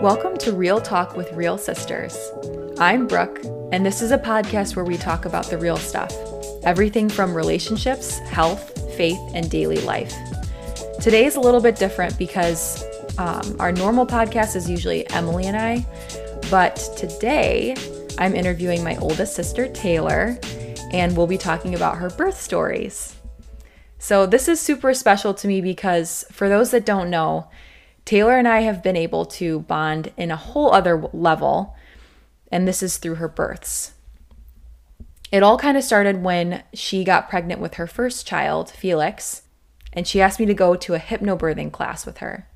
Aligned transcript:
Welcome 0.00 0.36
to 0.38 0.52
Real 0.52 0.80
Talk 0.80 1.16
with 1.16 1.32
Real 1.32 1.58
Sisters. 1.58 2.16
I'm 2.78 3.08
Brooke, 3.08 3.40
and 3.72 3.84
this 3.84 4.00
is 4.00 4.12
a 4.12 4.18
podcast 4.18 4.76
where 4.76 4.84
we 4.84 4.96
talk 4.96 5.24
about 5.24 5.46
the 5.46 5.58
real 5.58 5.76
stuff 5.76 6.14
everything 6.62 7.08
from 7.08 7.34
relationships, 7.34 8.16
health, 8.18 8.96
faith, 8.96 9.18
and 9.34 9.50
daily 9.50 9.80
life. 9.80 10.14
Today 11.00 11.24
is 11.24 11.34
a 11.34 11.40
little 11.40 11.60
bit 11.60 11.74
different 11.74 12.16
because 12.16 12.84
um, 13.18 13.56
our 13.58 13.72
normal 13.72 14.06
podcast 14.06 14.54
is 14.54 14.70
usually 14.70 15.08
Emily 15.10 15.46
and 15.46 15.56
I, 15.56 15.84
but 16.48 16.76
today 16.96 17.74
I'm 18.18 18.36
interviewing 18.36 18.84
my 18.84 18.96
oldest 18.98 19.34
sister, 19.34 19.66
Taylor, 19.66 20.38
and 20.92 21.16
we'll 21.16 21.26
be 21.26 21.38
talking 21.38 21.74
about 21.74 21.98
her 21.98 22.10
birth 22.10 22.40
stories. 22.40 23.16
So, 23.98 24.26
this 24.26 24.46
is 24.46 24.60
super 24.60 24.94
special 24.94 25.34
to 25.34 25.48
me 25.48 25.60
because 25.60 26.24
for 26.30 26.48
those 26.48 26.70
that 26.70 26.86
don't 26.86 27.10
know, 27.10 27.48
Taylor 28.08 28.38
and 28.38 28.48
I 28.48 28.60
have 28.60 28.82
been 28.82 28.96
able 28.96 29.26
to 29.26 29.60
bond 29.60 30.12
in 30.16 30.30
a 30.30 30.36
whole 30.36 30.72
other 30.72 31.10
level, 31.12 31.76
and 32.50 32.66
this 32.66 32.82
is 32.82 32.96
through 32.96 33.16
her 33.16 33.28
births. 33.28 33.92
It 35.30 35.42
all 35.42 35.58
kind 35.58 35.76
of 35.76 35.84
started 35.84 36.22
when 36.22 36.62
she 36.72 37.04
got 37.04 37.28
pregnant 37.28 37.60
with 37.60 37.74
her 37.74 37.86
first 37.86 38.26
child, 38.26 38.70
Felix, 38.70 39.42
and 39.92 40.08
she 40.08 40.22
asked 40.22 40.40
me 40.40 40.46
to 40.46 40.54
go 40.54 40.74
to 40.74 40.94
a 40.94 40.98
hypnobirthing 40.98 41.70
class 41.70 42.06
with 42.06 42.16
her. 42.16 42.48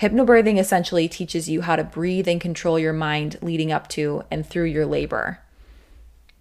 Hypnobirthing 0.00 0.58
essentially 0.58 1.06
teaches 1.06 1.50
you 1.50 1.60
how 1.60 1.76
to 1.76 1.84
breathe 1.84 2.26
and 2.26 2.40
control 2.40 2.78
your 2.78 2.94
mind 2.94 3.36
leading 3.42 3.70
up 3.70 3.88
to 3.88 4.22
and 4.30 4.46
through 4.46 4.64
your 4.64 4.86
labor. 4.86 5.40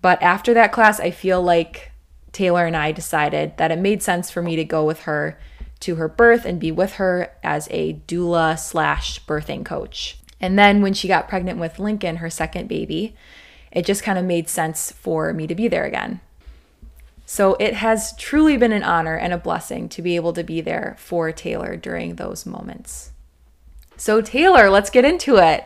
But 0.02 0.23
after 0.23 0.53
that 0.53 0.72
class, 0.72 1.02
I 1.02 1.11
feel 1.11 1.41
like 1.41 1.91
Taylor 2.31 2.66
and 2.66 2.77
I 2.77 2.94
decided 2.94 3.58
that 3.58 3.72
it 3.72 3.80
made 3.80 4.02
sense 4.02 4.31
for 4.31 4.41
me 4.41 4.55
to 4.55 4.63
go 4.63 4.86
with 4.86 5.02
her 5.02 5.38
to 5.81 5.95
her 5.95 6.07
birth 6.07 6.45
and 6.45 6.59
be 6.59 6.71
with 6.71 6.93
her 6.93 7.31
as 7.44 7.67
a 7.72 7.94
doula 8.08 8.58
slash 8.59 9.23
birthing 9.25 9.66
coach. 9.66 10.17
And 10.41 10.58
then 10.58 10.81
when 10.81 10.94
she 10.94 11.08
got 11.08 11.27
pregnant 11.27 11.59
with 11.59 11.80
Lincoln, 11.80 12.17
her 12.17 12.30
second 12.30 12.67
baby, 12.67 13.16
it 13.71 13.86
just 13.86 14.03
kind 14.03 14.17
of 14.17 14.25
made 14.25 14.49
sense 14.49 14.91
for 14.91 15.33
me 15.33 15.47
to 15.47 15.55
be 15.55 15.67
there 15.67 15.86
again. 15.86 16.21
So 17.25 17.55
it 17.59 17.75
has 17.75 18.16
truly 18.17 18.58
been 18.58 18.71
an 18.71 18.83
honor 18.83 19.16
and 19.16 19.31
a 19.31 19.38
blessing 19.38 19.88
to 19.89 20.02
be 20.02 20.16
able 20.16 20.33
to 20.33 20.44
be 20.44 20.61
there 20.61 20.95
for 20.97 21.31
Taylor 21.31 21.75
during 21.75 22.16
those 22.16 22.45
moments. 22.45 23.11
So, 23.97 24.21
Taylor, 24.21 24.69
let's 24.69 24.89
get 24.89 25.05
into 25.05 25.36
it. 25.38 25.66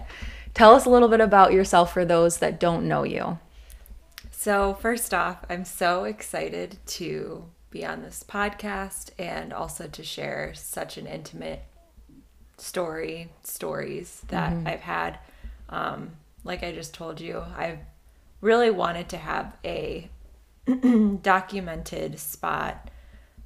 Tell 0.53 0.75
us 0.75 0.85
a 0.85 0.89
little 0.89 1.07
bit 1.07 1.21
about 1.21 1.53
yourself 1.53 1.93
for 1.93 2.03
those 2.03 2.39
that 2.39 2.59
don't 2.59 2.87
know 2.87 3.03
you. 3.03 3.39
So, 4.31 4.73
first 4.73 5.13
off, 5.13 5.45
I'm 5.49 5.63
so 5.63 6.03
excited 6.03 6.79
to 6.87 7.45
be 7.73 7.83
on 7.83 8.03
this 8.03 8.23
podcast 8.25 9.09
and 9.17 9.51
also 9.51 9.87
to 9.87 10.03
share 10.03 10.53
such 10.53 10.95
an 10.97 11.07
intimate 11.07 11.63
story, 12.57 13.31
stories 13.43 14.21
that 14.27 14.53
mm-hmm. 14.53 14.67
I've 14.67 14.81
had. 14.81 15.17
Um, 15.69 16.11
like 16.43 16.63
I 16.63 16.71
just 16.71 16.93
told 16.93 17.19
you, 17.19 17.43
I've 17.57 17.79
really 18.41 18.69
wanted 18.69 19.09
to 19.09 19.17
have 19.17 19.57
a 19.65 20.07
documented 21.21 22.19
spot 22.19 22.91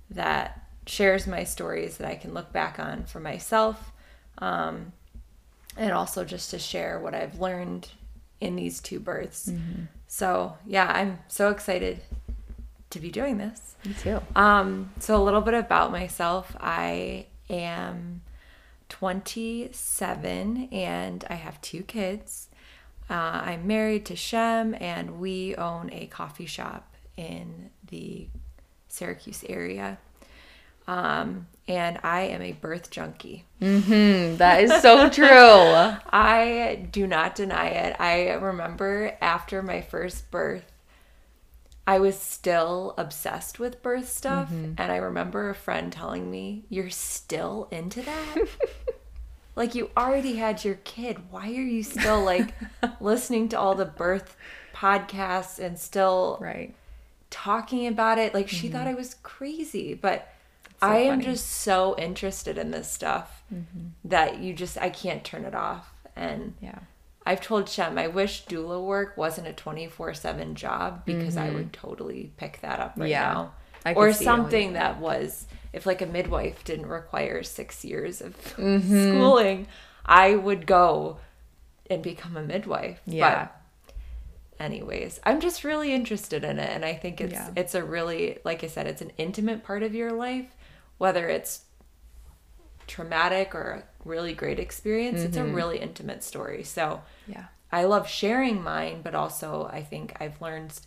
that 0.09 0.67
shares 0.85 1.25
my 1.25 1.45
stories 1.45 1.97
that 1.97 2.07
I 2.07 2.15
can 2.15 2.33
look 2.33 2.51
back 2.51 2.79
on 2.79 3.05
for 3.05 3.21
myself. 3.21 3.91
Um, 4.39 4.91
and 5.77 5.91
also 5.93 6.25
just 6.25 6.51
to 6.51 6.59
share 6.59 6.99
what 6.99 7.13
I've 7.13 7.39
learned 7.39 7.89
in 8.41 8.57
these 8.57 8.81
two 8.81 8.99
births. 8.99 9.49
Mm-hmm. 9.49 9.83
So, 10.07 10.57
yeah, 10.65 10.91
I'm 10.93 11.19
so 11.27 11.49
excited 11.49 12.01
to 12.89 12.99
be 12.99 13.09
doing 13.09 13.37
this. 13.37 13.75
Me 13.85 13.93
too. 13.93 14.21
Um, 14.35 14.91
so 14.99 15.21
a 15.21 15.23
little 15.23 15.41
bit 15.41 15.53
about 15.53 15.91
myself. 15.91 16.55
I 16.59 17.27
am 17.49 18.21
27 18.89 20.69
and 20.71 21.25
I 21.29 21.35
have 21.35 21.59
two 21.61 21.83
kids. 21.83 22.49
Uh, 23.09 23.41
I'm 23.45 23.67
married 23.67 24.05
to 24.07 24.15
Shem 24.15 24.75
and 24.79 25.19
we 25.19 25.55
own 25.55 25.89
a 25.93 26.07
coffee 26.07 26.45
shop 26.45 26.95
in 27.15 27.69
the 27.87 28.27
Syracuse 28.87 29.43
area. 29.47 29.97
Um, 30.87 31.47
and 31.67 31.99
I 32.03 32.21
am 32.21 32.41
a 32.41 32.53
birth 32.53 32.89
junkie. 32.89 33.43
Mm-hmm. 33.61 34.37
That 34.37 34.63
is 34.63 34.81
so 34.81 35.09
true. 35.09 35.27
I 35.27 36.87
do 36.91 37.05
not 37.07 37.35
deny 37.35 37.67
it. 37.67 37.99
I 37.99 38.31
remember 38.33 39.13
after 39.19 39.61
my 39.61 39.81
first 39.81 40.31
birth, 40.31 40.71
I 41.87 41.99
was 41.99 42.19
still 42.19 42.93
obsessed 42.97 43.59
with 43.59 43.81
birth 43.81 44.09
stuff. 44.09 44.49
Mm-hmm. 44.49 44.73
And 44.77 44.91
I 44.91 44.97
remember 44.97 45.49
a 45.49 45.55
friend 45.55 45.91
telling 45.91 46.29
me, 46.29 46.65
You're 46.67 46.89
still 46.89 47.69
into 47.71 48.01
that? 48.01 48.35
like, 49.55 49.73
you 49.73 49.89
already 49.95 50.35
had 50.35 50.65
your 50.65 50.75
kid. 50.83 51.31
Why 51.31 51.47
are 51.47 51.51
you 51.51 51.83
still 51.83 52.21
like 52.21 52.53
listening 52.99 53.47
to 53.49 53.59
all 53.59 53.73
the 53.73 53.85
birth 53.85 54.35
podcasts 54.75 55.59
and 55.59 55.79
still 55.79 56.37
right. 56.41 56.75
talking 57.29 57.87
about 57.87 58.19
it? 58.19 58.33
Like, 58.33 58.49
she 58.49 58.67
mm-hmm. 58.67 58.77
thought 58.77 58.87
I 58.87 58.93
was 58.93 59.15
crazy. 59.23 59.93
But 59.93 60.29
so 60.81 60.87
I 60.87 60.97
am 60.97 61.21
just 61.21 61.47
so 61.49 61.95
interested 61.97 62.57
in 62.57 62.71
this 62.71 62.91
stuff 62.91 63.43
mm-hmm. 63.51 63.87
that 64.03 64.39
you 64.39 64.53
just, 64.53 64.77
I 64.77 64.89
can't 64.89 65.23
turn 65.23 65.45
it 65.45 65.55
off. 65.55 65.93
And 66.17 66.55
yeah. 66.61 66.79
I've 67.27 67.41
told 67.41 67.67
Shem 67.67 67.97
I 67.97 68.07
wish 68.07 68.45
doula 68.45 68.81
work 68.81 69.17
wasn't 69.17 69.47
a 69.47 69.53
24 69.53 70.13
7 70.13 70.55
job 70.55 71.03
because 71.05 71.35
mm-hmm. 71.35 71.45
I 71.45 71.49
would 71.49 71.73
totally 71.73 72.31
pick 72.37 72.61
that 72.61 72.79
up 72.79 72.93
right 72.95 73.09
yeah, 73.09 73.33
now. 73.85 73.93
Or 73.95 74.13
something 74.13 74.73
that 74.73 74.99
was, 75.01 75.45
if 75.73 75.85
like 75.85 76.01
a 76.01 76.05
midwife 76.05 76.63
didn't 76.63 76.85
require 76.85 77.43
six 77.43 77.83
years 77.83 78.21
of 78.21 78.33
mm-hmm. 78.55 79.09
schooling, 79.11 79.67
I 80.05 80.35
would 80.35 80.65
go 80.65 81.17
and 81.89 82.01
become 82.01 82.37
a 82.37 82.41
midwife. 82.41 83.01
Yeah. 83.05 83.49
But 83.49 84.63
anyways, 84.63 85.19
I'm 85.25 85.41
just 85.41 85.65
really 85.65 85.93
interested 85.93 86.45
in 86.45 86.59
it. 86.59 86.69
And 86.69 86.85
I 86.85 86.93
think 86.93 87.19
it's, 87.19 87.33
yeah. 87.33 87.51
it's 87.57 87.75
a 87.75 87.83
really, 87.83 88.39
like 88.45 88.63
I 88.63 88.67
said, 88.67 88.87
it's 88.87 89.01
an 89.01 89.11
intimate 89.17 89.65
part 89.65 89.83
of 89.83 89.93
your 89.93 90.13
life, 90.13 90.55
whether 90.97 91.27
it's 91.27 91.65
traumatic 92.87 93.53
or 93.53 93.83
really 94.07 94.33
great 94.33 94.59
experience, 94.59 95.19
mm-hmm. 95.19 95.27
it's 95.27 95.37
a 95.37 95.41
mm-hmm. 95.41 95.53
really 95.53 95.79
intimate 95.79 96.23
story. 96.23 96.63
So, 96.63 97.01
yeah. 97.27 97.45
I 97.71 97.83
love 97.83 98.07
sharing 98.07 98.63
mine, 98.63 99.01
but 99.03 99.13
also 99.13 99.69
I 99.71 99.83
think 99.83 100.15
I've 100.19 100.41
learned 100.41 100.79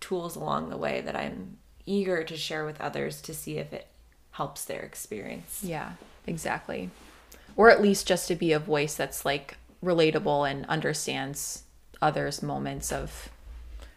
tools 0.00 0.36
along 0.36 0.68
the 0.68 0.76
way 0.76 1.00
that 1.00 1.16
I'm 1.16 1.56
eager 1.86 2.22
to 2.24 2.36
share 2.36 2.64
with 2.64 2.80
others 2.80 3.20
to 3.22 3.34
see 3.34 3.58
if 3.58 3.72
it 3.72 3.86
helps 4.32 4.64
their 4.64 4.82
experience. 4.82 5.60
Yeah, 5.62 5.92
exactly. 6.26 6.90
Or 7.56 7.70
at 7.70 7.80
least 7.80 8.06
just 8.06 8.28
to 8.28 8.34
be 8.34 8.52
a 8.52 8.58
voice 8.58 8.94
that's 8.94 9.24
like 9.24 9.56
relatable 9.82 10.50
and 10.50 10.66
understands 10.66 11.62
others' 12.02 12.42
moments 12.42 12.92
of 12.92 13.30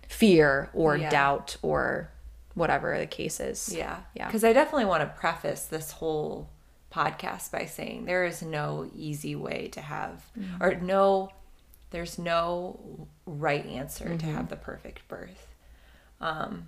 fear 0.08 0.70
or 0.74 0.96
yeah. 0.96 1.10
doubt 1.10 1.58
or 1.62 2.10
whatever 2.54 2.98
the 2.98 3.06
case 3.06 3.40
is. 3.40 3.74
Yeah. 3.76 4.00
Yeah. 4.16 4.28
Because 4.28 4.44
I 4.44 4.54
definitely 4.54 4.86
want 4.86 5.02
to 5.02 5.20
preface 5.20 5.66
this 5.66 5.92
whole 5.92 6.50
podcast 6.92 7.52
by 7.52 7.66
saying 7.66 8.06
there 8.06 8.26
is 8.26 8.42
no 8.42 8.90
easy 8.96 9.36
way 9.36 9.68
to 9.68 9.82
have 9.82 10.24
mm-hmm. 10.38 10.64
or 10.64 10.76
no 10.76 11.32
there's 11.92 12.18
no 12.18 13.08
right 13.26 13.66
answer 13.66 14.06
mm-hmm. 14.06 14.18
to 14.18 14.26
have 14.26 14.50
the 14.50 14.56
perfect 14.56 15.08
birth 15.08 15.48
um 16.20 16.68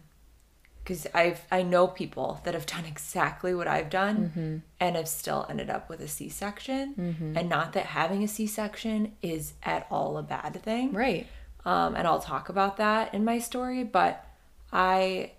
because 0.83 1.07
i've 1.13 1.41
i 1.51 1.63
know 1.63 1.87
people 1.87 2.39
that 2.43 2.53
have 2.53 2.65
done 2.65 2.85
exactly 2.85 3.53
what 3.55 3.67
i've 3.67 3.89
done 3.89 4.29
mm-hmm. 4.29 4.57
and 4.79 4.95
have 4.95 5.07
still 5.07 5.45
ended 5.49 5.69
up 5.69 5.89
with 5.89 5.99
a 6.01 6.07
c-section 6.07 6.93
mm-hmm. 6.93 7.37
and 7.37 7.49
not 7.49 7.73
that 7.73 7.87
having 7.87 8.23
a 8.23 8.27
c-section 8.27 9.11
is 9.21 9.53
at 9.63 9.87
all 9.89 10.17
a 10.17 10.23
bad 10.23 10.61
thing 10.61 10.91
right 10.93 11.25
um 11.65 11.95
and 11.95 12.07
i'll 12.07 12.21
talk 12.21 12.47
about 12.49 12.77
that 12.77 13.13
in 13.13 13.25
my 13.25 13.39
story 13.39 13.83
but 13.83 14.25
i 14.71 15.31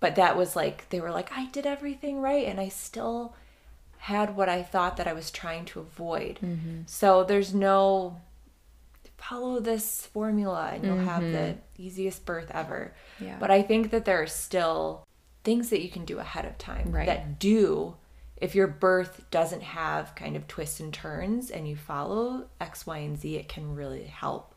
but 0.00 0.16
that 0.16 0.36
was 0.36 0.56
like 0.56 0.88
they 0.90 1.00
were 1.00 1.12
like 1.12 1.30
i 1.36 1.46
did 1.46 1.66
everything 1.66 2.20
right 2.20 2.46
and 2.46 2.60
i 2.60 2.68
still 2.68 3.34
had 4.00 4.34
what 4.34 4.48
I 4.48 4.62
thought 4.62 4.96
that 4.96 5.06
I 5.06 5.12
was 5.12 5.30
trying 5.30 5.66
to 5.66 5.80
avoid. 5.80 6.38
Mm-hmm. 6.42 6.80
So 6.86 7.22
there's 7.22 7.54
no 7.54 8.18
follow 9.18 9.60
this 9.60 10.06
formula 10.06 10.70
and 10.72 10.82
you'll 10.82 10.96
mm-hmm. 10.96 11.06
have 11.06 11.22
the 11.22 11.28
mm-hmm. 11.28 11.82
easiest 11.82 12.24
birth 12.24 12.50
ever. 12.54 12.94
Yeah. 13.20 13.36
But 13.38 13.50
I 13.50 13.60
think 13.60 13.90
that 13.90 14.06
there 14.06 14.22
are 14.22 14.26
still 14.26 15.06
things 15.44 15.68
that 15.68 15.82
you 15.82 15.90
can 15.90 16.06
do 16.06 16.18
ahead 16.18 16.46
of 16.46 16.56
time 16.56 16.90
right. 16.92 17.06
that 17.06 17.38
do 17.38 17.96
if 18.38 18.54
your 18.54 18.66
birth 18.66 19.22
doesn't 19.30 19.62
have 19.62 20.14
kind 20.14 20.34
of 20.34 20.48
twists 20.48 20.80
and 20.80 20.94
turns 20.94 21.50
and 21.50 21.68
you 21.68 21.76
follow 21.76 22.46
X, 22.58 22.86
Y, 22.86 22.96
and 22.96 23.20
Z, 23.20 23.36
it 23.36 23.50
can 23.50 23.74
really 23.74 24.04
help 24.04 24.54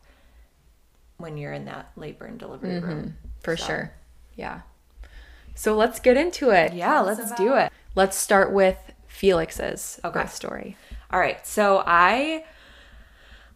when 1.18 1.36
you're 1.36 1.52
in 1.52 1.66
that 1.66 1.92
labor 1.96 2.24
and 2.24 2.38
delivery 2.38 2.76
mm-hmm. 2.76 2.86
room. 2.86 3.16
For 3.42 3.58
so. 3.58 3.66
sure. 3.66 3.92
Yeah. 4.36 4.62
So 5.54 5.76
let's 5.76 6.00
get 6.00 6.16
into 6.16 6.48
it. 6.48 6.72
Yeah, 6.72 7.00
let's 7.00 7.30
do 7.32 7.54
it. 7.54 7.70
Let's 7.94 8.16
start 8.16 8.50
with 8.50 8.78
Felix's 9.14 10.00
okay. 10.04 10.20
birth 10.20 10.34
story. 10.34 10.76
All 11.10 11.20
right. 11.20 11.46
So 11.46 11.82
I 11.86 12.44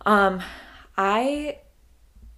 um 0.06 0.40
I 0.96 1.58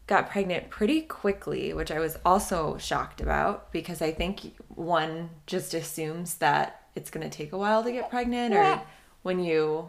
got 0.06 0.30
pregnant 0.30 0.70
pretty 0.70 1.02
quickly, 1.02 1.72
which 1.72 1.90
I 1.90 2.00
was 2.00 2.16
also 2.24 2.78
shocked 2.78 3.20
about 3.20 3.70
because 3.72 4.02
I 4.02 4.10
think 4.10 4.56
one 4.68 5.30
just 5.46 5.74
assumes 5.74 6.36
that 6.36 6.88
it's 6.96 7.10
going 7.10 7.28
to 7.28 7.36
take 7.36 7.52
a 7.52 7.58
while 7.58 7.84
to 7.84 7.92
get 7.92 8.10
pregnant 8.10 8.54
or 8.54 8.82
when 9.22 9.38
you 9.38 9.88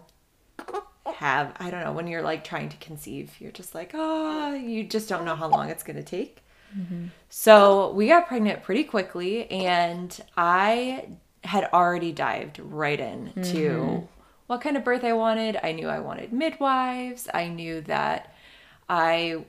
have, 1.15 1.53
I 1.59 1.71
don't 1.71 1.83
know, 1.83 1.93
when 1.93 2.05
you're 2.07 2.21
like 2.21 2.43
trying 2.43 2.69
to 2.69 2.77
conceive, 2.77 3.33
you're 3.39 3.51
just 3.51 3.73
like, 3.73 3.91
oh, 3.95 4.53
you 4.53 4.83
just 4.83 5.09
don't 5.09 5.25
know 5.25 5.35
how 5.35 5.47
long 5.47 5.69
it's 5.69 5.83
going 5.83 5.97
to 5.97 6.03
take. 6.03 6.43
So 7.29 7.91
we 7.93 8.07
got 8.07 8.27
pregnant 8.27 8.63
pretty 8.63 8.83
quickly, 8.85 9.49
and 9.51 10.17
I 10.37 11.09
had 11.43 11.69
already 11.73 12.11
dived 12.11 12.59
right 12.59 12.99
in 12.99 13.33
to 13.33 13.41
mm-hmm. 13.41 14.05
what 14.47 14.61
kind 14.61 14.77
of 14.77 14.83
birth 14.83 15.03
I 15.03 15.13
wanted. 15.13 15.59
I 15.61 15.71
knew 15.71 15.87
I 15.87 15.99
wanted 15.99 16.31
midwives. 16.31 17.27
I 17.33 17.47
knew 17.47 17.81
that 17.81 18.33
I 18.87 19.45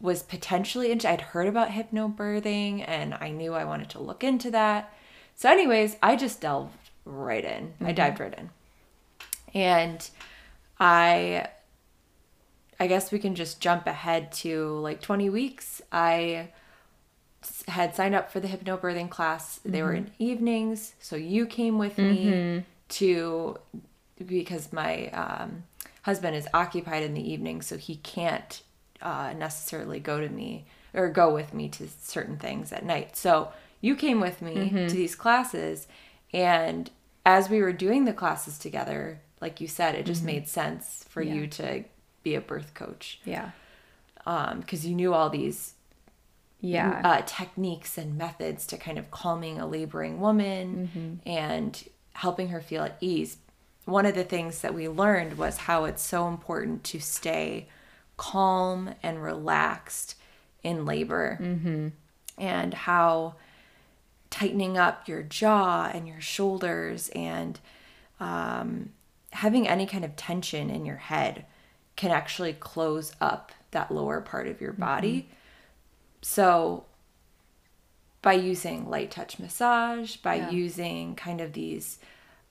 was 0.00 0.22
potentially 0.22 0.90
into, 0.90 1.08
I'd 1.08 1.20
heard 1.20 1.48
about 1.48 1.70
hypnobirthing, 1.70 2.84
and 2.86 3.14
I 3.14 3.30
knew 3.30 3.54
I 3.54 3.64
wanted 3.64 3.90
to 3.90 3.98
look 3.98 4.22
into 4.22 4.50
that. 4.50 4.92
So, 5.34 5.50
anyways, 5.50 5.96
I 6.02 6.16
just 6.16 6.40
delved 6.40 6.72
right 7.04 7.44
in. 7.44 7.74
I 7.80 7.84
mm-hmm. 7.84 7.94
dived 7.94 8.20
right 8.20 8.34
in. 8.38 8.50
And 9.54 10.10
I 10.78 11.48
I 12.78 12.86
guess 12.86 13.10
we 13.10 13.18
can 13.18 13.34
just 13.34 13.60
jump 13.60 13.86
ahead 13.86 14.32
to 14.32 14.78
like 14.80 15.00
20 15.00 15.30
weeks. 15.30 15.80
I 15.90 16.50
had 17.68 17.94
signed 17.94 18.14
up 18.14 18.30
for 18.30 18.40
the 18.40 18.48
hypnobirthing 18.48 19.10
class. 19.10 19.60
They 19.64 19.82
were 19.82 19.94
mm-hmm. 19.94 20.06
in 20.06 20.12
evenings, 20.18 20.94
so 21.00 21.16
you 21.16 21.46
came 21.46 21.78
with 21.78 21.98
me 21.98 22.26
mm-hmm. 22.26 22.58
to 22.88 23.58
because 24.24 24.72
my 24.72 25.08
um, 25.08 25.64
husband 26.02 26.36
is 26.36 26.48
occupied 26.54 27.02
in 27.02 27.14
the 27.14 27.32
evening, 27.32 27.62
so 27.62 27.76
he 27.76 27.96
can't 27.96 28.62
uh, 29.02 29.34
necessarily 29.36 30.00
go 30.00 30.20
to 30.20 30.28
me 30.28 30.66
or 30.94 31.10
go 31.10 31.32
with 31.34 31.52
me 31.52 31.68
to 31.68 31.88
certain 32.00 32.38
things 32.38 32.72
at 32.72 32.84
night. 32.84 33.16
So 33.16 33.52
you 33.80 33.96
came 33.96 34.20
with 34.20 34.40
me 34.40 34.54
to 34.54 34.60
mm-hmm. 34.60 34.88
these 34.88 35.14
classes, 35.14 35.88
and 36.32 36.90
as 37.24 37.50
we 37.50 37.60
were 37.60 37.72
doing 37.72 38.04
the 38.04 38.12
classes 38.12 38.58
together, 38.58 39.20
like 39.40 39.60
you 39.60 39.68
said, 39.68 39.94
it 39.94 40.06
just 40.06 40.22
made 40.22 40.48
sense 40.48 41.04
for 41.08 41.20
you 41.20 41.46
to 41.48 41.84
be 42.22 42.34
a 42.34 42.40
birth 42.40 42.74
coach 42.74 43.20
Yeah. 43.24 43.50
Um, 44.24 44.58
because 44.58 44.84
you 44.84 44.94
knew 44.96 45.14
all 45.14 45.30
these 45.30 45.74
Yeah. 46.60 47.00
uh, 47.04 47.22
techniques 47.26 47.98
and 47.98 48.16
methods 48.16 48.66
to 48.68 48.76
kind 48.76 48.98
of 48.98 49.10
calming 49.10 49.58
a 49.60 49.66
laboring 49.66 50.20
woman 50.20 51.20
and 51.26 51.84
helping 52.14 52.48
her 52.48 52.60
feel 52.60 52.82
at 52.84 52.96
ease. 53.00 53.36
One 53.84 54.06
of 54.06 54.14
the 54.14 54.24
things 54.24 54.62
that 54.62 54.74
we 54.74 54.88
learned 54.88 55.38
was 55.38 55.58
how 55.58 55.84
it's 55.84 56.02
so 56.02 56.26
important 56.28 56.82
to 56.84 56.98
stay 56.98 57.68
calm 58.16 58.94
and 59.02 59.22
relaxed 59.22 60.16
in 60.62 60.84
labor 60.86 61.38
and 62.38 62.74
how 62.74 63.34
tightening 64.30 64.76
up 64.76 65.06
your 65.06 65.22
jaw 65.22 65.90
and 65.92 66.08
your 66.08 66.20
shoulders 66.20 67.10
and 67.14 67.60
um, 68.18 68.90
having 69.30 69.68
any 69.68 69.86
kind 69.86 70.04
of 70.04 70.16
tension 70.16 70.68
in 70.70 70.84
your 70.84 70.96
head 70.96 71.44
can 71.96 72.10
actually 72.10 72.52
close 72.54 73.12
up 73.20 73.52
that 73.70 73.90
lower 73.92 74.20
part 74.20 74.48
of 74.48 74.60
your 74.60 74.72
body. 74.72 75.28
So, 76.28 76.86
by 78.20 78.32
using 78.32 78.90
light 78.90 79.12
touch 79.12 79.38
massage, 79.38 80.16
by 80.16 80.34
Yeah. 80.34 80.50
using 80.50 81.14
kind 81.14 81.40
of 81.40 81.52
these 81.52 82.00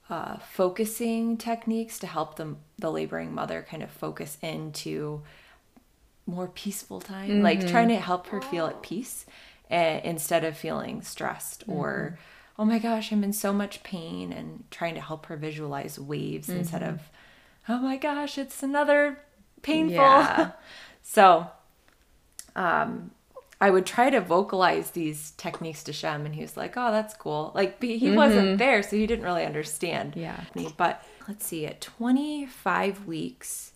uh, 0.08 0.38
focusing 0.38 1.36
techniques 1.36 1.98
to 1.98 2.06
help 2.06 2.36
the, 2.36 2.56
the 2.78 2.90
laboring 2.90 3.34
mother 3.34 3.66
kind 3.68 3.82
of 3.82 3.90
focus 3.90 4.38
into 4.40 5.20
more 6.24 6.48
peaceful 6.48 7.00
time, 7.02 7.42
like 7.42 7.66
trying 7.66 7.88
to 7.88 8.00
help 8.00 8.28
her 8.28 8.40
feel 8.40 8.66
at 8.66 8.80
peace 8.82 9.26
uh, 9.70 10.00
instead 10.02 10.42
of 10.42 10.56
feeling 10.56 11.02
stressed 11.02 11.62
or, 11.68 12.18
oh 12.58 12.64
my 12.64 12.78
gosh, 12.78 13.12
I'm 13.12 13.22
in 13.22 13.34
so 13.34 13.52
much 13.52 13.82
pain, 13.82 14.32
and 14.32 14.64
trying 14.70 14.94
to 14.94 15.02
help 15.02 15.26
her 15.26 15.36
visualize 15.36 15.98
waves 15.98 16.48
instead 16.48 16.82
of, 16.82 17.02
oh 17.68 17.78
my 17.80 17.98
gosh, 17.98 18.38
it's 18.38 18.62
another 18.62 19.18
painful. 19.60 19.96
Yeah. 19.96 20.52
so, 21.02 21.50
um, 22.54 23.10
I 23.60 23.70
would 23.70 23.86
try 23.86 24.10
to 24.10 24.20
vocalize 24.20 24.90
these 24.90 25.30
techniques 25.32 25.82
to 25.84 25.92
Shem, 25.92 26.26
and 26.26 26.34
he 26.34 26.42
was 26.42 26.56
like, 26.56 26.74
"Oh, 26.76 26.90
that's 26.90 27.14
cool." 27.14 27.52
Like 27.54 27.82
he 27.82 27.96
he 27.96 28.10
wasn't 28.10 28.58
there, 28.58 28.82
so 28.82 28.96
he 28.96 29.06
didn't 29.06 29.24
really 29.24 29.44
understand. 29.44 30.14
Yeah. 30.14 30.44
me. 30.54 30.74
But 30.76 31.02
let's 31.26 31.46
see, 31.46 31.66
at 31.66 31.80
25 31.80 33.06
weeks, 33.06 33.72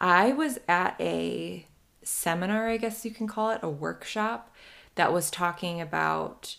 I 0.00 0.32
was 0.32 0.58
at 0.68 0.96
a 1.00 1.66
seminar, 2.02 2.68
I 2.68 2.76
guess 2.76 3.04
you 3.04 3.10
can 3.10 3.26
call 3.26 3.50
it, 3.50 3.60
a 3.62 3.68
workshop 3.68 4.54
that 4.96 5.12
was 5.12 5.30
talking 5.30 5.80
about 5.80 6.56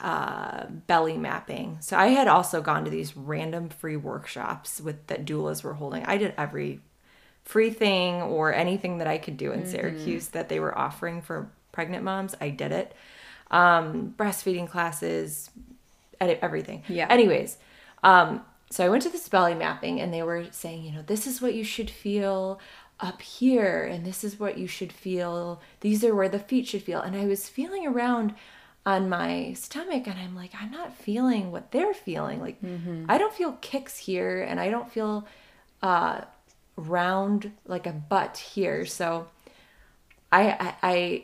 uh, 0.00 0.66
belly 0.66 1.16
mapping. 1.16 1.78
So 1.80 1.96
I 1.96 2.08
had 2.08 2.28
also 2.28 2.60
gone 2.62 2.84
to 2.84 2.90
these 2.90 3.16
random 3.16 3.68
free 3.68 3.96
workshops 3.96 4.80
with 4.80 5.06
that 5.08 5.24
doulas 5.24 5.62
were 5.62 5.74
holding. 5.74 6.04
I 6.04 6.16
did 6.18 6.34
every 6.36 6.80
free 7.44 7.70
thing 7.70 8.22
or 8.22 8.52
anything 8.54 8.98
that 8.98 9.06
I 9.06 9.18
could 9.18 9.36
do 9.36 9.52
in 9.52 9.60
Mm-hmm. 9.62 9.70
Syracuse 9.70 10.28
that 10.28 10.48
they 10.48 10.60
were 10.60 10.76
offering 10.76 11.20
for 11.22 11.50
pregnant 11.72 12.04
moms. 12.04 12.34
I 12.40 12.50
did 12.50 12.72
it. 12.72 12.94
Um, 13.50 14.14
breastfeeding 14.16 14.68
classes, 14.68 15.50
edit 16.20 16.38
everything. 16.42 16.82
Yeah. 16.88 17.06
Anyways, 17.10 17.58
um, 18.02 18.42
so 18.70 18.84
I 18.84 18.88
went 18.88 19.02
to 19.04 19.08
this 19.10 19.28
belly 19.28 19.54
mapping 19.54 20.00
and 20.00 20.12
they 20.12 20.22
were 20.22 20.46
saying, 20.50 20.84
you 20.84 20.92
know, 20.92 21.02
this 21.06 21.26
is 21.26 21.40
what 21.42 21.54
you 21.54 21.62
should 21.64 21.90
feel 21.90 22.58
up 23.00 23.20
here 23.22 23.84
and 23.84 24.04
this 24.06 24.24
is 24.24 24.40
what 24.40 24.56
you 24.56 24.66
should 24.66 24.92
feel. 24.92 25.60
These 25.80 26.02
are 26.04 26.14
where 26.14 26.28
the 26.28 26.38
feet 26.38 26.66
should 26.66 26.82
feel. 26.82 27.00
And 27.00 27.14
I 27.14 27.26
was 27.26 27.48
feeling 27.48 27.86
around 27.86 28.34
on 28.86 29.08
my 29.08 29.52
stomach 29.54 30.06
and 30.06 30.18
I'm 30.18 30.34
like, 30.34 30.52
I'm 30.60 30.70
not 30.70 30.96
feeling 30.96 31.52
what 31.52 31.70
they're 31.72 31.94
feeling. 31.94 32.40
Like 32.40 32.58
I 33.08 33.18
don't 33.18 33.32
feel 33.34 33.52
kicks 33.60 33.98
here 33.98 34.42
and 34.42 34.58
I 34.58 34.70
don't 34.70 34.90
feel 34.90 35.26
uh 35.82 36.22
round 36.76 37.52
like 37.66 37.86
a 37.86 37.92
butt 37.92 38.36
here. 38.38 38.84
So 38.86 39.28
I, 40.32 40.50
I 40.50 40.74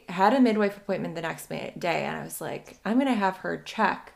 I 0.08 0.12
had 0.12 0.34
a 0.34 0.40
midwife 0.40 0.76
appointment 0.76 1.14
the 1.16 1.22
next 1.22 1.48
day, 1.48 1.72
and 1.80 2.16
I 2.16 2.22
was 2.22 2.40
like, 2.40 2.78
I'm 2.84 2.98
gonna 2.98 3.14
have 3.14 3.38
her 3.38 3.56
check 3.58 4.12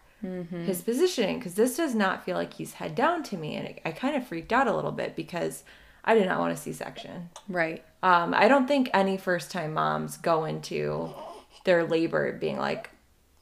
his 0.64 0.80
positioning 0.80 1.38
because 1.38 1.54
this 1.54 1.76
does 1.76 1.94
not 1.94 2.24
feel 2.24 2.34
like 2.34 2.54
he's 2.54 2.74
head 2.74 2.94
down 2.94 3.22
to 3.24 3.36
me, 3.36 3.56
and 3.56 3.66
it, 3.68 3.82
I 3.84 3.92
kind 3.92 4.16
of 4.16 4.26
freaked 4.26 4.52
out 4.54 4.66
a 4.66 4.74
little 4.74 4.92
bit 4.92 5.14
because 5.16 5.64
I 6.02 6.14
did 6.14 6.26
not 6.26 6.38
want 6.38 6.52
a 6.52 6.56
C-section. 6.56 7.28
Right. 7.48 7.84
Um, 8.02 8.32
I 8.34 8.48
don't 8.48 8.66
think 8.66 8.88
any 8.94 9.16
first-time 9.18 9.74
moms 9.74 10.16
go 10.16 10.44
into 10.44 11.10
their 11.64 11.84
labor 11.84 12.32
being 12.32 12.58
like, 12.58 12.90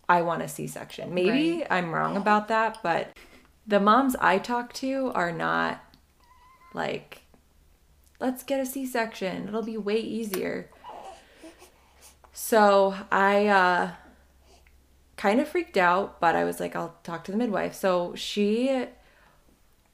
I 0.08 0.22
want 0.22 0.42
a 0.42 0.48
C-section. 0.48 1.14
Maybe 1.14 1.58
Right. 1.58 1.66
I'm 1.70 1.92
wrong 1.92 2.16
about 2.16 2.48
that, 2.48 2.78
but 2.82 3.16
the 3.66 3.78
moms 3.80 4.16
I 4.20 4.38
talk 4.38 4.72
to 4.74 5.12
are 5.14 5.32
not 5.32 5.84
like, 6.74 7.21
let's 8.22 8.42
get 8.42 8.60
a 8.60 8.64
C-section. 8.66 9.48
It'll 9.48 9.62
be 9.62 9.76
way 9.76 9.98
easier. 9.98 10.70
So 12.32 12.94
I 13.10 13.46
uh, 13.48 13.90
kind 15.16 15.40
of 15.40 15.48
freaked 15.48 15.76
out, 15.76 16.20
but 16.20 16.34
I 16.34 16.44
was 16.44 16.60
like, 16.60 16.74
I'll 16.74 16.96
talk 17.04 17.24
to 17.24 17.32
the 17.32 17.38
midwife. 17.38 17.74
So 17.74 18.14
she 18.14 18.86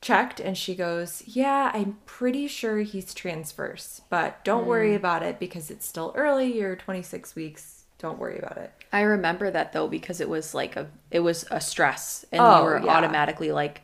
checked 0.01 0.39
and 0.41 0.57
she 0.57 0.75
goes, 0.75 1.23
Yeah, 1.27 1.71
I'm 1.75 1.99
pretty 2.07 2.47
sure 2.47 2.79
he's 2.81 3.13
transverse, 3.15 4.03
but 4.09 4.45
don't 4.45 4.67
worry 4.67 4.95
about 4.95 5.23
it 5.23 5.39
because 5.41 5.71
it's 5.71 5.87
still 5.87 6.13
early. 6.17 6.57
You're 6.59 6.77
26 6.77 7.35
weeks. 7.35 7.85
Don't 7.99 8.19
worry 8.19 8.39
about 8.39 8.59
it. 8.59 8.73
I 8.93 9.01
remember 9.01 9.51
that 9.51 9.73
though 9.73 9.89
because 9.89 10.21
it 10.21 10.29
was 10.29 10.55
like 10.55 10.77
a 10.77 10.89
it 11.11 11.21
was 11.21 11.45
a 11.51 11.61
stress 11.61 12.25
and 12.31 12.41
Oh, 12.41 12.59
you 12.59 12.65
were 12.65 12.81
yeah. 12.85 12.97
automatically 12.97 13.51
like, 13.51 13.83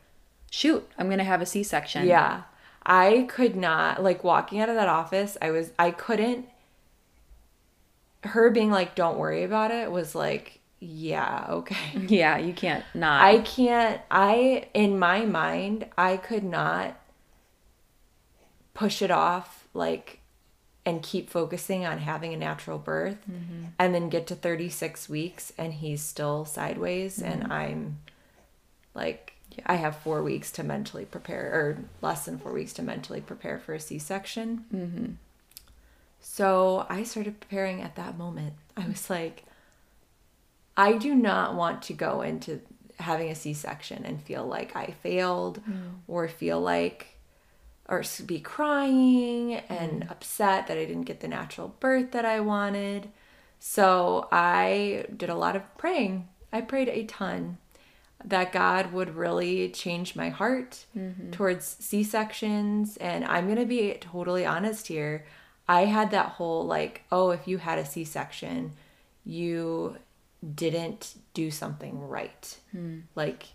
shoot, 0.52 0.88
I'm 0.96 1.10
gonna 1.10 1.24
have 1.24 1.42
a 1.42 1.46
C 1.46 1.64
section. 1.64 2.06
Yeah. 2.06 2.42
I 2.86 3.26
could 3.28 3.56
not 3.56 4.02
like 4.02 4.24
walking 4.24 4.60
out 4.60 4.68
of 4.68 4.74
that 4.74 4.88
office, 4.88 5.36
I 5.40 5.50
was 5.50 5.72
I 5.78 5.90
couldn't 5.90 6.46
her 8.24 8.50
being 8.50 8.70
like 8.70 8.94
don't 8.94 9.18
worry 9.18 9.44
about 9.44 9.70
it 9.70 9.90
was 9.90 10.14
like 10.14 10.60
yeah, 10.80 11.46
okay. 11.48 11.76
Yeah, 12.08 12.36
you 12.36 12.52
can't 12.52 12.84
not. 12.92 13.22
I 13.22 13.38
can't 13.38 14.00
I 14.10 14.68
in 14.74 14.98
my 14.98 15.24
mind 15.24 15.86
I 15.96 16.16
could 16.16 16.44
not 16.44 17.00
push 18.74 19.00
it 19.00 19.10
off 19.10 19.66
like 19.72 20.20
and 20.86 21.02
keep 21.02 21.30
focusing 21.30 21.86
on 21.86 21.98
having 21.98 22.34
a 22.34 22.36
natural 22.36 22.78
birth 22.78 23.18
mm-hmm. 23.30 23.66
and 23.78 23.94
then 23.94 24.10
get 24.10 24.26
to 24.26 24.34
36 24.34 25.08
weeks 25.08 25.52
and 25.56 25.74
he's 25.74 26.02
still 26.02 26.44
sideways 26.44 27.22
and 27.22 27.44
mm-hmm. 27.44 27.52
I'm 27.52 27.98
like 28.94 29.33
I 29.66 29.76
have 29.76 29.96
4 29.96 30.22
weeks 30.22 30.50
to 30.52 30.62
mentally 30.62 31.04
prepare 31.04 31.52
or 31.52 31.78
less 32.00 32.24
than 32.24 32.38
4 32.38 32.52
weeks 32.52 32.72
to 32.74 32.82
mentally 32.82 33.20
prepare 33.20 33.58
for 33.58 33.74
a 33.74 33.80
C-section. 33.80 34.64
Mm-hmm. 34.74 35.12
So 36.20 36.86
I 36.88 37.02
started 37.02 37.40
preparing 37.40 37.82
at 37.82 37.96
that 37.96 38.16
moment. 38.16 38.54
I 38.76 38.80
mm-hmm. 38.80 38.90
was 38.90 39.10
like 39.10 39.44
I 40.76 40.92
do 40.94 41.14
not 41.14 41.54
want 41.54 41.82
to 41.82 41.92
go 41.92 42.22
into 42.22 42.60
having 42.98 43.30
a 43.30 43.34
C-section 43.34 44.04
and 44.04 44.22
feel 44.22 44.44
like 44.44 44.74
I 44.76 44.94
failed 45.02 45.62
mm. 45.68 45.94
or 46.08 46.28
feel 46.28 46.60
like 46.60 47.18
or 47.88 48.02
be 48.24 48.40
crying 48.40 49.54
and 49.54 50.02
mm. 50.02 50.10
upset 50.10 50.66
that 50.66 50.78
I 50.78 50.84
didn't 50.84 51.02
get 51.02 51.20
the 51.20 51.28
natural 51.28 51.76
birth 51.80 52.12
that 52.12 52.24
I 52.24 52.40
wanted. 52.40 53.10
So 53.58 54.28
I 54.32 55.06
did 55.14 55.28
a 55.28 55.34
lot 55.34 55.56
of 55.56 55.62
praying. 55.76 56.28
I 56.52 56.60
prayed 56.60 56.88
a 56.88 57.04
ton. 57.04 57.58
That 58.24 58.52
God 58.52 58.92
would 58.92 59.16
really 59.16 59.68
change 59.68 60.16
my 60.16 60.30
heart 60.30 60.86
mm-hmm. 60.96 61.30
towards 61.30 61.76
C 61.80 62.02
sections. 62.02 62.96
And 62.96 63.24
I'm 63.24 63.46
going 63.46 63.58
to 63.58 63.66
be 63.66 63.94
totally 64.00 64.46
honest 64.46 64.86
here. 64.86 65.26
I 65.68 65.86
had 65.86 66.10
that 66.10 66.30
whole 66.30 66.64
like, 66.64 67.02
oh, 67.12 67.30
if 67.30 67.46
you 67.46 67.58
had 67.58 67.78
a 67.78 67.84
C 67.84 68.04
section, 68.04 68.72
you 69.24 69.96
didn't 70.54 71.14
do 71.32 71.50
something 71.50 72.00
right. 72.00 72.58
Hmm. 72.72 73.00
Like, 73.14 73.48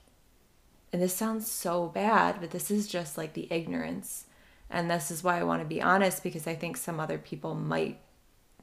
and 0.92 1.02
this 1.02 1.14
sounds 1.14 1.50
so 1.50 1.88
bad, 1.88 2.38
but 2.42 2.52
this 2.52 2.72
is 2.72 2.88
just 2.88 3.18
like 3.18 3.34
the 3.34 3.48
ignorance. 3.52 4.26
And 4.72 4.90
this 4.90 5.12
is 5.12 5.24
why 5.24 5.40
I 5.40 5.44
want 5.44 5.62
to 5.62 5.68
be 5.68 5.82
honest 5.82 6.24
because 6.24 6.48
I 6.48 6.56
think 6.56 6.78
some 6.78 7.00
other 7.00 7.18
people 7.18 7.54
might 7.56 8.00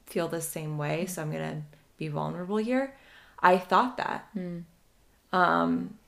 feel 0.06 0.28
the 0.28 0.40
same 0.40 0.78
way. 0.78 1.02
Hmm. 1.02 1.06
So 1.08 1.22
I'm 1.22 1.30
going 1.32 1.50
to 1.50 1.62
be 1.96 2.08
vulnerable 2.08 2.58
here. 2.58 2.96
I 3.40 3.58
thought 3.58 3.96
that. 3.96 4.28
Hmm. 4.32 4.60
Um, 5.33 5.99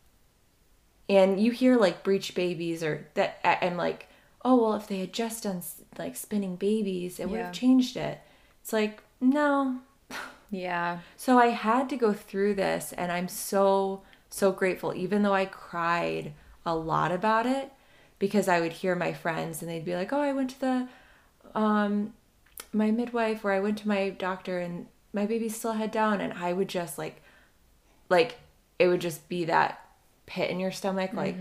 and 1.09 1.41
you 1.41 1.53
hear 1.53 1.77
like 1.77 2.03
breech 2.03 2.35
babies 2.35 2.83
or 2.83 3.07
that, 3.15 3.39
and 3.45 3.77
like, 3.77 4.09
oh, 4.45 4.57
well, 4.63 4.75
if 4.75 4.87
they 4.87 5.01
had 5.01 5.13
just 5.13 5.43
done 5.45 5.63
like 5.99 6.17
spinning 6.17 6.57
babies, 6.57 7.19
it 7.19 7.29
would 7.29 7.41
have 7.41 7.53
changed 7.53 7.97
it. 7.97 8.21
It's 8.63 8.73
like, 8.73 9.03
no, 9.21 9.79
Yeah. 10.51 10.99
so 11.17 11.39
I 11.39 11.49
had 11.49 11.89
to 11.91 11.97
go 11.97 12.13
through 12.13 12.55
this, 12.55 12.93
and 12.93 13.11
I'm 13.11 13.29
so, 13.29 14.03
so 14.31 14.53
grateful, 14.53 14.95
even 14.95 15.23
though 15.23 15.35
I 15.35 15.47
cried 15.47 16.33
a 16.65 16.75
lot 16.75 17.11
about 17.13 17.47
it, 17.47 17.73
because 18.19 18.49
I 18.49 18.61
would 18.61 18.73
hear 18.75 18.95
my 18.95 19.13
friends 19.13 19.63
and 19.63 19.71
they'd 19.71 19.85
be 19.85 19.95
like, 19.95 20.13
Oh, 20.13 20.21
I 20.21 20.33
went 20.33 20.51
to 20.51 20.61
the, 20.61 20.89
um, 21.55 22.13
my 22.73 22.91
midwife, 22.91 23.45
or 23.45 23.53
I 23.53 23.61
went 23.61 23.79
to 23.79 23.89
my 23.89 24.11
doctor, 24.11 24.59
and 24.59 24.87
my 25.13 25.25
baby's 25.25 25.57
still 25.57 25.73
head 25.73 25.91
down. 25.91 26.21
And 26.21 26.33
I 26.35 26.53
would 26.53 26.69
just 26.69 26.99
like, 26.99 27.23
like, 28.09 28.39
it 28.79 28.89
would 28.89 29.01
just 29.01 29.29
be 29.29 29.45
that 29.47 29.81
pit 30.27 30.51
in 30.51 30.61
your 30.61 30.71
stomach, 30.73 31.13
like, 31.13 31.37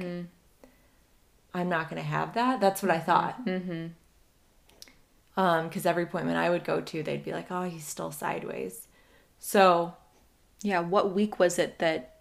I'm 1.53 1.70
not 1.70 1.89
going 1.89 2.01
to 2.01 2.08
have 2.08 2.34
that. 2.36 2.60
That's 2.60 2.82
what 2.82 2.91
I 2.91 3.00
thought. 3.00 3.46
Mm-hmm. 3.46 3.88
Um, 5.39 5.67
because 5.67 5.86
every 5.86 6.03
appointment 6.03 6.38
I 6.38 6.50
would 6.50 6.63
go 6.63 6.82
to, 6.82 7.03
they'd 7.03 7.24
be 7.24 7.32
like, 7.32 7.51
"Oh, 7.51 7.63
he's 7.63 7.86
still 7.86 8.12
sideways." 8.12 8.88
So 9.39 9.94
Yeah. 10.63 10.79
What 10.79 11.13
week 11.13 11.38
was 11.39 11.60
it 11.60 11.77
that 11.79 12.15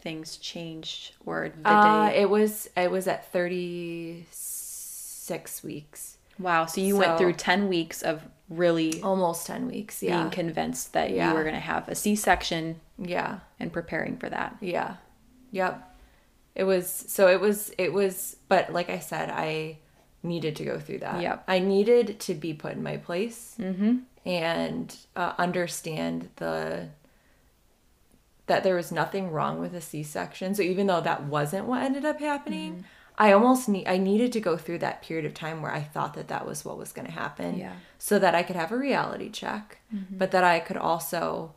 things 0.00 0.36
changed 0.36 1.14
or 1.24 1.50
the 1.62 1.68
uh, 1.68 2.08
day? 2.10 2.22
it 2.22 2.30
was 2.30 2.68
it 2.76 2.90
was 2.90 3.06
at 3.06 3.30
thirty 3.32 4.26
six 4.30 5.62
weeks, 5.62 6.16
wow. 6.40 6.66
So 6.66 6.80
you 6.80 6.94
so- 6.94 7.00
went 7.00 7.18
through 7.18 7.32
10 7.34 7.68
weeks 7.68 8.02
of 8.02 8.22
really 8.48 9.02
almost 9.02 9.46
ten 9.46 9.66
weeks. 9.66 10.00
being 10.00 10.12
Yeah, 10.12 10.28
convinced 10.30 10.92
that 10.92 11.10
Yeah. 11.10 11.28
you 11.30 11.34
were 11.34 11.42
going 11.42 11.54
to 11.54 11.60
have 11.60 11.88
a 11.88 11.94
C 11.94 12.14
section 12.16 12.80
yeah, 12.98 13.40
and 13.60 13.72
preparing 13.72 14.16
for 14.16 14.28
that. 14.30 14.56
yeah, 14.60 14.96
yep. 15.50 15.94
It 16.54 16.64
was 16.64 16.88
so 16.88 17.28
it 17.28 17.40
was 17.40 17.72
it 17.76 17.92
was, 17.92 18.36
but 18.48 18.72
like 18.72 18.88
I 18.88 18.98
said, 18.98 19.30
I 19.30 19.78
needed 20.22 20.56
to 20.56 20.64
go 20.64 20.78
through 20.80 20.98
that. 21.00 21.20
Yep. 21.20 21.44
I 21.46 21.58
needed 21.58 22.18
to 22.20 22.34
be 22.34 22.54
put 22.54 22.72
in 22.72 22.82
my 22.82 22.96
place 22.96 23.56
and 24.24 24.96
uh, 25.14 25.32
understand 25.38 26.30
the 26.36 26.88
that 28.46 28.62
there 28.62 28.76
was 28.76 28.92
nothing 28.92 29.30
wrong 29.32 29.58
with 29.60 29.74
a 29.74 29.80
C-section. 29.80 30.54
So 30.54 30.62
even 30.62 30.86
though 30.86 31.00
that 31.00 31.24
wasn't 31.24 31.66
what 31.66 31.82
ended 31.82 32.04
up 32.04 32.20
happening, 32.20 32.72
Mm-hmm. 32.72 32.82
I 33.18 33.32
almost 33.32 33.68
need 33.68 33.86
I 33.88 33.96
needed 33.96 34.32
to 34.32 34.40
go 34.40 34.56
through 34.56 34.78
that 34.80 35.02
period 35.02 35.24
of 35.24 35.32
time 35.34 35.62
where 35.62 35.72
I 35.72 35.80
thought 35.82 36.14
that 36.14 36.28
that 36.28 36.46
was 36.46 36.64
what 36.64 36.76
was 36.78 36.92
going 36.92 37.06
to 37.06 37.12
happen, 37.12 37.58
Yeah. 37.58 37.72
so 37.98 38.18
that 38.18 38.34
I 38.34 38.42
could 38.42 38.56
have 38.56 38.72
a 38.72 38.76
reality 38.76 39.30
check, 39.30 39.78
but 40.10 40.30
that 40.32 40.44
I 40.44 40.60
could 40.60 40.76
also 40.76 41.54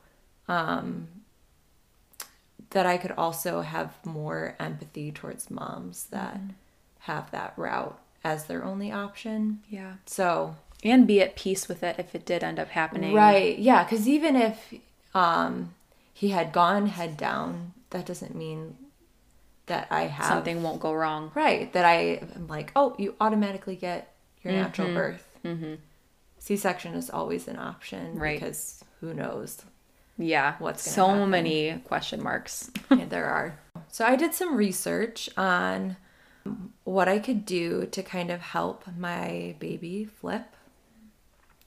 um 0.47 1.07
that 2.71 2.85
I 2.85 2.97
could 2.97 3.11
also 3.17 3.61
have 3.61 3.93
more 4.05 4.55
empathy 4.59 5.11
towards 5.11 5.49
moms 5.49 6.05
that 6.11 6.39
have 6.99 7.31
that 7.31 7.53
route 7.57 7.99
as 8.23 8.45
their 8.45 8.63
only 8.63 8.91
option. 8.91 9.59
Yeah. 9.69 9.93
So 10.05 10.55
And 10.83 11.07
be 11.07 11.21
at 11.21 11.35
peace 11.35 11.67
with 11.67 11.81
it 11.83 11.95
if 11.97 12.13
it 12.13 12.25
did 12.25 12.43
end 12.43 12.59
up 12.59 12.69
happening. 12.69 13.13
Right. 13.13 13.57
Yeah. 13.57 13.83
Because 13.83 14.07
even 14.07 14.35
if 14.35 14.73
um, 15.15 15.73
he 16.13 16.29
had 16.29 16.51
gone 16.53 16.87
head 16.87 17.17
down, 17.17 17.73
that 17.89 18.05
doesn't 18.05 18.35
mean 18.35 18.77
that 19.69 19.87
I 19.89 20.01
have 20.03 20.27
Something 20.27 20.61
won't 20.61 20.79
go 20.81 20.93
wrong. 20.93 21.31
Right. 21.33 21.71
That 21.73 21.85
I 21.85 22.19
am 22.35 22.47
like, 22.47 22.71
oh, 22.75 22.95
you 22.99 23.15
automatically 23.19 23.75
get 23.75 24.13
your 24.43 24.53
natural 24.53 24.93
birth. 24.93 25.37
Mm-hmm. 25.43 25.75
C-section 26.39 26.93
is 26.95 27.09
always 27.09 27.47
an 27.47 27.57
option, 27.57 28.19
Right. 28.19 28.39
Because 28.39 28.83
who 28.99 29.13
knows? 29.13 29.63
Yeah. 30.17 30.55
What's 30.59 30.89
so 30.89 31.07
happen. 31.07 31.29
many 31.29 31.81
question 31.85 32.21
marks. 32.21 32.69
Yeah, 32.91 33.05
there 33.05 33.25
are. 33.25 33.59
So 33.87 34.05
I 34.05 34.15
did 34.15 34.33
some 34.33 34.55
research 34.55 35.29
on 35.37 35.97
what 36.83 37.07
I 37.07 37.19
could 37.19 37.45
do 37.45 37.85
to 37.87 38.03
kind 38.03 38.31
of 38.31 38.41
help 38.41 38.85
my 38.97 39.55
baby 39.59 40.05
flip 40.05 40.55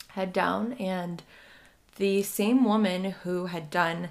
head 0.08 0.32
down 0.32 0.72
and 0.74 1.22
the 1.96 2.22
same 2.22 2.64
woman 2.64 3.04
who 3.22 3.46
had 3.46 3.70
done 3.70 4.08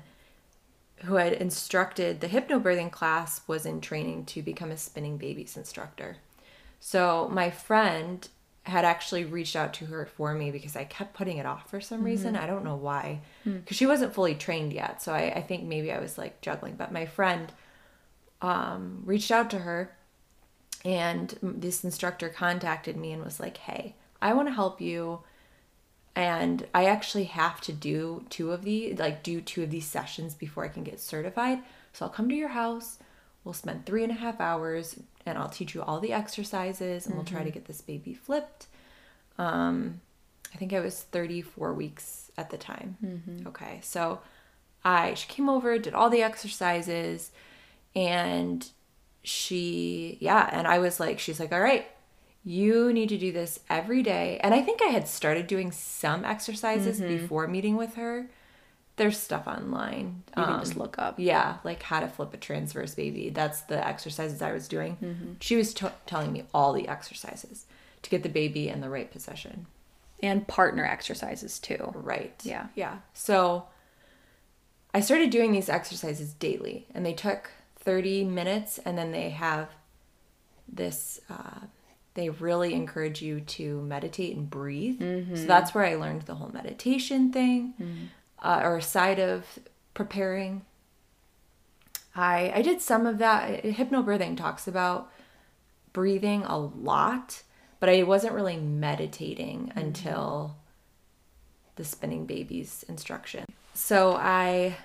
who 1.06 1.16
had 1.16 1.34
instructed 1.34 2.22
the 2.22 2.28
hypnobirthing 2.28 2.92
class 2.92 3.42
was 3.48 3.66
in 3.66 3.82
training 3.82 4.26
to 4.26 4.42
become 4.42 4.72
a 4.72 4.78
spinning 4.78 5.18
babies 5.18 5.58
instructor. 5.58 6.18
So 6.80 7.30
my 7.32 7.50
friend 7.50 8.28
had 8.64 8.86
actually 8.86 9.26
reached 9.26 9.56
out 9.56 9.74
to 9.74 9.86
her 9.88 10.06
for 10.06 10.34
me 10.34 10.52
because 10.52 10.76
I 10.76 10.84
kept 10.84 11.16
putting 11.16 11.38
it 11.38 11.46
off 11.48 11.70
for 11.70 11.82
some 11.82 12.04
reason. 12.04 12.36
I 12.36 12.46
don't 12.46 12.64
know 12.64 12.76
why. 12.76 13.22
Because 13.44 13.78
she 13.78 13.88
wasn't 13.88 14.14
fully 14.14 14.36
trained 14.36 14.72
yet. 14.72 15.02
So 15.02 15.14
I, 15.14 15.34
I 15.36 15.42
think 15.42 15.64
maybe 15.64 15.92
I 15.92 16.00
was 16.00 16.18
like 16.18 16.42
juggling. 16.42 16.76
But 16.76 16.92
my 16.92 17.08
friend 17.08 17.52
um, 18.42 19.02
reached 19.04 19.32
out 19.32 19.50
to 19.52 19.60
her 19.60 19.96
and 20.86 21.38
this 21.42 21.84
instructor 21.84 22.30
contacted 22.30 22.98
me 22.98 23.12
and 23.12 23.24
was 23.24 23.40
like, 23.40 23.58
hey, 23.58 23.96
I 24.22 24.34
want 24.34 24.48
to 24.48 24.54
help 24.54 24.80
you. 24.80 25.22
And 26.16 26.68
I 26.74 26.86
actually 26.86 27.24
have 27.26 27.62
to 27.62 27.74
do 27.74 28.26
two 28.30 28.52
of 28.52 28.64
these, 28.64 29.00
like 29.00 29.24
do 29.24 29.40
two 29.40 29.64
of 29.64 29.72
these 29.72 29.86
sessions 29.86 30.34
before 30.34 30.66
I 30.66 30.68
can 30.68 30.84
get 30.84 31.00
certified. 31.00 31.60
So 31.94 32.06
I'll 32.06 32.12
come 32.12 32.28
to 32.30 32.36
your 32.36 32.50
house. 32.50 33.00
We'll 33.44 33.54
spend 33.54 33.86
three 33.86 34.04
and 34.04 34.12
a 34.12 34.16
half 34.16 34.40
hours 34.42 34.98
and 35.26 35.38
I'll 35.38 35.50
teach 35.50 35.74
you 35.74 35.82
all 35.82 36.00
the 36.00 36.14
exercises 36.14 37.06
and 37.06 37.16
we'll 37.16 37.26
try 37.26 37.44
to 37.44 37.50
get 37.52 37.66
this 37.66 37.82
baby 37.82 38.14
flipped. 38.14 38.68
Um, 39.38 40.02
I 40.54 40.58
think 40.58 40.74
I 40.74 40.80
was 40.82 41.02
34 41.02 41.74
weeks 41.74 42.30
at 42.38 42.50
the 42.50 42.58
time. 42.58 42.98
Okay. 43.48 43.80
So 43.82 44.20
I, 44.84 45.14
she 45.14 45.28
came 45.28 45.48
over, 45.50 45.78
did 45.80 45.94
all 45.94 46.10
the 46.10 46.22
exercises 46.24 47.32
and 47.96 48.68
she, 49.24 50.18
yeah. 50.20 50.50
And 50.52 50.68
I 50.68 50.80
was 50.80 51.00
like, 51.00 51.20
she's 51.20 51.40
like, 51.40 51.52
all 51.54 51.62
right, 51.62 51.88
you 52.44 52.92
need 52.92 53.10
to 53.10 53.18
do 53.18 53.32
this 53.32 53.60
every 53.70 54.02
day. 54.04 54.40
And 54.44 54.54
I 54.54 54.62
think 54.62 54.82
I 54.82 54.88
had 54.88 55.08
started 55.08 55.48
doing 55.48 55.72
some 55.72 56.26
exercises 56.26 57.00
before 57.00 57.48
meeting 57.48 57.78
with 57.78 57.96
her. 57.96 58.30
There's 58.98 59.18
stuff 59.18 59.48
online. 59.48 60.24
You 60.38 60.44
can 60.44 60.54
Um, 60.56 60.60
just 60.60 60.76
look 60.76 60.98
up. 61.00 61.16
yeah, 61.20 61.58
like 61.64 61.84
how 61.84 62.00
to 62.02 62.08
flip 62.08 62.34
a 62.34 62.38
transverse 62.38 62.94
baby. 62.96 63.30
That's 63.30 63.62
the 63.62 63.86
exercises 63.88 64.42
I 64.42 64.52
was 64.52 64.68
doing. 64.68 65.38
She 65.40 65.56
was 65.56 65.74
t- 65.74 65.88
telling 66.06 66.32
me 66.34 66.44
all 66.54 66.74
the 66.74 66.88
exercises 66.88 67.66
to 68.02 68.10
get 68.10 68.24
the 68.24 68.30
baby 68.30 68.68
in 68.70 68.82
the 68.82 68.90
right 68.90 69.10
position. 69.12 69.68
And 70.22 70.48
partner 70.48 70.86
exercises 70.86 71.58
too. 71.60 71.92
Right. 71.96 72.40
Yeah. 72.44 72.68
Yeah. 72.76 72.98
So 73.14 73.66
I 74.94 75.00
started 75.00 75.30
doing 75.30 75.52
these 75.52 75.70
exercises 75.70 76.34
daily, 76.34 76.86
and 76.94 77.06
they 77.06 77.14
took 77.14 77.52
30 77.78 78.26
minutes, 78.26 78.78
and 78.80 78.98
then 78.98 79.12
they 79.12 79.30
have 79.30 79.70
this. 80.68 81.22
Uh, 81.30 81.62
they 82.14 82.30
really 82.30 82.74
encourage 82.74 83.22
you 83.22 83.42
to 83.42 83.82
meditate 83.82 84.36
and 84.36 84.50
breathe. 84.50 85.00
So 85.00 85.06
mm-hmm. 85.06 85.48
that's 85.48 85.74
where 85.74 85.86
I 85.86 85.96
learned 85.96 86.24
the 86.24 86.36
whole 86.36 86.50
meditation 86.50 87.32
thing, 87.32 87.74
mm-hmm. 87.80 88.06
uh, 88.42 88.62
or 88.64 88.82
side 88.82 89.20
of 89.20 89.60
preparing. 89.94 90.66
I 92.16 92.52
I 92.56 92.62
did 92.62 92.82
some 92.82 93.06
of 93.06 93.18
that. 93.20 93.64
Hypnobirthing 93.64 94.36
talks 94.36 94.68
about 94.68 95.12
breathing 95.94 96.44
a 96.44 96.58
lot, 96.58 97.44
but 97.80 97.90
I 97.90 98.04
wasn't 98.04 98.34
really 98.34 98.58
meditating 98.58 99.68
mm-hmm. 99.68 99.80
until 99.80 100.58
the 101.76 101.86
spinning 101.86 102.26
babies 102.26 102.84
instruction. 102.90 103.46
So 103.74 104.16
I 104.16 104.78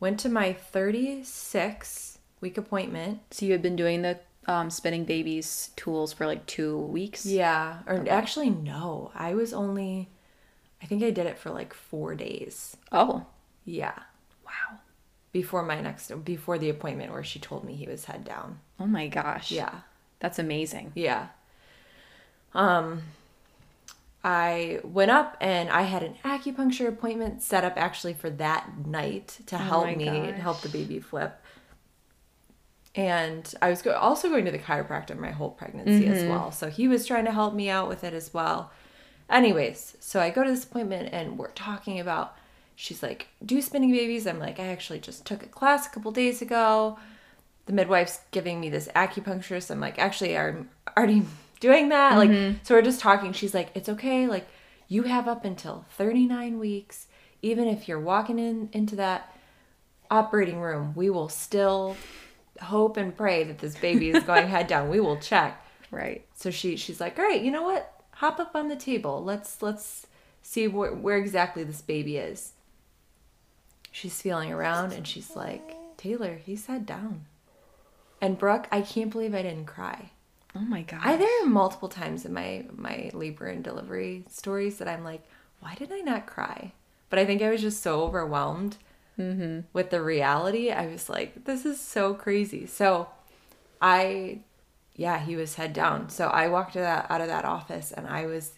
went 0.00 0.20
to 0.20 0.28
my 0.28 0.52
36 0.52 2.18
week 2.40 2.58
appointment. 2.58 3.20
So 3.30 3.46
you 3.46 3.52
had 3.52 3.62
been 3.62 3.76
doing 3.76 4.02
the 4.02 4.20
um, 4.48 4.70
spinning 4.70 5.04
babies 5.06 5.70
tools 5.76 6.12
for 6.14 6.26
like 6.26 6.46
two 6.46 6.78
weeks. 6.78 7.24
Yeah, 7.24 7.80
or 7.86 8.04
actually 8.08 8.50
no, 8.50 9.10
I 9.14 9.34
was 9.34 9.52
only 9.52 10.08
I 10.82 10.86
think 10.86 11.02
I 11.02 11.10
did 11.10 11.26
it 11.26 11.38
for 11.38 11.50
like 11.50 11.74
4 11.74 12.14
days. 12.16 12.76
Oh, 12.92 13.26
Yeah, 13.64 13.94
wow. 14.44 14.80
before 15.32 15.62
my 15.62 15.80
next 15.80 16.10
before 16.24 16.58
the 16.58 16.68
appointment 16.70 17.12
where 17.12 17.24
she 17.24 17.38
told 17.38 17.64
me 17.64 17.74
he 17.74 17.86
was 17.86 18.06
head 18.06 18.24
down. 18.24 18.60
Oh 18.80 18.86
my 18.86 19.08
gosh. 19.08 19.52
Yeah. 19.52 19.80
That's 20.20 20.38
amazing. 20.38 20.92
Yeah. 20.94 21.28
Um 22.54 23.02
I 24.24 24.80
went 24.82 25.10
up 25.10 25.36
and 25.40 25.70
I 25.70 25.82
had 25.82 26.02
an 26.02 26.16
acupuncture 26.24 26.88
appointment 26.88 27.42
set 27.42 27.64
up 27.64 27.74
actually 27.76 28.14
for 28.14 28.30
that 28.30 28.86
night 28.86 29.38
to 29.46 29.56
help 29.58 29.84
my 29.84 29.94
me 29.94 30.04
gosh. 30.04 30.38
help 30.38 30.60
the 30.62 30.68
baby 30.68 30.98
flip. 30.98 31.40
And 32.98 33.54
I 33.62 33.70
was 33.70 33.80
go- 33.80 33.92
also 33.96 34.28
going 34.28 34.44
to 34.44 34.50
the 34.50 34.58
chiropractor 34.58 35.16
my 35.16 35.30
whole 35.30 35.50
pregnancy 35.50 36.06
as 36.08 36.18
Mm-hmm. 36.18 36.28
well. 36.30 36.50
So 36.52 36.68
he 36.68 36.88
was 36.88 37.06
trying 37.06 37.24
to 37.26 37.32
help 37.32 37.54
me 37.54 37.70
out 37.70 37.88
with 37.88 38.02
it 38.04 38.12
as 38.12 38.34
well. 38.34 38.72
Anyways, 39.30 39.96
so 40.00 40.20
I 40.20 40.30
go 40.30 40.42
to 40.42 40.50
this 40.50 40.64
appointment 40.64 41.10
and 41.12 41.38
we're 41.38 41.52
talking 41.52 42.00
about. 42.00 42.34
She's 42.74 43.02
like, 43.02 43.28
"Do 43.44 43.60
spinning 43.60 43.92
babies?" 43.92 44.26
I'm 44.26 44.38
like, 44.38 44.58
"I 44.60 44.66
actually 44.68 45.00
just 45.00 45.24
took 45.24 45.42
a 45.42 45.46
class 45.46 45.86
a 45.86 45.90
couple 45.90 46.10
days 46.12 46.40
ago." 46.42 46.98
The 47.66 47.72
midwife's 47.72 48.20
giving 48.30 48.60
me 48.60 48.68
this 48.70 48.88
acupuncture, 48.96 49.62
so 49.62 49.74
I'm 49.74 49.80
like, 49.80 49.98
"Actually, 49.98 50.36
I'm 50.38 50.70
already 50.96 51.22
doing 51.60 51.88
that." 51.90 52.12
Mm-hmm. 52.14 52.46
Like, 52.54 52.56
so 52.64 52.74
we're 52.74 52.82
just 52.82 53.00
talking. 53.00 53.32
She's 53.32 53.52
like, 53.54 53.70
"It's 53.74 53.88
okay. 53.88 54.26
Like, 54.26 54.46
you 54.88 55.02
have 55.04 55.28
up 55.28 55.44
until 55.44 55.84
39 55.90 56.58
weeks. 56.58 57.06
Even 57.42 57.68
if 57.68 57.86
you're 57.88 58.00
walking 58.00 58.38
in 58.38 58.68
into 58.72 58.96
that 58.96 59.32
operating 60.10 60.60
room, 60.60 60.92
we 60.96 61.10
will 61.10 61.28
still 61.28 61.96
hope 62.60 62.96
and 62.96 63.16
pray 63.16 63.44
that 63.44 63.58
this 63.58 63.76
baby 63.76 64.10
is 64.10 64.24
going 64.24 64.48
head 64.54 64.66
down. 64.66 64.88
We 64.88 65.00
will 65.00 65.18
check." 65.18 65.64
Right. 65.90 66.24
So 66.34 66.50
she 66.50 66.76
she's 66.76 67.00
like, 67.00 67.18
"All 67.18 67.24
right, 67.24 67.40
you 67.42 67.50
know 67.50 67.62
what? 67.62 67.92
Hop 68.12 68.40
up 68.40 68.54
on 68.54 68.68
the 68.68 68.76
table. 68.76 69.22
Let's 69.22 69.62
let's 69.62 70.06
see 70.42 70.68
where 70.68 70.92
where 70.92 71.16
exactly 71.16 71.64
this 71.64 71.82
baby 71.82 72.16
is." 72.16 72.52
She's 73.90 74.20
feeling 74.20 74.52
around 74.52 74.92
and 74.92 75.06
she's 75.06 75.34
like, 75.34 75.74
"Taylor, 75.96 76.36
he's 76.44 76.66
head 76.66 76.86
down." 76.86 77.24
And 78.20 78.38
Brooke, 78.38 78.66
I 78.70 78.82
can't 78.82 79.10
believe 79.10 79.34
I 79.34 79.42
didn't 79.42 79.66
cry. 79.66 80.10
Oh 80.56 80.60
my 80.60 80.82
god. 80.82 81.00
I 81.02 81.16
there 81.16 81.42
are 81.42 81.46
multiple 81.46 81.88
times 81.88 82.24
in 82.24 82.32
my 82.32 82.66
my 82.74 83.10
labor 83.12 83.46
and 83.46 83.62
delivery 83.62 84.24
stories 84.28 84.78
that 84.78 84.88
I'm 84.88 85.04
like, 85.04 85.22
why 85.60 85.74
did 85.74 85.92
I 85.92 86.00
not 86.00 86.26
cry? 86.26 86.72
But 87.10 87.18
I 87.18 87.24
think 87.24 87.42
I 87.42 87.50
was 87.50 87.60
just 87.60 87.82
so 87.82 88.02
overwhelmed 88.02 88.76
with 89.72 89.90
the 89.90 90.02
reality. 90.02 90.70
I 90.70 90.86
was 90.86 91.08
like, 91.08 91.44
this 91.44 91.66
is 91.66 91.80
so 91.80 92.14
crazy. 92.14 92.66
So 92.66 93.08
I, 93.80 94.40
yeah, 94.94 95.18
he 95.18 95.36
was 95.36 95.56
head 95.56 95.72
down. 95.72 96.08
So 96.08 96.28
I 96.28 96.48
walked 96.48 96.76
out 96.76 96.80
of 96.80 96.82
that, 96.82 97.10
out 97.10 97.20
of 97.20 97.26
that 97.28 97.44
office 97.44 97.92
and 97.92 98.06
I 98.06 98.26
was 98.26 98.52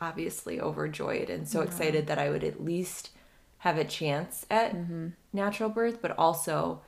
obviously 0.00 0.60
overjoyed 0.60 1.28
and 1.28 1.46
so 1.46 1.60
excited 1.60 2.06
that 2.06 2.18
I 2.18 2.30
would 2.30 2.42
at 2.44 2.64
least 2.64 3.10
have 3.58 3.76
a 3.76 3.84
chance 3.84 4.46
at 4.50 4.74
natural 5.34 5.68
birth, 5.68 6.00
but 6.00 6.16
also, 6.16 6.80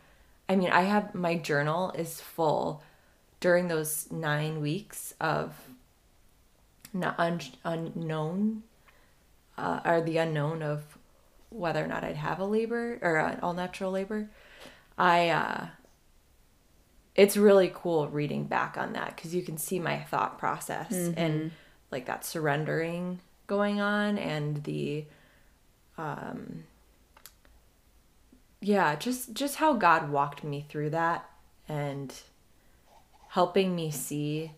I 0.49 0.57
mean, 0.57 0.71
I 0.71 0.83
have 0.83 1.15
my 1.15 1.37
journal 1.37 1.93
is 1.95 2.21
full 2.21 2.83
during 3.41 3.69
those 3.69 4.11
nine 4.11 4.63
weeks 4.63 5.13
of 5.21 5.55
not 6.95 7.15
un- 7.19 7.41
unknown 7.65 8.63
uh, 9.59 9.81
or 9.85 10.01
the 10.01 10.17
unknown 10.17 10.63
of 10.63 10.97
whether 11.53 11.85
or 11.85 11.87
not 11.87 12.05
I'd 12.05 12.17
have 12.17 12.41
a 12.41 12.45
labor 12.45 12.99
or 13.03 13.19
an 13.19 13.41
all 13.43 13.53
natural 13.55 13.91
labor. 13.91 14.31
I 14.99 15.29
uh, 15.29 15.67
it's 17.15 17.37
really 17.37 17.71
cool 17.75 18.09
reading 18.09 18.45
back 18.45 18.77
on 18.79 18.95
that 18.95 19.15
because 19.17 19.35
you 19.35 19.43
can 19.43 19.59
see 19.59 19.79
my 19.79 20.01
thought 20.01 20.39
process 20.39 20.91
and 21.17 21.51
like 21.91 22.07
that 22.07 22.25
surrendering 22.25 23.21
going 23.47 23.81
on 23.81 24.17
and 24.17 24.65
the 24.65 25.05
um 25.99 26.65
yeah 28.61 28.95
just 28.95 29.35
just 29.35 29.57
how 29.57 29.75
god 29.75 30.11
walked 30.11 30.43
me 30.43 30.65
through 30.69 30.89
that 30.89 31.29
and 31.69 32.15
helping 33.29 33.75
me 33.77 33.91
see 33.91 34.53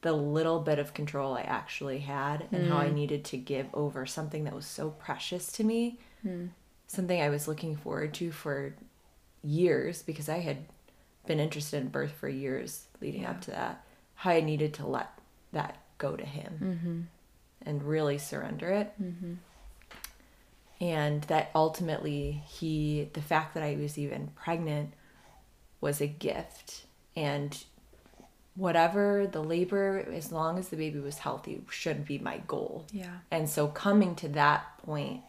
the 0.00 0.12
little 0.12 0.60
bit 0.60 0.78
of 0.78 0.94
control 0.94 1.36
i 1.36 1.42
actually 1.42 1.98
had 1.98 2.46
and 2.52 2.68
how 2.70 2.78
i 2.78 2.88
needed 2.88 3.22
to 3.24 3.36
give 3.36 3.66
over 3.74 4.06
something 4.06 4.44
that 4.44 4.54
was 4.54 4.66
so 4.66 4.90
precious 4.90 5.52
to 5.52 5.62
me 5.62 5.98
Hmm. 6.22 6.46
something 6.86 7.20
i 7.20 7.28
was 7.28 7.46
looking 7.46 7.76
forward 7.76 8.14
to 8.14 8.32
for 8.32 8.74
years 9.42 10.02
because 10.02 10.28
i 10.28 10.38
had 10.38 10.58
been 11.26 11.38
interested 11.38 11.82
in 11.82 11.88
birth 11.88 12.12
for 12.12 12.28
years 12.28 12.86
leading 13.00 13.24
up 13.26 13.40
to 13.42 13.50
that 13.50 13.84
how 14.16 14.30
i 14.30 14.40
needed 14.40 14.74
to 14.74 14.86
let 14.86 15.18
that 15.52 15.78
go 15.98 16.16
to 16.16 16.24
him 16.24 16.58
mm-hmm. 16.62 17.00
and 17.68 17.82
really 17.82 18.18
surrender 18.18 18.70
it. 18.70 18.92
Mm-hmm. 19.02 19.34
And 20.80 21.22
that 21.24 21.50
ultimately 21.54 22.42
he 22.46 23.10
the 23.12 23.20
fact 23.20 23.54
that 23.54 23.64
i 23.64 23.76
was 23.76 23.98
even 23.98 24.28
pregnant 24.36 24.94
was 25.80 26.00
a 26.00 26.06
gift. 26.06 26.84
And 27.16 27.64
whatever 28.54 29.28
the 29.30 29.42
labor 29.42 30.06
as 30.12 30.32
long 30.32 30.58
as 30.58 30.68
the 30.68 30.76
baby 30.76 31.00
was 31.00 31.18
healthy 31.18 31.60
should 31.70 32.04
be 32.04 32.18
my 32.18 32.38
goal. 32.46 32.86
Yeah. 32.92 33.18
and 33.30 33.48
so 33.48 33.68
coming 33.68 34.14
to 34.16 34.28
that 34.28 34.78
point 34.84 35.22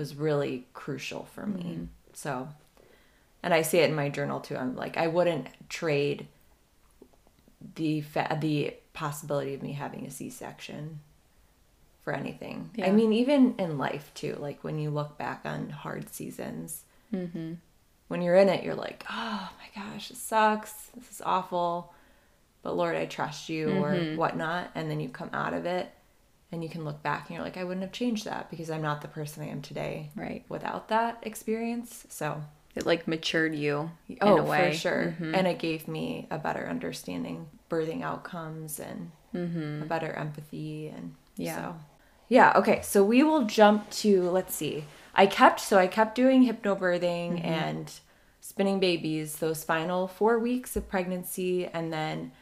was 0.00 0.16
really 0.16 0.66
crucial 0.72 1.28
for 1.34 1.44
me. 1.44 1.62
Mm-hmm. 1.62 1.84
So 2.14 2.48
and 3.42 3.52
i 3.52 3.60
say 3.62 3.80
it 3.80 3.90
in 3.90 3.94
my 3.94 4.08
journal 4.08 4.40
too. 4.40 4.56
I'm 4.56 4.74
like 4.74 4.96
i 4.96 5.06
wouldn't 5.06 5.46
trade 5.68 6.26
the 7.74 8.00
fa- 8.00 8.38
the 8.40 8.74
possibility 8.94 9.52
of 9.54 9.62
me 9.62 9.72
having 9.72 10.06
a 10.06 10.10
c-section 10.10 11.00
for 12.02 12.14
anything. 12.14 12.70
I 12.82 12.90
mean 12.92 13.12
even 13.12 13.54
in 13.58 13.76
life 13.76 14.10
too 14.14 14.36
like 14.40 14.64
when 14.64 14.78
you 14.78 14.88
look 14.90 15.18
back 15.18 15.42
on 15.44 15.68
hard 15.68 16.08
seasons 16.08 16.82
mm-hmm. 17.12 17.52
when 18.08 18.22
you're 18.22 18.36
in 18.36 18.48
it 18.48 18.64
you're 18.64 18.74
like 18.74 19.04
oh 19.10 19.50
my 19.60 19.82
gosh 19.82 20.08
this 20.08 20.18
sucks. 20.18 20.72
This 20.96 21.10
is 21.10 21.22
awful. 21.24 21.92
But 22.62 22.74
lord 22.74 22.96
i 22.96 23.04
trust 23.04 23.50
you 23.50 23.68
or 23.84 23.92
mm-hmm. 23.92 24.16
whatnot. 24.16 24.70
And 24.74 24.90
then 24.90 24.98
you 24.98 25.10
come 25.10 25.30
out 25.34 25.52
of 25.52 25.66
it 25.66 25.92
and 26.52 26.62
you 26.62 26.68
can 26.68 26.84
look 26.84 27.02
back 27.02 27.28
and 27.28 27.36
you're 27.36 27.44
like 27.44 27.56
i 27.56 27.64
wouldn't 27.64 27.82
have 27.82 27.92
changed 27.92 28.24
that 28.24 28.50
because 28.50 28.70
i'm 28.70 28.82
not 28.82 29.00
the 29.02 29.08
person 29.08 29.42
i 29.42 29.46
am 29.48 29.62
today 29.62 30.10
Right. 30.16 30.44
without 30.48 30.88
that 30.88 31.18
experience 31.22 32.06
so 32.08 32.42
It 32.74 32.86
like 32.86 33.06
matured 33.08 33.54
you 33.54 33.90
in 34.08 34.18
oh 34.20 34.38
a 34.38 34.42
way. 34.42 34.70
Mm-hmm. 34.70 34.76
sure 34.76 35.14
and 35.34 35.46
it 35.46 35.58
gave 35.58 35.86
me 35.88 36.26
a 36.30 36.38
better 36.38 36.66
understanding 36.68 37.46
birthing 37.68 38.02
outcomes 38.02 38.80
and 38.80 39.10
a 39.34 39.84
better 39.86 40.12
empathy 40.12 40.88
and 40.88 41.14
Mm-hmm. 41.38 41.42
Yeah. 41.42 41.56
so 41.56 41.76
yeah 42.28 42.52
okay 42.56 42.80
so 42.82 43.02
we 43.04 43.22
will 43.22 43.44
jump 43.46 43.88
to 43.90 44.28
let's 44.30 44.54
see 44.54 44.84
i 45.14 45.26
kept 45.26 45.60
so 45.60 45.78
i 45.78 45.86
kept 45.86 46.14
doing 46.14 46.44
hypnobirthing 46.46 47.34
Mm-hmm. 47.38 47.44
and 47.46 47.92
spinning 48.42 48.80
babies 48.80 49.36
those 49.36 49.62
final 49.64 50.08
four 50.08 50.38
weeks 50.38 50.74
of 50.76 50.88
pregnancy 50.88 51.66
and 51.66 51.92
then 51.92 52.32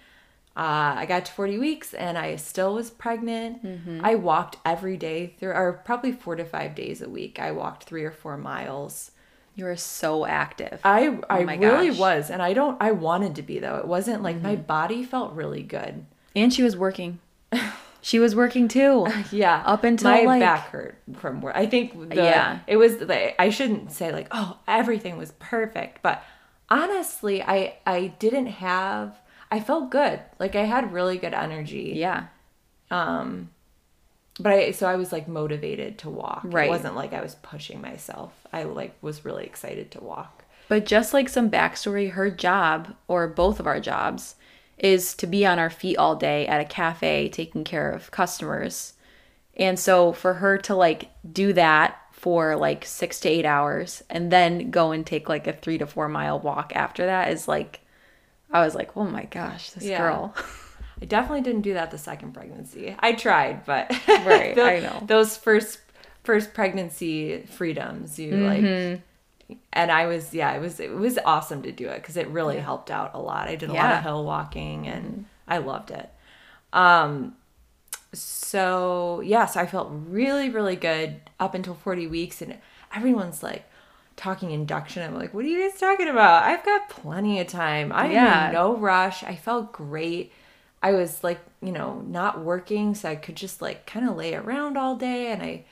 uh, 0.58 0.94
I 0.98 1.06
got 1.06 1.24
to 1.26 1.32
40 1.32 1.56
weeks 1.58 1.94
and 1.94 2.18
I 2.18 2.34
still 2.36 2.74
was 2.74 2.90
pregnant. 2.90 3.64
Mm-hmm. 3.64 4.00
I 4.04 4.16
walked 4.16 4.56
every 4.64 4.96
day 4.96 5.34
through, 5.38 5.52
or 5.52 5.72
probably 5.84 6.10
four 6.12 6.34
to 6.36 6.44
five 6.44 6.74
days 6.74 7.00
a 7.00 7.08
week. 7.08 7.38
I 7.38 7.52
walked 7.52 7.84
three 7.84 8.04
or 8.04 8.10
four 8.10 8.36
miles. 8.36 9.12
You 9.54 9.64
were 9.66 9.76
so 9.76 10.26
active. 10.26 10.80
I 10.84 11.18
I 11.30 11.40
Oh 11.40 11.44
my 11.44 11.56
really 11.56 11.88
gosh. 11.88 11.94
Mm-hmm. 11.94 12.00
was, 12.00 12.30
and 12.30 12.42
I 12.42 12.52
don't. 12.54 12.76
I 12.80 12.90
wanted 12.92 13.36
to 13.36 13.42
be 13.42 13.58
though. 13.60 13.76
It 13.76 13.86
wasn't 13.86 14.22
like 14.22 14.40
my 14.40 14.56
body 14.56 15.04
felt 15.04 15.32
really 15.34 15.62
good. 15.62 16.04
and 16.36 16.52
she 16.52 16.62
was 16.62 16.76
working. 16.76 17.18
she 18.00 18.18
was 18.20 18.34
working 18.36 18.68
too. 18.68 19.06
Yeah, 19.32 19.62
Up 19.66 19.82
until, 19.84 20.10
my 20.12 20.22
like- 20.22 20.40
back 20.40 20.68
hurt 20.70 20.96
from 21.14 21.40
work. 21.40 21.54
I 21.56 21.66
think 21.66 22.08
the, 22.10 22.16
Yeah. 22.16 22.60
it 22.66 22.76
was. 22.76 22.98
The, 22.98 23.40
I 23.40 23.50
shouldn't 23.50 23.90
say 23.92 24.12
like 24.12 24.28
oh 24.32 24.58
everything 24.68 25.16
was 25.16 25.32
perfect, 25.38 26.02
but 26.02 26.22
honestly, 26.68 27.42
I 27.42 27.76
I 27.86 28.08
didn't 28.18 28.46
have. 28.46 29.16
I 29.50 29.60
felt 29.60 29.90
good. 29.90 30.20
Like 30.38 30.54
I 30.56 30.64
had 30.64 30.92
really 30.92 31.18
good 31.18 31.34
energy. 31.34 31.92
Yeah. 31.96 32.26
Um 32.90 33.50
But 34.38 34.52
I 34.52 34.70
so 34.72 34.86
I 34.86 34.96
was 34.96 35.12
like 35.12 35.28
motivated 35.28 35.98
to 35.98 36.10
walk. 36.10 36.42
Right. 36.44 36.66
It 36.66 36.70
wasn't 36.70 36.96
like 36.96 37.12
I 37.12 37.22
was 37.22 37.36
pushing 37.36 37.80
myself. 37.80 38.32
I 38.52 38.64
like 38.64 38.94
was 39.02 39.24
really 39.24 39.44
excited 39.44 39.90
to 39.92 40.00
walk. 40.00 40.44
But 40.68 40.84
just 40.84 41.14
like 41.14 41.30
some 41.30 41.50
backstory, 41.50 42.10
her 42.12 42.30
job, 42.30 42.94
or 43.06 43.26
both 43.26 43.58
of 43.58 43.66
our 43.66 43.80
jobs, 43.80 44.36
is 44.76 45.14
to 45.14 45.26
be 45.26 45.46
on 45.46 45.58
our 45.58 45.70
feet 45.70 45.96
all 45.96 46.14
day 46.14 46.46
at 46.46 46.60
a 46.60 46.64
cafe 46.64 47.28
taking 47.30 47.64
care 47.64 47.90
of 47.90 48.10
customers. 48.10 48.92
And 49.56 49.78
so 49.78 50.12
for 50.12 50.34
her 50.34 50.58
to 50.58 50.74
like 50.74 51.10
do 51.32 51.52
that 51.54 51.96
for 52.12 52.54
like 52.54 52.84
six 52.84 53.18
to 53.20 53.28
eight 53.28 53.46
hours 53.46 54.02
and 54.10 54.30
then 54.30 54.70
go 54.70 54.92
and 54.92 55.06
take 55.06 55.28
like 55.28 55.46
a 55.46 55.52
three 55.52 55.78
to 55.78 55.86
four 55.86 56.08
mile 56.08 56.38
walk 56.38 56.72
after 56.76 57.06
that 57.06 57.32
is 57.32 57.48
like, 57.48 57.80
I 58.50 58.64
was 58.64 58.74
like, 58.74 58.96
oh 58.96 59.04
my 59.04 59.24
gosh, 59.24 59.70
this 59.70 59.84
Yeah. 59.84 59.98
girl. 59.98 60.34
I 61.00 61.04
definitely 61.04 61.42
didn't 61.42 61.62
do 61.62 61.74
that 61.74 61.90
the 61.90 61.98
second 61.98 62.32
pregnancy. 62.32 62.96
I 62.98 63.12
tried, 63.12 63.64
but 63.64 63.88
Right, 64.08 64.54
tho- 64.56 64.66
I 64.66 64.80
know. 64.80 65.02
those 65.06 65.36
first 65.36 65.78
first 66.24 66.52
pregnancy 66.54 67.42
freedoms, 67.42 68.18
you 68.18 68.36
like, 68.36 68.62
Mm-hmm. 68.64 69.54
and 69.72 69.90
I 69.92 70.06
was 70.06 70.34
yeah, 70.34 70.52
it 70.54 70.60
was 70.60 70.80
it 70.80 70.90
was 70.92 71.18
awesome 71.24 71.62
to 71.62 71.72
do 71.72 71.88
it 71.88 72.02
because 72.02 72.16
it 72.16 72.28
really 72.28 72.58
helped 72.58 72.90
out 72.90 73.12
a 73.14 73.18
lot. 73.20 73.48
I 73.48 73.54
did 73.56 73.70
a 73.70 73.72
lot 73.72 73.92
of 73.94 74.02
hill 74.02 74.24
walking 74.24 74.86
and 74.88 75.26
I 75.46 75.58
loved 75.58 75.90
it. 75.90 76.10
Um, 76.72 77.34
so 78.12 79.20
yeah, 79.20 79.46
so 79.46 79.60
I 79.60 79.66
felt 79.66 79.88
really 79.90 80.48
really 80.50 80.76
good 80.76 81.20
up 81.38 81.54
until 81.54 81.74
forty 81.74 82.06
weeks, 82.06 82.42
and 82.42 82.58
everyone's 82.94 83.42
like 83.42 83.64
talking 84.18 84.50
induction. 84.50 85.02
I'm 85.02 85.14
like, 85.14 85.32
what 85.32 85.44
are 85.44 85.48
you 85.48 85.66
guys 85.66 85.78
talking 85.80 86.08
about? 86.08 86.42
I've 86.42 86.64
got 86.64 86.90
plenty 86.90 87.40
of 87.40 87.46
time. 87.46 87.92
I'm 87.92 88.10
Yeah. 88.10 88.48
in 88.48 88.52
no 88.52 88.76
rush. 88.76 89.22
I 89.22 89.36
felt 89.36 89.72
great. 89.72 90.32
I 90.82 90.92
was 90.92 91.24
like, 91.24 91.40
you 91.62 91.72
know, 91.72 92.02
not 92.06 92.40
working, 92.40 92.94
so 92.94 93.08
I 93.08 93.16
could 93.16 93.36
just 93.36 93.62
like 93.62 93.86
kind 93.86 94.08
of 94.08 94.16
lay 94.16 94.34
around 94.34 94.76
all 94.76 94.96
day, 94.96 95.32
and 95.32 95.42
I 95.42 95.64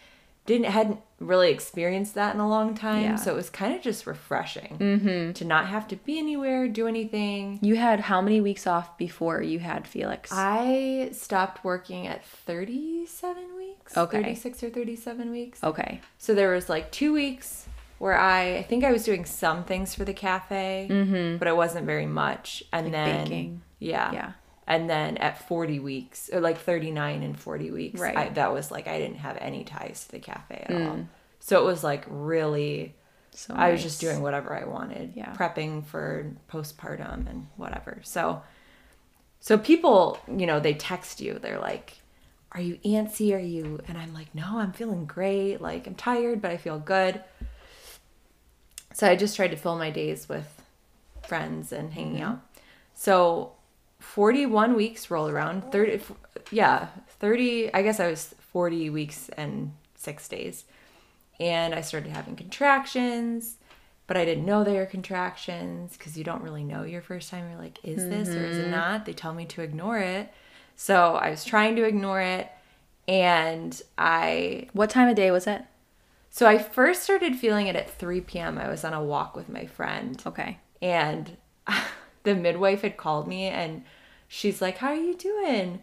didn't 0.47 0.67
hadn't 0.67 1.01
really 1.19 1.51
experienced 1.51 2.15
that 2.15 2.35
in 2.35 2.41
a 2.41 2.49
long 2.49 2.75
time. 2.75 3.03
Yeah. 3.03 3.17
So 3.17 3.33
it 3.33 3.37
was 3.37 3.51
kind 3.51 3.75
of 3.75 3.83
just 3.83 4.07
refreshing 4.07 4.77
mm-hmm. 4.79 5.33
to 5.33 5.45
not 5.45 5.67
have 5.67 5.89
to 5.89 5.97
be 5.97 6.19
anywhere, 6.19 6.69
do 6.69 6.87
anything. 6.87 7.59
You 7.63 7.77
had 7.77 8.01
how 8.01 8.21
many 8.21 8.41
weeks 8.41 8.67
off 8.67 8.97
before 8.99 9.43
you 9.43 9.59
had 9.59 9.87
Felix? 9.87 10.31
I 10.33 11.11
stopped 11.13 11.65
working 11.65 12.07
at 12.07 12.25
37 12.25 13.57
weeks. 13.57 13.97
Okay. 13.97 14.23
36 14.23 14.63
or 14.63 14.71
37 14.71 15.31
weeks. 15.31 15.65
okay. 15.65 16.01
So 16.19 16.35
there 16.35 16.53
was 16.53 16.69
like 16.69 16.93
two 16.93 17.13
weeks 17.13 17.66
where 17.99 18.19
I, 18.19 18.59
I 18.59 18.63
think 18.63 18.85
I 18.85 18.93
was 18.93 19.05
doing 19.05 19.25
some 19.25 19.65
things 19.65 19.95
for 19.95 20.05
the 20.05 20.13
cafe, 20.15 20.87
but 21.39 21.49
it 21.49 21.57
wasn't 21.57 21.87
very 21.87 22.07
much. 22.07 22.63
And 22.73 22.87
Like 22.87 22.93
then, 22.93 23.25
baking. 23.25 23.63
yeah. 23.79 24.13
Yeah. 24.13 24.33
And 24.69 24.91
then 24.91 25.17
at 25.19 25.47
40 25.47 25.79
weeks, 25.79 26.29
or 26.33 26.41
like 26.41 26.59
39 26.59 27.23
and 27.23 27.39
40 27.39 27.71
weeks, 27.71 28.01
Right. 28.01 28.17
I, 28.17 28.29
that 28.31 28.53
was 28.53 28.71
like 28.71 28.89
I 28.89 28.99
didn't 28.99 29.19
have 29.19 29.39
any 29.41 29.63
ties 29.65 30.05
to 30.07 30.11
the 30.13 30.19
cafe 30.19 30.65
at 30.67 30.71
Mm. 30.71 30.89
all. 30.91 31.09
So 31.41 31.61
it 31.61 31.65
was 31.65 31.85
like 31.85 32.05
really, 32.09 32.95
So 33.31 33.55
I 33.55 33.71
was 33.71 33.83
just 33.83 34.01
doing 34.01 34.21
whatever 34.23 34.55
I 34.55 34.65
wanted, 34.65 35.13
Yeah. 35.15 35.33
prepping 35.35 35.85
for 35.87 36.33
postpartum 36.51 37.29
and 37.31 37.47
whatever. 37.57 38.01
So, 38.03 38.43
so 39.41 39.57
people, 39.57 40.19
you 40.29 40.47
know, 40.47 40.59
they 40.61 40.75
text 40.75 41.21
you. 41.21 41.39
They're 41.39 41.61
like, 41.61 41.99
"Are 42.53 42.61
you 42.61 42.77
antsy? 42.85 43.35
Are 43.35 43.39
you?" 43.39 43.79
And 43.87 43.97
I'm 43.99 44.13
like, 44.15 44.35
"No, 44.35 44.59
I'm 44.59 44.73
feeling 44.73 45.05
great. 45.07 45.61
Like 45.61 45.87
I'm 45.87 45.95
tired, 45.95 46.43
but 46.43 46.51
I 46.51 46.57
feel 46.57 46.79
good." 46.79 47.23
So 48.97 49.07
I 49.07 49.15
just 49.15 49.37
tried 49.37 49.51
to 49.51 49.59
fill 49.59 49.77
my 49.77 49.91
days 49.91 50.27
with 50.27 50.63
friends 51.23 51.71
and 51.71 51.93
hanging 51.93 52.15
mm-hmm. 52.15 52.33
out. 52.33 52.41
So 52.95 53.53
41 53.99 54.75
weeks 54.75 55.11
roll 55.11 55.29
around. 55.29 55.71
30 55.71 56.01
yeah, 56.51 56.89
30 57.21 57.75
I 57.75 57.83
guess 57.83 58.01
I 58.01 58.09
was 58.09 58.35
40 58.53 58.89
weeks 58.89 59.29
and 59.37 59.75
6 59.97 60.29
days. 60.29 60.65
And 61.39 61.75
I 61.75 61.83
started 61.83 62.11
having 62.11 62.37
contractions, 62.37 63.57
but 64.07 64.17
I 64.17 64.25
didn't 64.25 64.47
know 64.47 64.65
they 64.65 64.79
were 64.79 64.87
contractions 64.87 65.95
cuz 65.99 66.17
you 66.17 66.25
don't 66.25 66.41
really 66.41 66.65
know 66.65 66.83
your 66.83 67.03
first 67.03 67.29
time 67.29 67.51
you're 67.51 67.61
like 67.61 67.79
is 67.85 68.09
this 68.09 68.31
or 68.31 68.47
is 68.47 68.57
it 68.57 68.63
mm-hmm. 68.63 68.71
not? 68.71 69.05
They 69.05 69.13
tell 69.13 69.35
me 69.35 69.45
to 69.45 69.61
ignore 69.61 69.99
it. 69.99 70.33
So 70.75 71.17
I 71.17 71.29
was 71.29 71.45
trying 71.45 71.77
to 71.77 71.85
ignore 71.85 72.23
it 72.23 72.49
and 73.07 73.79
I 73.99 74.69
What 74.73 74.89
time 74.89 75.09
of 75.09 75.17
day 75.17 75.31
was 75.31 75.47
it? 75.47 75.67
So 76.37 76.47
I 76.47 76.59
first 76.59 77.03
started 77.03 77.37
feeling 77.37 77.67
it 77.67 77.77
at 77.77 77.99
3 77.99 78.21
p.m. 78.21 78.59
I 78.59 78.69
was 78.69 78.85
on 78.85 78.93
a 78.93 79.03
walk 79.03 79.35
with 79.35 79.49
my 79.49 79.65
friend 79.65 80.23
Okay. 80.27 80.59
and 80.83 81.35
the 82.25 82.35
midwife 82.35 82.83
had 82.83 82.99
called 82.99 83.27
me 83.27 83.45
and 83.45 83.85
she's 84.29 84.61
like, 84.61 84.77
How 84.77 84.89
are 84.89 84.95
you 84.95 85.15
doing? 85.15 85.83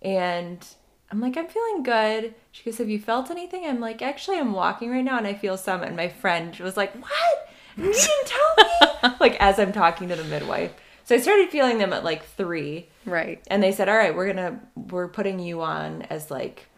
And 0.00 0.66
I'm 1.10 1.20
like, 1.20 1.36
I'm 1.36 1.48
feeling 1.48 1.82
good. 1.82 2.34
She 2.50 2.64
goes, 2.64 2.78
Have 2.78 2.88
you 2.88 2.98
felt 2.98 3.30
anything? 3.30 3.66
I'm 3.66 3.78
like, 3.78 4.00
Actually, 4.00 4.38
I'm 4.38 4.54
walking 4.54 4.90
right 4.90 5.04
now 5.04 5.18
and 5.18 5.26
I 5.26 5.34
feel 5.34 5.58
some. 5.58 5.82
And 5.82 5.96
my 5.96 6.08
friend 6.08 6.56
was 6.60 6.78
like, 6.78 6.94
What? 6.94 7.50
You 7.76 7.92
didn't 7.92 8.26
tell 8.26 9.10
me? 9.10 9.16
like, 9.20 9.36
as 9.38 9.58
I'm 9.58 9.72
talking 9.72 10.08
to 10.08 10.16
the 10.16 10.24
midwife. 10.24 10.72
So 11.04 11.14
I 11.14 11.18
started 11.18 11.50
feeling 11.50 11.76
them 11.76 11.92
at 11.92 12.04
like 12.04 12.24
three. 12.24 12.88
Right. 13.04 13.42
And 13.48 13.62
they 13.62 13.72
said, 13.72 13.90
All 13.90 13.98
right, 13.98 14.16
we're 14.16 14.32
gonna, 14.32 14.60
we're 14.76 15.08
putting 15.08 15.40
you 15.40 15.60
on 15.60 16.02
as 16.08 16.30
like, 16.30 16.68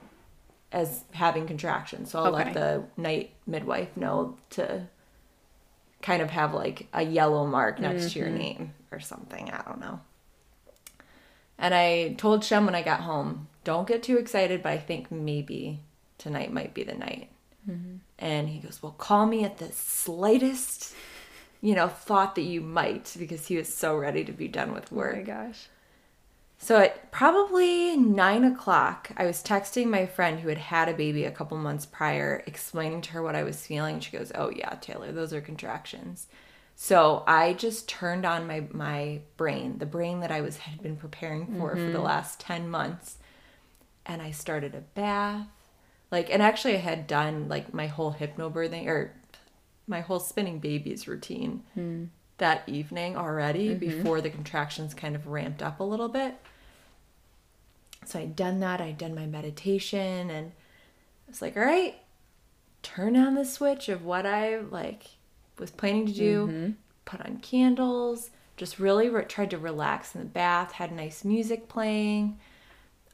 as 0.73 1.05
having 1.13 1.47
contractions. 1.47 2.11
So 2.11 2.19
I'll 2.19 2.35
Okay. 2.35 2.45
let 2.45 2.55
the 2.55 2.85
night 2.97 3.35
midwife 3.47 3.97
know 3.97 4.39
to 4.51 4.89
kind 6.01 6.23
of 6.23 6.31
have 6.31 6.53
like 6.55 6.89
a 6.93 7.03
yellow 7.03 7.47
mark 7.47 7.79
next 7.79 8.13
to 8.13 8.19
your 8.19 8.29
mm-hmm. 8.29 8.39
name 8.39 8.75
or 8.91 8.99
something. 8.99 9.51
I 9.51 9.63
don't 9.63 9.81
know. 9.81 10.01
And 11.59 11.75
I 11.75 12.15
told 12.15 12.45
Shem 12.45 12.67
when 12.67 12.75
I 12.75 12.83
got 12.83 13.01
home, 13.01 13.49
don't 13.63 13.87
get 13.87 14.03
too 14.03 14.17
excited, 14.17 14.63
but 14.63 14.73
I 14.73 14.79
think 14.79 15.13
maybe 15.13 15.81
tonight 16.19 16.53
might 16.53 16.75
be 16.75 16.83
the 16.83 16.95
night. 16.95 17.31
Mm-hmm. 17.69 17.97
And 18.19 18.49
he 18.49 18.59
goes, 18.59 18.83
Well, 18.83 18.93
call 18.93 19.27
me 19.27 19.45
at 19.45 19.59
the 19.59 19.71
slightest, 19.71 20.95
you 21.61 21.75
know, 21.75 21.87
thought 21.87 22.35
that 22.35 22.43
you 22.43 22.61
might, 22.61 23.15
because 23.17 23.47
he 23.47 23.57
was 23.57 23.73
so 23.73 23.97
ready 23.97 24.25
to 24.25 24.33
be 24.33 24.49
done 24.49 24.73
with 24.73 24.91
work. 24.91 25.15
Oh 25.15 25.19
my 25.19 25.23
gosh. 25.23 25.69
So 26.63 26.79
at 26.79 27.11
probably 27.11 27.97
nine 27.97 28.45
o'clock, 28.45 29.11
I 29.17 29.27
was 29.27 29.43
texting 29.43 29.89
my 29.89 30.07
friend 30.07 30.39
who 30.39 30.49
had 30.49 30.59
had 30.59 30.89
a 30.89 30.95
baby 30.95 31.25
a 31.25 31.33
couple 31.33 31.59
months 31.59 31.87
prior, 31.87 32.45
explaining 32.47 33.01
to 33.01 33.11
her 33.15 33.23
what 33.23 33.35
I 33.35 33.43
was 33.43 33.67
feeling. 33.67 33.99
She 33.99 34.17
goes, 34.17 34.31
"Oh 34.37 34.49
yeah, 34.49 34.77
Taylor, 34.81 35.11
those 35.11 35.33
are 35.33 35.41
contractions." 35.41 36.29
So 36.77 37.25
I 37.27 37.55
just 37.55 37.89
turned 37.89 38.25
on 38.25 38.47
my 38.47 38.69
my 38.71 39.23
brain, 39.37 39.79
the 39.79 39.87
brain 39.87 40.21
that 40.21 40.31
I 40.31 40.41
was 40.41 40.59
had 40.59 40.81
been 40.81 40.97
preparing 40.97 41.49
for 41.49 41.71
for 41.71 41.81
the 41.81 41.95
mm-hmm. 41.95 42.03
last 42.03 42.39
ten 42.39 42.71
months, 42.71 43.19
and 44.07 44.23
I 44.23 44.31
started 44.31 44.77
a 44.77 44.83
bath, 44.83 45.49
like, 46.13 46.31
and 46.31 46.41
actually 46.41 46.75
I 46.75 46.79
had 46.79 47.09
done 47.09 47.49
like 47.49 47.75
my 47.75 47.89
whole 47.89 48.15
hypnobirthing 48.15 48.87
or 48.87 49.13
my 49.89 50.01
whole 50.01 50.21
spinning 50.21 50.61
babies 50.61 51.09
routine 51.09 51.65
hmm. 51.75 52.05
that 52.39 52.63
evening 52.69 53.17
already 53.17 53.71
mm-hmm. 53.71 53.81
before 53.81 54.21
the 54.21 54.31
contractions 54.31 54.95
kind 54.95 55.17
of 55.17 55.27
ramped 55.27 55.61
up 55.61 55.81
a 55.81 55.85
little 55.85 56.09
bit. 56.09 56.37
So 58.05 58.19
I'd 58.19 58.37
done 58.37 58.61
that, 58.61 58.81
I'd 58.81 58.99
done 58.99 59.15
my 59.15 59.27
meditation, 59.27 60.31
and 60.31 60.53
I 61.27 61.31
was 61.31 61.41
like, 61.43 61.57
all 61.57 61.63
right, 61.65 61.97
turn 62.83 63.17
on 63.17 63.35
the 63.35 63.45
switch 63.45 63.89
of 63.89 64.05
what 64.05 64.27
I 64.27 64.59
like 64.59 65.05
was 65.59 65.71
planning 65.71 66.07
to 66.07 66.13
do, 66.13 66.75
put 67.05 67.21
on 67.21 67.39
candles, 67.39 68.31
just 68.57 68.79
really 68.79 69.09
re- 69.09 69.25
tried 69.25 69.51
to 69.51 69.59
relax 69.59 70.15
in 70.15 70.21
the 70.21 70.27
bath, 70.27 70.73
had 70.73 70.93
nice 70.93 71.25
music 71.25 71.69
playing, 71.69 72.39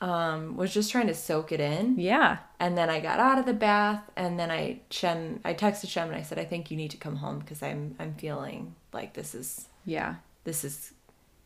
um, 0.00 0.56
was 0.56 0.72
just 0.72 0.90
trying 0.90 1.08
to 1.08 1.14
soak 1.14 1.52
it 1.52 1.60
in. 1.60 1.98
Yeah. 1.98 2.38
And 2.60 2.78
then 2.78 2.88
I 2.88 3.00
got 3.00 3.18
out 3.20 3.38
of 3.38 3.46
the 3.46 3.52
bath, 3.52 4.02
and 4.16 4.38
then 4.38 4.50
I 4.50 4.80
Shem, 4.90 5.40
I 5.44 5.54
texted 5.54 5.88
Shem 5.88 6.08
and 6.08 6.16
I 6.16 6.22
said, 6.22 6.38
I 6.38 6.44
think 6.44 6.70
you 6.70 6.76
need 6.76 6.92
to 6.92 6.96
come 6.96 7.16
home 7.16 7.40
because 7.40 7.62
I'm 7.62 7.94
I'm 7.98 8.14
feeling 8.14 8.74
like 8.92 9.14
this 9.14 9.34
is 9.34 9.68
Yeah. 9.84 10.16
this 10.44 10.64
is 10.64 10.92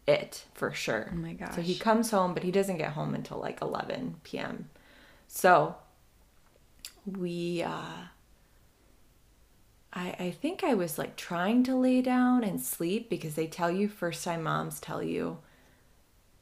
it 0.07 0.45
for 0.55 0.73
sure. 0.73 1.11
Oh 1.13 1.17
my 1.17 1.33
gosh. 1.35 1.55
So 1.55 1.61
he 1.61 1.75
comes 1.77 2.11
home, 2.11 2.35
but 2.35 2.43
he 2.43 2.51
doesn't 2.51 2.79
get 2.79 2.93
home 2.93 3.15
until 3.15 3.39
like 3.39 3.61
11 3.63 4.17
p.m. 4.25 4.69
So 5.29 5.77
we, 7.07 7.63
uh, 7.63 8.07
I, 9.93 10.15
I 10.19 10.31
think 10.31 10.65
I 10.65 10.75
was 10.75 10.99
like 10.99 11.17
trying 11.17 11.63
to 11.65 11.75
lay 11.75 12.03
down 12.03 12.45
and 12.45 12.61
sleep 12.61 13.09
because 13.11 13.35
they 13.35 13.47
tell 13.47 13.71
you 13.71 13.89
first 13.89 14.25
time 14.25 14.43
moms 14.43 14.81
tell 14.81 15.03
you, 15.03 15.39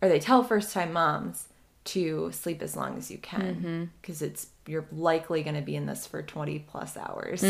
or 0.02 0.08
they 0.08 0.20
tell 0.20 0.42
first 0.42 0.72
time 0.72 0.92
moms 0.92 1.48
to 1.82 2.30
sleep 2.32 2.62
as 2.62 2.76
long 2.76 2.96
as 2.98 3.10
you 3.10 3.18
can 3.18 3.90
because 4.00 4.20
it's 4.20 4.48
you're 4.66 4.86
likely 4.92 5.42
going 5.42 5.56
to 5.56 5.62
be 5.62 5.74
in 5.74 5.86
this 5.86 6.06
for 6.06 6.22
20 6.22 6.58
plus 6.60 6.94
hours 6.96 7.42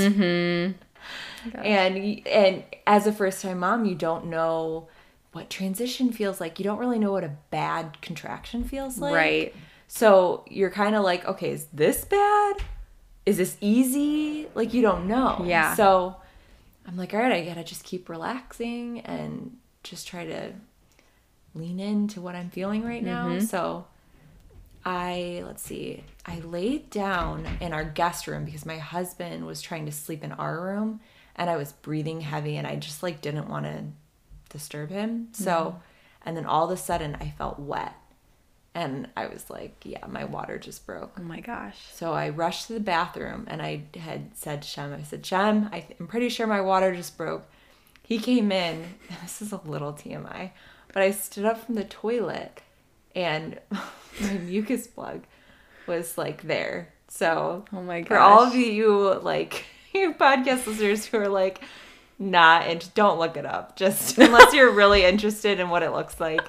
and 1.65 2.27
and 2.27 2.63
as 2.87 3.07
a 3.09 3.13
first 3.13 3.43
time 3.43 3.59
mom 3.59 3.85
you 3.85 3.95
don't 3.97 4.27
know 4.27 4.87
what 5.33 5.49
transition 5.51 6.13
feels 6.13 6.41
like 6.41 6.59
you 6.59 6.65
don't 6.65 6.79
really 6.79 6.99
know 6.99 7.13
what 7.13 7.25
a 7.25 7.37
bad 7.51 8.01
contraction 8.03 8.65
feels 8.65 8.99
like 8.99 9.15
Right. 9.15 9.55
so 9.87 10.45
you're 10.49 10.71
kind 10.71 10.95
of 10.97 11.05
like 11.05 11.25
okay 11.25 11.51
is 11.53 11.67
this 11.73 12.05
bad 12.05 12.57
is 13.27 13.37
this 13.37 13.57
easy 13.61 14.49
like 14.55 14.75
you 14.75 14.83
don't 14.83 15.07
know 15.07 15.43
Yeah. 15.47 15.75
so 15.75 16.17
i'm 16.87 16.97
like 16.97 17.15
all 17.15 17.21
right 17.21 17.33
i 17.33 17.45
gotta 17.45 17.63
just 17.65 17.85
keep 17.85 18.09
relaxing 18.09 19.01
and 19.01 19.57
just 19.85 20.09
try 20.09 20.27
to 20.27 20.53
lean 21.55 21.79
into 21.81 22.21
what 22.21 22.35
i'm 22.35 22.51
feeling 22.51 22.85
right 22.85 23.03
now 23.03 23.29
mm-hmm. 23.29 23.45
so 23.45 23.87
I 24.83 25.43
let's 25.45 25.63
see. 25.63 26.05
I 26.25 26.39
laid 26.41 26.89
down 26.89 27.47
in 27.61 27.75
our 27.75 27.85
guest 27.85 28.27
room 28.27 28.47
because 28.47 28.65
my 28.65 28.79
husband 28.79 29.45
was 29.47 29.61
trying 29.61 29.85
to 29.85 29.93
sleep 29.93 30.25
in 30.25 30.33
our 30.33 30.59
room 30.59 31.01
and 31.37 31.51
I 31.51 31.57
was 31.59 31.73
breathing 31.73 32.23
heavy 32.23 32.57
and 32.57 32.67
I 32.67 32.77
just 32.77 33.03
like 33.03 33.21
didn't 33.21 33.51
want 33.51 33.67
to 33.67 33.85
disturb 34.51 34.91
him. 34.91 35.29
So 35.33 35.51
mm-hmm. 35.51 35.77
and 36.27 36.37
then 36.37 36.45
all 36.47 36.65
of 36.67 36.71
a 36.71 36.77
sudden 36.77 37.17
I 37.21 37.31
felt 37.31 37.59
wet. 37.59 37.95
And 38.73 39.09
I 39.17 39.27
was 39.27 39.51
like, 39.51 39.75
yeah, 39.85 40.07
my 40.07 40.25
water 40.25 40.57
just 40.57 40.87
broke. 40.87 41.13
Oh 41.19 41.23
my 41.23 41.41
gosh. 41.41 41.77
So 41.93 42.13
I 42.13 42.29
rushed 42.29 42.69
to 42.69 42.75
the 42.75 42.81
bathroom 42.81 43.47
and 43.49 43.61
I 43.61 43.83
had 43.99 44.37
said 44.37 44.63
to 44.63 44.69
Shem, 44.69 44.93
I 44.95 45.03
said, 45.03 45.27
Shem, 45.27 45.69
I 45.73 45.81
th- 45.81 45.99
I'm 45.99 46.07
pretty 46.07 46.29
sure 46.29 46.47
my 46.47 46.61
water 46.61 46.95
just 46.95 47.17
broke. 47.19 47.45
He 48.05 48.19
came 48.19 48.53
in, 48.53 48.85
this 49.23 49.43
is 49.43 49.53
a 49.53 49.61
little 49.65 49.93
TMI, 49.93 50.51
but 50.93 51.03
I 51.03 51.11
stood 51.11 51.45
up 51.45 51.65
from 51.65 51.75
the 51.75 51.85
toilet 51.85 52.63
and 53.17 53.59
my 54.21 54.35
mucus 54.35 54.87
plug 54.87 55.25
was 55.89 56.17
like 56.17 56.43
there. 56.43 56.93
So 57.09 57.65
Oh 57.73 57.83
my 57.83 58.03
gosh. 58.03 58.09
for 58.09 58.19
all 58.19 58.45
of 58.47 58.55
you 58.55 59.15
like 59.21 59.65
you 59.93 60.15
podcast 60.15 60.67
listeners 60.69 61.07
who 61.07 61.19
are 61.19 61.29
like 61.29 61.61
not 62.21 62.63
and 62.69 62.89
don't 62.95 63.19
look 63.19 63.37
it 63.37 63.45
up 63.47 63.75
just 63.75 64.17
unless 64.27 64.53
you're 64.55 64.71
really 64.71 65.05
interested 65.05 65.59
in 65.59 65.69
what 65.71 65.83
it 65.83 65.91
looks 65.91 66.21
like. 66.21 66.43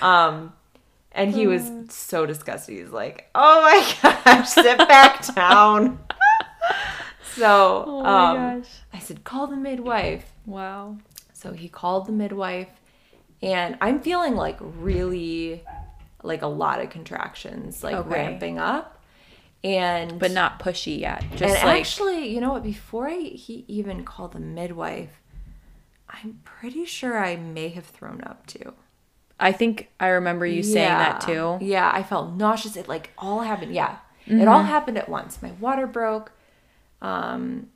Um 0.00 0.52
and 1.12 1.30
he 1.34 1.46
was 1.46 1.70
so 1.88 2.26
disgusted. 2.26 2.76
He's 2.76 2.90
like, 2.90 3.30
"Oh 3.34 3.62
my 3.62 4.12
gosh, 4.24 4.50
sit 4.50 4.76
back 4.76 5.26
down." 5.34 5.98
so, 7.34 7.84
Oh 7.86 7.98
um, 8.04 8.60
gosh. 8.60 8.68
I 8.92 8.98
said, 8.98 9.24
"Call 9.24 9.46
the 9.46 9.56
midwife." 9.56 10.24
Wow. 10.44 10.98
So 11.32 11.52
he 11.52 11.68
called 11.68 12.06
the 12.06 12.12
midwife, 12.12 12.68
and 13.42 13.78
I'm 13.80 14.00
feeling 14.00 14.34
like 14.36 14.58
really, 14.60 15.64
like 16.22 16.42
a 16.42 16.46
lot 16.46 16.80
of 16.82 16.90
contractions, 16.90 17.82
like 17.82 17.94
Okay. 17.96 18.10
ramping 18.10 18.58
up. 18.58 18.95
And 19.66 20.18
but 20.18 20.30
not 20.30 20.60
pushy 20.60 20.98
yet. 21.00 21.24
Just 21.34 21.56
and 21.56 21.66
like 21.68 21.80
actually, 21.80 22.28
you 22.28 22.40
know 22.40 22.52
what? 22.52 22.62
Before 22.62 23.08
I, 23.08 23.18
he 23.18 23.64
even 23.68 24.04
called 24.04 24.32
the 24.32 24.40
midwife, 24.40 25.20
I'm 26.08 26.40
pretty 26.44 26.84
sure 26.84 27.18
I 27.18 27.36
may 27.36 27.68
have 27.68 27.84
thrown 27.86 28.22
up 28.24 28.46
too. 28.46 28.72
I 29.38 29.52
think 29.52 29.90
I 30.00 30.08
remember 30.08 30.46
you 30.46 30.62
saying 30.62 30.88
that 30.88 31.20
too. 31.20 31.58
Yeah, 31.60 31.90
I 31.92 32.02
felt 32.02 32.34
nauseous. 32.34 32.76
It 32.76 32.88
like 32.88 33.10
all 33.18 33.40
happened. 33.40 33.74
Yeah, 33.74 33.96
it 34.26 34.32
Mm-hmm. 34.32 34.48
all 34.48 34.62
happened 34.62 34.98
at 34.98 35.08
once. 35.08 35.40
My 35.42 35.52
water 35.60 35.86
broke. 35.86 36.32
Um, 37.02 37.68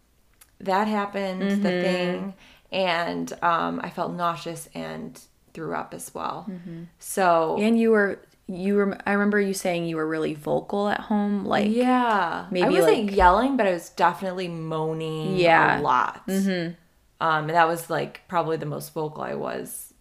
that 0.61 0.87
happened. 0.89 1.43
Mm-hmm. 1.43 1.63
The 1.63 1.69
thing, 1.71 2.35
and 2.73 3.33
um, 3.43 3.81
I 3.83 3.91
felt 3.91 4.13
nauseous 4.13 4.69
and 4.75 5.21
threw 5.53 5.75
up 5.75 5.93
as 5.95 6.15
well. 6.15 6.47
Mm-hmm. 6.49 6.85
So 6.99 7.57
And 7.61 7.79
you 7.79 7.91
were 7.91 8.21
you 8.51 8.75
were 8.77 8.99
I 9.07 9.13
remember 9.13 9.41
you 9.41 9.55
saying 9.55 9.87
you 9.87 9.97
were 9.97 10.07
really 10.07 10.35
vocal 10.35 10.89
at 10.89 11.01
home 11.01 11.45
like 11.45 11.71
yeah, 11.71 12.47
maybe, 12.51 12.67
I 12.67 12.71
wasn't 12.71 13.07
like- 13.07 13.17
yelling, 13.17 13.57
but 13.57 13.67
I 13.67 13.73
was 13.73 13.91
definitely 13.91 14.49
moaning. 14.49 15.37
Yeah. 15.37 15.79
a 15.79 15.83
lot. 15.83 16.27
Mm-hmm. 16.27 16.75
Um, 17.23 17.45
and 17.45 17.51
that 17.51 17.69
was 17.69 17.91
like 17.91 18.23
probably 18.29 18.57
the 18.57 18.67
most 18.67 18.93
vocal 18.95 19.23
I 19.23 19.35
was 19.35 19.93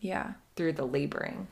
yeah. 0.00 0.32
through 0.56 0.72
the 0.74 0.84
laboring. 0.86 1.46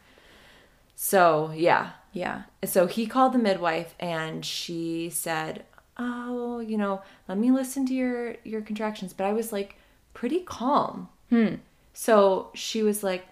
So 0.96 1.52
yeah, 1.54 1.90
Yeah. 2.12 2.42
so 2.64 2.86
he 2.86 3.06
called 3.06 3.32
the 3.32 3.38
midwife 3.38 3.94
and 3.98 4.44
she 4.44 5.10
said 5.10 5.64
oh 5.98 6.58
you 6.58 6.78
know 6.78 7.02
let 7.28 7.36
me 7.36 7.50
listen 7.50 7.84
to 7.86 7.92
your 7.92 8.34
your 8.44 8.62
contractions 8.62 9.12
but 9.12 9.24
i 9.24 9.32
was 9.32 9.52
like 9.52 9.76
pretty 10.14 10.40
calm 10.40 11.06
Hmm. 11.28 11.56
so 11.92 12.48
she 12.54 12.82
was 12.82 13.02
like 13.02 13.22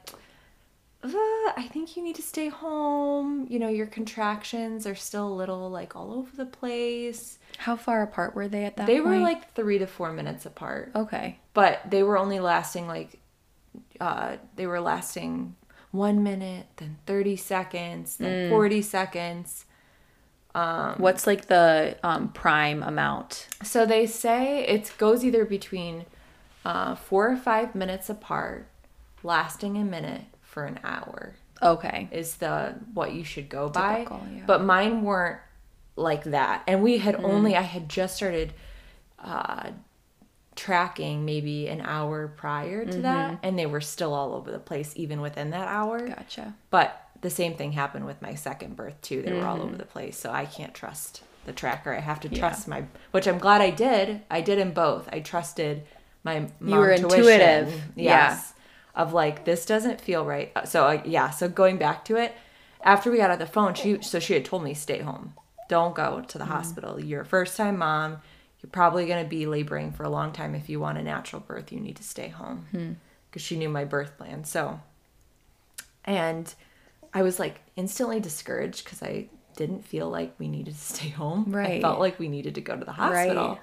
i 1.03 1.67
think 1.73 1.97
you 1.97 2.03
need 2.03 2.17
to 2.17 2.23
stay 2.23 2.49
home. 2.49 3.47
You 3.49 3.59
know 3.59 3.69
your 3.69 3.87
contractions 3.87 4.87
are 4.87 4.95
still 4.95 5.27
a 5.29 5.33
little 5.35 5.71
like 5.71 5.97
all 5.97 6.13
over 6.13 6.31
the 6.37 6.47
place. 6.47 7.39
How 7.59 7.77
far 7.77 8.03
apart 8.03 8.35
were 8.35 8.49
they 8.49 8.65
at 8.65 8.77
that 8.77 8.87
they 8.87 9.01
were 9.01 9.19
like 9.19 9.55
three 9.55 9.79
to 9.79 9.87
four 9.87 10.13
minutes 10.13 10.45
apart. 10.47 10.93
Okay. 10.95 11.39
but 11.55 11.81
they 11.89 12.03
were 12.03 12.19
only 12.19 12.39
lasting 12.41 12.87
like 12.87 13.19
uh 14.01 14.37
they 14.57 14.67
were 14.67 14.81
lasting 14.81 15.57
one 15.91 16.23
minute 16.23 16.67
then 16.77 16.99
30 17.07 17.37
seconds 17.37 18.17
then 18.17 18.51
40 18.51 18.83
seconds. 18.83 19.65
What's 20.55 21.27
like 21.27 21.47
the 21.47 21.97
um 22.03 22.29
prime 22.33 22.83
amount? 22.83 23.49
so 23.63 23.87
they 23.87 24.07
say 24.07 24.65
it 24.67 24.93
goes 24.99 25.25
either 25.25 25.45
between 25.45 26.05
uh 26.65 26.95
four 26.95 27.31
or 27.31 27.37
five 27.37 27.75
minutes 27.75 28.11
apart 28.11 28.67
lasting 29.23 29.77
a 29.79 29.85
minute 29.85 30.25
for 30.51 30.65
an 30.65 30.79
hour 30.85 31.35
Okay. 31.63 32.09
is 32.11 32.37
the 32.37 32.75
what 32.95 33.13
you 33.13 33.23
should 33.25 33.49
go 33.49 33.69
by. 33.69 33.99
Typical, 33.99 34.23
yeah. 34.35 34.43
but 34.47 34.63
mine 34.65 35.03
weren't 35.03 35.41
like 35.97 36.25
that. 36.25 36.63
And 36.67 36.83
we 36.83 36.99
had 36.99 37.17
only 37.17 37.55
i 37.57 37.61
had 37.63 37.89
just 37.89 38.17
started 38.17 38.53
uh 39.19 39.71
tracking 40.57 41.25
maybe 41.25 41.69
an 41.69 41.81
hour 41.81 42.29
prior 42.29 42.85
to 42.85 43.01
that 43.03 43.39
and 43.43 43.59
they 43.59 43.65
were 43.67 43.81
still 43.81 44.13
all 44.13 44.35
over 44.35 44.51
the 44.51 44.59
place 44.59 44.93
even 44.97 45.21
within 45.21 45.51
that 45.51 45.69
hour. 45.69 46.07
Gotcha. 46.09 46.55
but 46.71 47.07
the 47.23 47.31
same 47.31 47.55
thing 47.55 47.73
happened 47.73 48.07
with 48.07 48.21
my 48.23 48.35
second 48.35 48.77
birth 48.77 49.01
too. 49.03 49.23
They 49.23 49.33
were 49.33 49.45
all 49.47 49.61
over 49.63 49.77
the 49.77 49.85
place 49.85 50.19
so 50.19 50.31
i 50.31 50.45
can't 50.47 50.75
trust 50.75 51.23
the 51.47 51.53
tracker. 51.53 51.95
I 51.95 52.01
have 52.01 52.21
to 52.21 52.29
trust 52.29 52.69
my 52.69 52.85
which 53.13 53.27
i'm 53.29 53.39
glad 53.39 53.61
i 53.61 53.71
did. 53.71 54.23
I 54.31 54.41
did 54.41 54.59
in 54.59 54.73
both. 54.73 55.09
I 55.13 55.21
trusted 55.21 55.85
my 56.25 56.49
mom 56.61 56.79
were 56.79 56.97
tuition, 56.97 57.19
intuitive. 57.21 57.83
Yeah. 57.97 58.39
Of 58.95 59.13
like 59.13 59.45
this 59.45 59.67
doesn't 59.67 60.01
feel 60.01 60.25
right. 60.25 60.53
Uh, 60.55 60.65
so 60.65 60.85
uh, 60.85 61.03
yeah 61.05 61.31
so 61.31 61.49
going 61.49 61.79
back 61.79 62.05
to 62.05 62.17
it 62.17 62.35
after 62.83 63.11
we 63.11 63.19
got 63.19 63.31
off 63.31 63.39
the 63.39 63.47
phone 63.47 63.75
she 63.75 64.01
so 64.03 64.19
she 64.19 64.35
had 64.35 64.45
told 64.45 64.63
me 64.63 64.75
stay 64.75 65.01
home. 65.01 65.35
Don't 65.69 65.95
go 65.95 66.21
to 66.21 66.39
the 66.39 66.45
mm-hmm. 66.45 66.53
hospital. 66.53 67.01
You're 67.01 67.23
a 67.23 67.27
first 67.27 67.57
time 67.57 67.79
mom. 67.79 68.19
You're 68.63 68.71
probably 68.71 69.07
going 69.07 69.23
to 69.23 69.29
be 69.29 69.47
laboring 69.47 69.93
for 69.93 70.03
a 70.03 70.11
long 70.11 70.33
time. 70.33 70.55
If 70.55 70.69
you 70.69 70.81
want 70.81 70.99
a 70.99 71.03
natural 71.03 71.41
birth 71.41 71.73
you 71.73 71.81
need 71.81 71.97
to 71.97 72.03
stay 72.03 72.29
home. 72.29 72.67
Hmm. 72.71 72.93
Because 73.31 73.43
she 73.43 73.57
knew 73.57 73.69
my 73.69 73.85
birth 73.85 74.19
plan. 74.19 74.45
So 74.45 74.81
and 76.05 76.53
I 77.13 77.23
was 77.23 77.39
like 77.39 77.61
instantly 77.77 78.21
discouraged 78.21 78.85
because 78.85 79.03
I 79.03 79.29
didn't 79.57 79.85
feel 79.85 80.09
like 80.09 80.35
we 80.39 80.49
needed 80.49 80.75
to 80.75 80.81
stay 80.81 81.09
home. 81.09 81.47
Right. 81.49 81.79
I 81.79 81.81
felt 81.81 82.01
like 82.01 82.19
we 82.19 82.29
needed 82.29 82.55
to 82.57 82.61
go 82.61 82.77
to 82.77 82.85
the 82.85 82.93
hospital. 82.93 83.49
Right. 83.49 83.59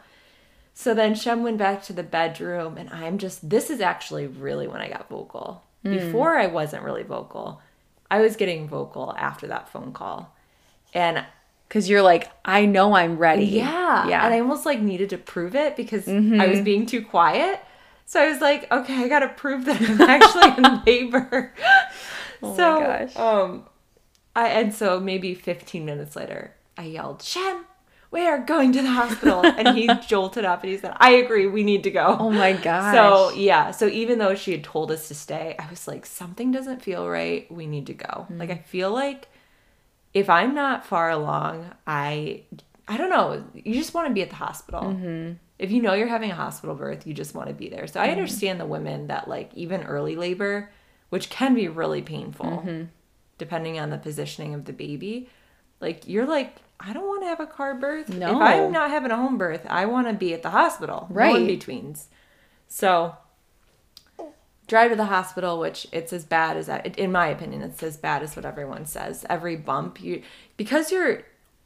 So 0.79 0.93
then 0.93 1.15
Shem 1.15 1.41
went 1.41 1.57
back 1.57 1.81
to 1.85 1.93
the 1.93 2.03
bedroom, 2.03 2.77
and 2.77 2.87
I'm 2.91 3.17
just, 3.17 3.49
this 3.49 3.71
is 3.71 3.81
actually 3.81 4.27
really 4.27 4.67
when 4.67 4.79
I 4.79 4.87
got 4.89 5.09
vocal. 5.09 5.63
Hmm. 5.81 5.93
Before 5.95 6.37
I 6.37 6.45
wasn't 6.45 6.83
really 6.83 7.01
vocal. 7.01 7.59
I 8.11 8.21
was 8.21 8.35
getting 8.35 8.67
vocal 8.67 9.11
after 9.17 9.47
that 9.47 9.69
phone 9.69 9.91
call. 9.91 10.35
And 10.93 11.25
Cause 11.69 11.89
you're 11.89 12.03
like, 12.03 12.29
I 12.45 12.67
know 12.67 12.95
I'm 12.95 13.17
ready. 13.17 13.45
yeah. 13.45 14.07
Yeah. 14.07 14.23
And 14.23 14.35
I 14.35 14.39
almost 14.39 14.67
like 14.67 14.79
needed 14.79 15.09
to 15.09 15.17
prove 15.17 15.55
it 15.55 15.75
because 15.75 16.05
Mm-hmm. 16.05 16.39
I 16.39 16.45
was 16.45 16.61
being 16.61 16.85
too 16.85 17.01
quiet. 17.03 17.59
So 18.05 18.21
I 18.21 18.29
was 18.29 18.39
like, 18.39 18.71
okay, 18.71 19.03
I 19.03 19.07
got 19.07 19.19
to 19.21 19.29
prove 19.29 19.65
that 19.65 19.81
I'm 19.81 19.99
actually 20.01 20.63
in 20.63 20.83
labor. 20.85 21.53
Oh 22.43 22.51
my 22.51 22.55
so, 22.55 22.79
gosh. 22.79 23.15
um, 23.15 23.65
I 24.35 24.49
and 24.49 24.71
so 24.71 24.99
maybe 24.99 25.33
15 25.33 25.83
minutes 25.83 26.15
later, 26.15 26.53
I 26.77 26.83
yelled, 26.83 27.23
"Shem, 27.23 27.65
we 28.11 28.25
are 28.25 28.39
going 28.39 28.71
to 28.73 28.81
the 28.81 28.91
hospital." 28.91 29.41
and 29.57 29.77
he 29.77 29.89
jolted 30.07 30.45
up 30.45 30.63
and 30.63 30.71
he 30.71 30.77
said, 30.77 30.93
"I 30.97 31.11
agree, 31.11 31.47
we 31.47 31.63
need 31.63 31.83
to 31.83 31.91
go." 31.91 32.17
oh 32.19 32.29
my 32.29 32.53
gosh. 32.53 32.93
So 32.93 33.31
yeah, 33.35 33.71
so 33.71 33.87
even 33.87 34.19
though 34.19 34.35
she 34.35 34.51
had 34.51 34.63
told 34.63 34.91
us 34.91 35.07
to 35.07 35.15
stay, 35.15 35.55
I 35.59 35.69
was 35.69 35.87
like, 35.87 36.05
something 36.05 36.51
doesn't 36.51 36.81
feel 36.81 37.07
right. 37.07 37.51
We 37.51 37.67
need 37.67 37.87
to 37.87 37.93
go. 37.93 38.27
Mm. 38.31 38.39
Like 38.39 38.49
I 38.49 38.57
feel 38.57 38.91
like 38.91 39.27
if 40.13 40.29
I'm 40.29 40.55
not 40.55 40.85
far 40.85 41.09
along, 41.09 41.69
I 41.85 42.43
I 42.87 42.97
don't 42.97 43.09
know. 43.09 43.43
You 43.53 43.73
just 43.73 43.93
want 43.93 44.07
to 44.07 44.13
be 44.13 44.21
at 44.21 44.29
the 44.29 44.35
hospital. 44.37 44.81
Mm-hmm. 44.83 45.33
If 45.59 45.71
you 45.71 45.81
know 45.81 45.93
you're 45.93 46.07
having 46.07 46.31
a 46.31 46.35
hospital 46.35 46.75
birth, 46.75 47.05
you 47.07 47.13
just 47.13 47.35
want 47.35 47.49
to 47.49 47.53
be 47.53 47.67
there. 47.67 47.83
Mm. 47.83 47.89
So 47.89 47.99
I 47.99 48.09
understand 48.09 48.59
the 48.59 48.65
women 48.65 49.07
that 49.07 49.27
like 49.27 49.51
even 49.55 49.83
early 49.83 50.15
labor, 50.15 50.71
which 51.09 51.29
can 51.29 51.53
be 51.53 51.67
really 51.67 52.01
painful, 52.01 52.45
Mm-hmm. 52.45 52.83
depending 53.37 53.79
on 53.79 53.89
the 53.89 53.97
positioning 53.97 54.53
of 54.53 54.65
the 54.65 54.73
baby. 54.73 55.29
Like 55.81 56.07
you're 56.07 56.25
like. 56.25 56.55
I 56.79 56.93
don't 56.93 57.07
want 57.07 57.23
to 57.23 57.27
have 57.27 57.39
a 57.39 57.47
car 57.47 57.73
birth. 57.75 58.09
No. 58.09 58.35
If 58.35 58.41
I'm 58.41 58.71
not 58.71 58.91
having 58.91 59.11
a 59.11 59.15
home 59.15 59.37
birth, 59.37 59.65
I 59.67 59.85
want 59.85 60.07
to 60.07 60.13
be 60.13 60.33
at 60.33 60.43
the 60.43 60.51
hospital. 60.51 61.07
No 61.09 61.15
Right. 61.15 61.35
in 61.35 61.47
betweens. 61.47 62.07
So 62.67 63.15
drive 64.67 64.91
to 64.91 64.95
the 64.95 65.05
hospital, 65.05 65.59
which 65.59 65.87
it's 65.91 66.13
as 66.13 66.25
bad 66.25 66.57
as 66.57 66.67
that. 66.67 66.97
In 66.99 67.11
my 67.11 67.27
opinion, 67.27 67.61
it's 67.63 67.81
as 67.81 67.97
bad 67.97 68.21
as 68.21 68.35
what 68.35 68.45
everyone 68.45 68.85
says. 68.85 69.25
Every 69.29 69.55
bump 69.55 70.01
you, 70.01 70.21
because 70.55 70.91
you're 70.91 71.23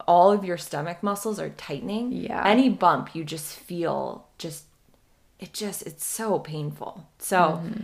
all 0.08 0.32
of 0.32 0.46
your 0.46 0.58
stomach 0.58 1.04
muscles 1.04 1.40
are 1.40 1.50
tightening. 1.50 2.12
Yeah. 2.12 2.44
Any 2.46 2.70
bump 2.70 3.14
you 3.16 3.24
just 3.24 3.56
feel 3.58 4.28
just, 4.38 4.66
it 5.40 5.54
just 5.54 5.84
it's 5.84 6.06
so 6.06 6.40
painful. 6.40 7.08
So 7.20 7.38
mm-hmm. 7.38 7.84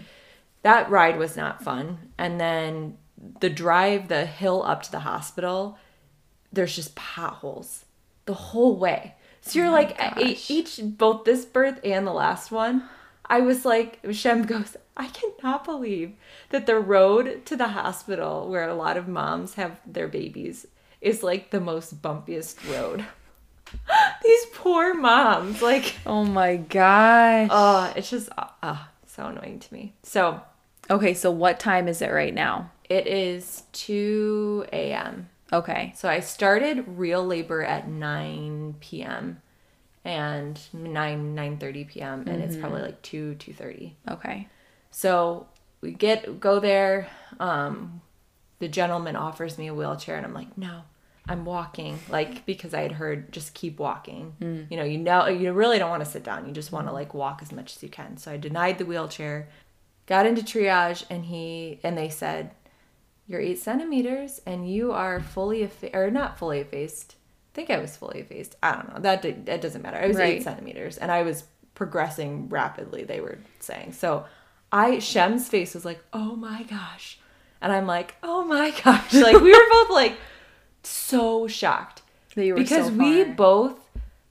that 0.64 0.90
ride 0.90 1.18
was 1.18 1.36
not 1.36 1.64
fun. 1.64 2.12
And 2.18 2.40
then 2.40 2.98
the 3.40 3.50
drive, 3.50 4.08
the 4.08 4.26
hill 4.26 4.64
up 4.64 4.84
to 4.84 4.92
the 4.92 5.00
hospital, 5.02 5.78
there's 6.52 6.76
just 6.76 6.96
potholes 6.96 7.86
the 8.26 8.34
whole 8.34 8.76
way. 8.76 9.16
So 9.42 9.60
you're 9.60 9.70
like 9.72 9.98
e- 10.20 10.38
each 10.50 10.80
both 10.84 11.24
this 11.24 11.46
birth 11.46 11.80
and 11.84 12.06
the 12.06 12.12
last 12.14 12.52
one, 12.52 12.84
I 13.26 13.40
was 13.42 13.64
like 13.66 14.00
Shem 14.12 14.44
goes, 14.44 14.76
I 14.96 15.08
cannot 15.08 15.64
believe 15.64 16.14
that 16.50 16.66
the 16.66 16.80
road 16.80 17.46
to 17.46 17.56
the 17.56 17.70
hospital 17.70 18.50
where 18.50 18.68
a 18.68 18.74
lot 18.76 18.98
of 18.98 19.08
moms 19.08 19.54
have 19.54 19.80
their 19.86 20.08
babies 20.08 20.66
is 21.02 21.24
like 21.24 21.52
the 21.52 21.62
most 21.62 22.02
bumpiest 22.02 22.56
road. 22.72 23.06
These 24.24 24.46
poor 24.54 24.94
moms, 24.94 25.62
like 25.62 25.96
Oh 26.06 26.24
my 26.26 26.58
gosh. 26.58 27.50
oh, 27.52 27.94
it's 27.96 28.10
just 28.10 28.30
uh, 28.38 28.48
uh, 28.64 28.78
so 29.06 29.28
annoying 29.28 29.60
to 29.60 29.74
me. 29.74 29.94
So 30.04 30.42
okay, 30.90 31.14
so 31.14 31.32
what 31.32 31.60
time 31.60 31.88
is 31.88 32.02
it 32.02 32.12
right 32.12 32.34
now? 32.34 32.72
it 32.90 33.06
is 33.06 33.64
2 33.74 34.66
a.m. 34.72 35.28
Okay. 35.52 35.94
So 35.96 36.10
I 36.10 36.20
started 36.20 36.84
real 36.88 37.26
labor 37.26 37.64
at 37.64 37.88
9 37.88 38.76
p.m. 38.80 39.42
and 40.04 40.60
9 40.74 41.36
9:30 41.36 41.88
p.m. 41.88 42.24
and 42.28 42.42
it's 42.42 42.56
probably 42.56 42.82
like 42.82 43.02
2 43.02 43.36
2:30. 43.40 43.94
Okay. 44.12 44.48
So 44.92 45.48
we 45.82 45.92
get 45.92 46.40
go 46.40 46.60
there 46.60 47.08
um 47.40 48.02
the 48.60 48.68
gentleman 48.68 49.16
offers 49.16 49.58
me 49.58 49.68
a 49.68 49.74
wheelchair 49.74 50.18
and 50.18 50.26
I'm 50.26 50.34
like, 50.34 50.58
"No. 50.58 50.82
I'm 51.30 51.46
walking." 51.46 52.00
Like 52.10 52.46
because 52.46 52.74
I 52.74 52.82
had 52.82 52.94
heard 52.94 53.32
just 53.32 53.54
keep 53.54 53.80
walking. 53.80 54.34
You 54.70 54.78
know, 54.78 54.84
you 54.84 54.98
know 54.98 55.28
you 55.28 55.52
really 55.54 55.78
don't 55.78 55.90
want 55.90 56.04
to 56.04 56.10
sit 56.10 56.24
down. 56.24 56.48
You 56.48 56.54
just 56.54 56.72
want 56.72 56.88
to 56.88 56.94
like 56.94 57.14
walk 57.14 57.40
as 57.42 57.52
much 57.52 57.76
as 57.76 57.84
you 57.84 57.90
can. 57.90 58.18
So 58.18 58.32
I 58.32 58.38
denied 58.38 58.78
the 58.80 58.86
wheelchair. 58.86 59.48
Got 60.08 60.26
into 60.26 60.42
triage 60.42 61.04
and 61.10 61.26
he 61.26 61.80
and 61.84 61.98
they 61.98 62.10
said, 62.10 62.52
you're 63.28 63.42
eight 63.42 63.60
centimeters 63.60 64.42
and 64.46 64.70
you 64.72 64.92
are 64.94 65.20
fully 65.20 65.62
effaced 65.64 65.94
or 65.96 66.10
not 66.10 66.38
fully 66.40 66.60
effaced. 66.60 67.16
I 67.52 67.56
think 67.56 67.70
i 67.70 67.78
was 67.80 67.98
fully 67.98 68.20
effaced. 68.20 68.56
I 68.64 68.74
don't 68.74 68.94
know. 68.94 69.02
That 69.02 69.22
did, 69.22 69.46
that 69.48 69.62
doesn't 69.62 69.82
matter. 69.82 69.98
I 69.98 70.08
was 70.08 70.18
Right. 70.18 70.36
eight 70.36 70.44
centimeters 70.44 70.98
and 70.98 71.12
i 71.12 71.24
was 71.24 71.44
progressing 71.76 72.50
rapidly 72.50 73.04
they 73.04 73.20
were 73.22 73.38
saying. 73.60 73.94
So 73.94 74.26
i 74.72 75.00
shem's 75.00 75.48
face 75.50 75.74
was 75.74 75.86
like 75.86 76.00
oh 76.14 76.36
my 76.36 76.64
gosh. 76.64 77.20
And 77.62 77.72
i'm 77.72 77.86
like 77.88 78.16
oh 78.24 78.44
my 78.46 78.72
gosh. 78.84 79.14
Like 79.14 79.40
we 79.42 79.52
were 79.52 79.70
both 79.72 79.90
like 79.92 80.18
so 80.84 81.48
shocked. 81.48 82.02
That 82.36 82.46
you 82.46 82.54
were 82.54 82.60
because 82.60 82.88
so 82.88 82.94
we 82.94 83.24
both 83.24 83.80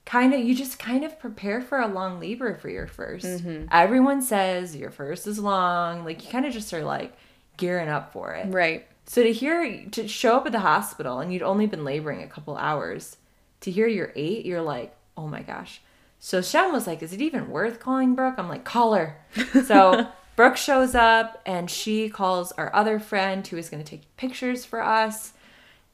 kind 0.05 0.33
of 0.33 0.41
you 0.41 0.55
just 0.55 0.79
kind 0.79 1.05
of 1.05 1.19
prepare 1.19 1.61
for 1.61 1.81
a 1.81 1.89
long 1.89 2.21
labor 2.21 2.55
for 2.55 2.69
your 2.69 2.87
1st 2.87 3.25
Mm-hmm. 3.41 3.67
Everyone 3.73 4.23
says 4.23 4.77
your 4.77 4.91
first 4.91 5.27
is 5.27 5.39
long. 5.41 6.05
Like 6.05 6.25
you 6.25 6.31
kind 6.31 6.47
of 6.47 6.53
just 6.53 6.73
are 6.73 6.85
like 6.85 7.17
gearing 7.57 7.89
up 7.89 8.13
for 8.13 8.35
it. 8.35 8.47
right. 8.53 8.87
So 9.09 9.23
to 9.23 9.33
hear 9.33 9.87
to 9.93 10.09
show 10.09 10.37
up 10.37 10.47
at 10.47 10.53
the 10.53 10.61
hospital 10.61 11.21
and 11.21 11.33
you'd 11.33 11.43
only 11.43 11.67
been 11.67 11.85
laboring 11.85 12.23
a 12.23 12.27
couple 12.27 12.57
hours, 12.57 13.19
to 13.61 13.71
hear 13.71 13.87
you're 13.87 14.13
eight, 14.17 14.45
you're 14.45 14.63
like, 14.63 14.97
oh 15.17 15.29
my 15.29 15.43
gosh. 15.43 15.81
So 16.19 16.43
Shem 16.43 16.73
was 16.73 16.87
like, 16.87 17.03
is 17.03 17.13
it 17.13 17.21
even 17.21 17.51
worth 17.51 17.79
calling 17.79 18.15
Brooke? 18.17 18.35
I'm 18.39 18.49
like, 18.49 18.65
call 18.65 18.95
her. 18.95 19.19
So 19.65 20.09
Brooke 20.35 20.57
shows 20.57 20.95
up 20.95 21.41
and 21.47 21.71
she 21.71 22.09
calls 22.09 22.53
our 22.53 22.75
other 22.75 22.99
friend 22.99 23.47
who 23.47 23.57
is 23.57 23.71
going 23.71 23.83
to 23.83 23.89
take 23.89 24.17
pictures 24.17 24.65
for 24.65 24.83
us. 24.83 25.33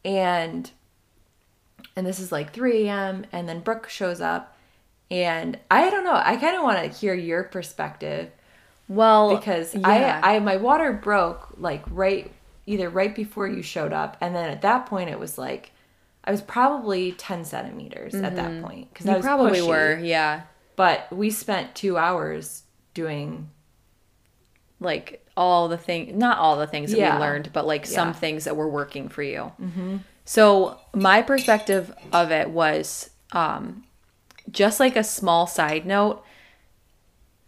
And 0.04 0.70
and 1.94 2.06
this 2.06 2.18
is 2.18 2.32
like 2.32 2.52
3 2.52 2.88
a.m. 2.88 3.26
And 3.30 3.48
then 3.48 3.60
Brooke 3.60 3.88
shows 3.88 4.20
up. 4.20 4.56
And 5.10 5.58
I 5.70 5.90
don't 5.90 6.04
know. 6.04 6.14
I 6.14 6.36
kind 6.36 6.56
of 6.56 6.62
want 6.62 6.78
to 6.78 6.98
hear 6.98 7.12
your 7.12 7.44
perspective 7.44 8.30
Well, 8.88 9.36
because 9.36 9.74
yeah. 9.74 10.20
I, 10.22 10.36
I 10.36 10.38
my 10.40 10.56
water 10.56 10.92
broke 10.92 11.54
like 11.56 11.82
right 11.90 12.30
either 12.66 12.88
right 12.90 13.14
before 13.14 13.46
you 13.48 13.62
showed 13.62 13.92
up 13.92 14.16
and 14.20 14.34
then 14.34 14.50
at 14.50 14.62
that 14.62 14.86
point 14.86 15.10
it 15.10 15.18
was 15.18 15.36
like 15.38 15.72
I 16.24 16.30
was 16.30 16.40
probably 16.40 17.12
10 17.12 17.44
centimeters 17.44 18.14
at 18.14 18.36
that 18.36 18.62
point 18.62 18.92
because 18.92 19.06
I 19.06 19.10
you 19.12 19.16
was 19.16 19.26
probably 19.26 19.58
pushy. 19.58 19.68
were, 19.68 19.98
yeah. 19.98 20.42
but 20.76 21.12
we 21.12 21.30
spent 21.30 21.74
two 21.74 21.96
hours 21.98 22.62
doing 22.94 23.48
Like 24.78 25.24
all 25.36 25.68
the 25.68 25.78
thing, 25.78 26.18
not 26.18 26.38
all 26.38 26.56
the 26.58 26.66
things 26.66 26.90
that 26.90 26.98
Yeah. 26.98 27.16
we 27.16 27.20
learned, 27.22 27.52
but 27.52 27.66
like 27.66 27.86
some 27.86 28.12
things 28.12 28.44
that 28.44 28.56
were 28.56 28.68
working 28.68 29.08
for 29.08 29.22
you. 29.22 29.52
Mm-hmm. 29.60 29.96
So 30.24 30.78
my 30.94 31.22
perspective 31.22 31.94
of 32.12 32.30
it 32.30 32.50
was 32.50 33.10
um, 33.32 33.84
just 34.50 34.78
like 34.78 34.94
a 34.96 35.04
small 35.04 35.46
side 35.46 35.86
note. 35.86 36.22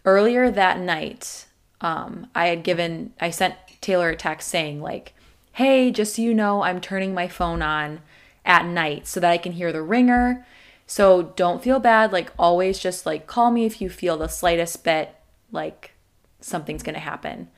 Earlier 0.05 0.51
that 0.51 0.79
night, 0.79 1.47
um, 1.81 2.29
I 2.35 2.49
had 2.49 2.62
given, 2.62 3.12
I 3.21 3.31
sent 3.31 3.55
Taylor 3.81 4.11
a 4.11 4.17
text 4.17 4.49
saying 4.49 4.81
like, 4.81 5.14
"Hey, 5.53 5.90
just 5.90 6.17
so 6.17 6.23
you 6.23 6.35
know, 6.35 6.62
I'm 6.62 6.81
turning 6.81 7.14
my 7.14 7.29
phone 7.29 7.62
on 7.62 8.01
at 8.45 8.67
night 8.67 9.07
so 9.07 9.21
that 9.21 9.31
I 9.31 9.38
can 9.38 9.53
hear 9.53 9.73
the 9.73 9.83
ringer. 9.83 10.47
So 10.87 11.23
don't 11.37 11.62
feel 11.62 11.79
bad. 11.81 12.12
Like 12.12 12.33
always, 12.38 12.79
just 12.79 13.07
like 13.07 13.27
call 13.27 13.51
me 13.51 13.64
if 13.64 13.81
you 13.81 13.88
feel 13.88 14.17
the 14.19 14.29
slightest 14.29 14.85
bit 14.85 15.14
like 15.53 15.93
something's 16.40 16.83
gonna 16.83 16.99
happen." 16.99 17.49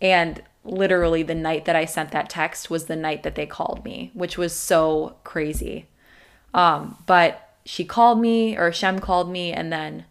And 0.00 0.42
literally, 0.64 1.22
the 1.22 1.34
night 1.34 1.64
that 1.64 1.76
I 1.76 1.84
sent 1.86 2.10
that 2.12 2.28
text 2.28 2.68
was 2.70 2.86
the 2.86 2.96
night 2.96 3.22
that 3.22 3.34
they 3.34 3.46
called 3.46 3.84
me, 3.84 4.10
which 4.14 4.36
was 4.36 4.54
so 4.54 5.16
crazy. 5.24 5.86
Um, 6.52 6.98
but 7.06 7.54
she 7.64 7.84
called 7.84 8.20
me, 8.20 8.56
or 8.56 8.72
Shem 8.72 8.98
called 8.98 9.30
me, 9.30 9.52
and 9.52 9.72
then 9.72 10.04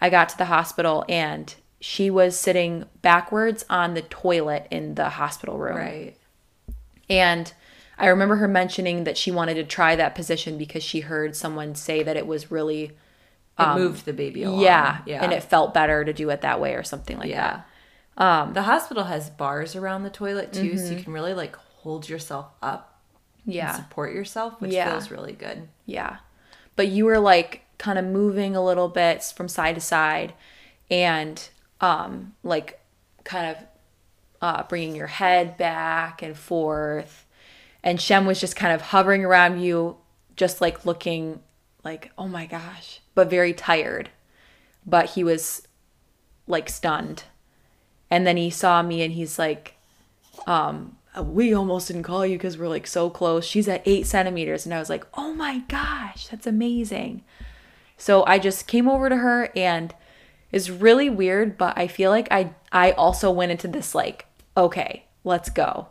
I 0.00 0.10
got 0.10 0.28
to 0.30 0.38
the 0.38 0.46
hospital 0.46 1.04
and 1.08 1.54
she 1.80 2.10
was 2.10 2.38
sitting 2.38 2.84
backwards 3.02 3.64
on 3.70 3.94
the 3.94 4.02
toilet 4.02 4.66
in 4.70 4.94
the 4.94 5.08
hospital 5.10 5.56
room. 5.58 5.76
right 5.76 6.16
And 7.08 7.52
I 7.98 8.06
remember 8.06 8.36
her 8.36 8.48
mentioning 8.48 9.04
that 9.04 9.16
she 9.18 9.30
wanted 9.30 9.54
to 9.54 9.64
try 9.64 9.96
that 9.96 10.14
position 10.14 10.56
because 10.58 10.82
she 10.82 11.00
heard 11.00 11.36
someone 11.36 11.74
say 11.74 12.02
that 12.02 12.16
it 12.16 12.26
was 12.26 12.50
really, 12.50 12.92
it 13.58 13.74
moved 13.74 14.04
the 14.06 14.12
baby 14.12 14.42
along 14.42 14.58
Um, 14.58 14.64
yeah, 14.64 14.98
yeah 15.06 15.22
and 15.22 15.32
it 15.32 15.42
felt 15.42 15.74
better 15.74 16.04
to 16.04 16.12
do 16.12 16.30
it 16.30 16.40
that 16.42 16.60
way 16.60 16.74
or 16.74 16.82
something 16.82 17.18
like 17.18 17.28
yeah 17.30 17.62
that. 18.16 18.22
Um, 18.22 18.52
the 18.52 18.62
hospital 18.62 19.04
has 19.04 19.30
bars 19.30 19.74
around 19.76 20.02
the 20.02 20.10
toilet 20.10 20.52
too 20.52 20.76
so 20.76 20.92
you 20.94 21.02
can 21.02 21.12
really 21.12 21.34
like 21.34 21.56
hold 21.56 22.08
yourself 22.08 22.46
up 22.62 22.86
and 23.46 23.52
Mm-hmm. 23.54 23.56
Yeah. 23.56 23.74
support 23.74 24.12
yourself 24.12 24.60
which 24.60 24.72
Yeah. 24.72 24.90
feels 24.90 25.10
really 25.10 25.32
good 25.32 25.68
Yeah. 25.86 26.18
But 26.76 26.88
you 26.88 27.06
were 27.06 27.18
like 27.18 27.64
kind 27.80 27.98
of 27.98 28.04
moving 28.04 28.54
a 28.54 28.62
little 28.62 28.88
bit 28.88 29.24
from 29.34 29.48
side 29.48 29.74
to 29.74 29.80
side 29.80 30.34
and 30.90 31.48
um 31.80 32.34
like 32.42 32.78
kind 33.24 33.56
of 33.56 33.56
uh 34.42 34.62
bringing 34.64 34.94
your 34.94 35.06
head 35.06 35.56
back 35.56 36.22
and 36.22 36.36
forth. 36.36 37.26
And 37.82 37.98
Shem 37.98 38.26
was 38.26 38.38
just 38.38 38.54
kind 38.54 38.74
of 38.74 38.82
hovering 38.82 39.24
around 39.24 39.60
you 39.60 39.96
just 40.36 40.60
like 40.60 40.84
looking 40.84 41.40
like 41.82 42.12
oh 42.18 42.28
my 42.28 42.44
gosh, 42.44 43.00
but 43.14 43.30
very 43.30 43.54
tired. 43.54 44.10
But 44.84 45.10
he 45.10 45.24
was 45.24 45.66
like 46.46 46.68
stunned. 46.68 47.24
And 48.10 48.26
then 48.26 48.36
he 48.36 48.50
saw 48.50 48.82
me 48.82 49.02
and 49.02 49.14
he's 49.14 49.38
like 49.38 49.76
um, 50.46 50.98
we 51.18 51.54
almost 51.54 51.88
didn't 51.88 52.02
call 52.02 52.26
you 52.26 52.36
because 52.36 52.58
we're 52.58 52.68
like 52.68 52.86
so 52.86 53.08
close. 53.08 53.46
She's 53.46 53.68
at 53.68 53.82
eight 53.86 54.06
centimeters. 54.06 54.66
And 54.66 54.74
I 54.74 54.78
was 54.78 54.90
like, 54.90 55.06
oh 55.14 55.32
my 55.32 55.60
gosh, 55.68 56.26
that's 56.28 56.46
amazing. 56.46 57.24
So 58.00 58.24
I 58.26 58.38
just 58.38 58.66
came 58.66 58.88
over 58.88 59.10
to 59.10 59.16
her 59.16 59.50
and 59.54 59.94
it's 60.50 60.70
really 60.70 61.10
weird, 61.10 61.58
but 61.58 61.76
I 61.76 61.86
feel 61.86 62.10
like 62.10 62.28
I 62.30 62.54
I 62.72 62.92
also 62.92 63.30
went 63.30 63.52
into 63.52 63.68
this 63.68 63.94
like, 63.94 64.26
okay, 64.56 65.04
let's 65.22 65.50
go. 65.50 65.88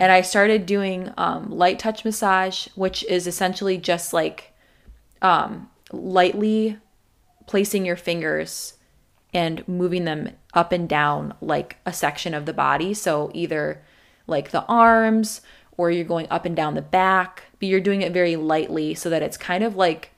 And 0.00 0.12
I 0.12 0.20
started 0.20 0.66
doing 0.66 1.12
um, 1.16 1.50
light 1.50 1.78
touch 1.78 2.04
massage, 2.04 2.66
which 2.74 3.04
is 3.04 3.26
essentially 3.26 3.78
just 3.78 4.12
like 4.12 4.52
um, 5.22 5.70
lightly 5.92 6.78
placing 7.46 7.86
your 7.86 7.96
fingers 7.96 8.74
and 9.32 9.66
moving 9.68 10.04
them 10.04 10.30
up 10.54 10.72
and 10.72 10.88
down 10.88 11.34
like 11.40 11.76
a 11.86 11.92
section 11.92 12.34
of 12.34 12.46
the 12.46 12.52
body. 12.52 12.94
So 12.94 13.30
either 13.32 13.82
like 14.26 14.50
the 14.50 14.64
arms 14.66 15.40
or 15.76 15.90
you're 15.90 16.04
going 16.04 16.26
up 16.30 16.44
and 16.44 16.56
down 16.56 16.74
the 16.74 16.82
back, 16.82 17.44
but 17.58 17.68
you're 17.68 17.80
doing 17.80 18.02
it 18.02 18.12
very 18.12 18.36
lightly 18.36 18.94
so 18.94 19.08
that 19.10 19.22
it's 19.22 19.36
kind 19.36 19.62
of 19.62 19.76
like 19.76 20.12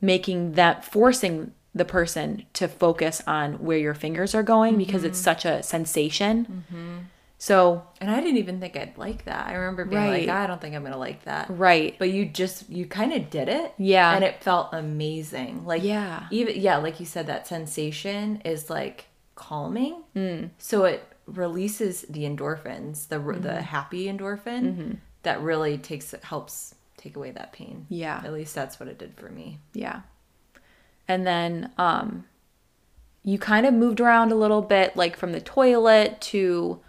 making 0.00 0.52
that 0.52 0.84
forcing 0.84 1.52
the 1.74 1.84
person 1.84 2.44
to 2.54 2.66
focus 2.66 3.22
on 3.26 3.54
where 3.64 3.78
your 3.78 3.94
fingers 3.94 4.34
are 4.34 4.42
going 4.42 4.76
because 4.76 5.04
it's 5.04 5.18
such 5.18 5.44
a 5.44 5.62
sensation. 5.62 6.64
So, 7.38 7.84
and 8.02 8.10
i 8.10 8.20
didn't 8.20 8.36
even 8.36 8.60
think 8.60 8.76
i'd 8.76 8.98
like 8.98 9.24
that 9.24 9.46
i 9.46 9.54
remember 9.54 9.86
being 9.86 10.02
Right. 10.02 10.28
like 10.28 10.36
i 10.36 10.46
don't 10.46 10.60
think 10.60 10.74
i'm 10.74 10.82
gonna 10.82 10.98
like 10.98 11.24
that 11.24 11.46
right. 11.48 11.96
but 11.98 12.10
you 12.10 12.26
just 12.26 12.68
you 12.68 12.84
kind 12.84 13.14
of 13.14 13.30
did 13.30 13.48
it 13.48 13.72
Yeah. 13.78 14.14
and 14.14 14.22
it 14.22 14.42
felt 14.42 14.68
amazing 14.74 15.64
like 15.64 15.82
Yeah. 15.82 16.26
even 16.30 16.60
yeah 16.60 16.76
like 16.76 17.00
you 17.00 17.06
said 17.06 17.26
that 17.28 17.46
sensation 17.46 18.42
is 18.44 18.68
like 18.68 19.06
calming 19.36 20.02
Mm. 20.14 20.50
so 20.58 20.84
it 20.84 21.02
releases 21.26 22.02
the 22.02 22.24
endorphins 22.24 23.08
the 23.08 23.16
Mm-hmm. 23.16 23.40
the 23.42 23.62
happy 23.62 24.04
endorphin 24.06 24.98
that 25.22 25.40
really 25.40 25.78
takes 25.78 26.14
helps 26.22 26.74
take 27.00 27.16
away 27.16 27.30
that 27.30 27.52
pain 27.52 27.86
Yeah. 27.88 28.20
at 28.24 28.32
least 28.32 28.54
that's 28.54 28.78
what 28.78 28.88
it 28.88 28.98
did 28.98 29.14
for 29.16 29.28
me 29.30 29.58
Yeah. 29.74 30.00
And 31.08 31.26
then 31.26 31.72
um 31.78 32.24
you 33.22 33.38
kind 33.38 33.66
of 33.66 33.74
moved 33.74 34.00
around 34.00 34.32
a 34.32 34.34
little 34.36 34.62
bit 34.62 34.96
like 34.96 35.16
from 35.16 35.32
the 35.32 35.40
toilet 35.40 36.20
to 36.22 36.80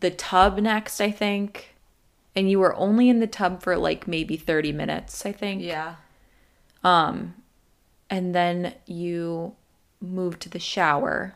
the 0.00 0.10
tub 0.10 0.58
next, 0.58 1.00
I 1.00 1.10
think. 1.10 1.74
And 2.36 2.48
you 2.50 2.58
were 2.60 2.74
only 2.76 3.08
in 3.08 3.18
the 3.20 3.26
tub 3.26 3.62
for 3.62 3.76
like 3.76 4.06
maybe 4.06 4.36
30 4.36 4.72
minutes, 4.72 5.26
I 5.26 5.32
think. 5.32 5.62
yeah 5.62 5.96
Um 6.84 7.34
And 8.10 8.34
then 8.34 8.74
you 8.86 9.56
moved 10.00 10.40
to 10.42 10.48
the 10.48 10.60
shower. 10.60 11.34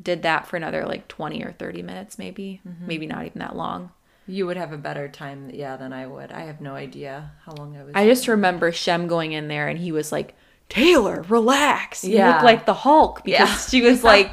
Did 0.00 0.22
that 0.22 0.46
for 0.46 0.56
another 0.56 0.84
like 0.84 1.08
20 1.08 1.42
or 1.44 1.52
30 1.52 1.82
minutes 1.82 2.18
maybe. 2.18 2.60
Maybe 2.86 3.06
not 3.06 3.24
even 3.26 3.38
that 3.40 3.56
long. 3.56 3.90
You 4.26 4.46
would 4.46 4.56
have 4.56 4.72
a 4.72 4.78
better 4.78 5.08
time 5.08 5.50
yeah 5.52 5.76
than 5.76 5.92
i 5.92 6.06
would 6.06 6.30
i 6.32 6.42
have 6.42 6.60
no 6.60 6.74
idea 6.74 7.30
how 7.44 7.52
long 7.52 7.76
i 7.76 7.82
was 7.82 7.92
I 7.94 8.06
just 8.06 8.28
remember 8.28 8.70
Shem 8.72 9.06
going 9.08 9.32
in 9.32 9.48
there 9.48 9.68
and 9.68 9.78
he 9.78 9.92
was 9.92 10.12
like, 10.12 10.34
Taylor, 10.68 11.22
relax. 11.28 12.02
You 12.04 12.16
Yeah. 12.16 12.34
look 12.34 12.42
like 12.42 12.64
the 12.64 12.72
Hulk 12.74 13.24
because 13.24 13.50
Yeah. 13.50 13.56
she 13.56 13.82
was 13.82 14.02
like, 14.12 14.32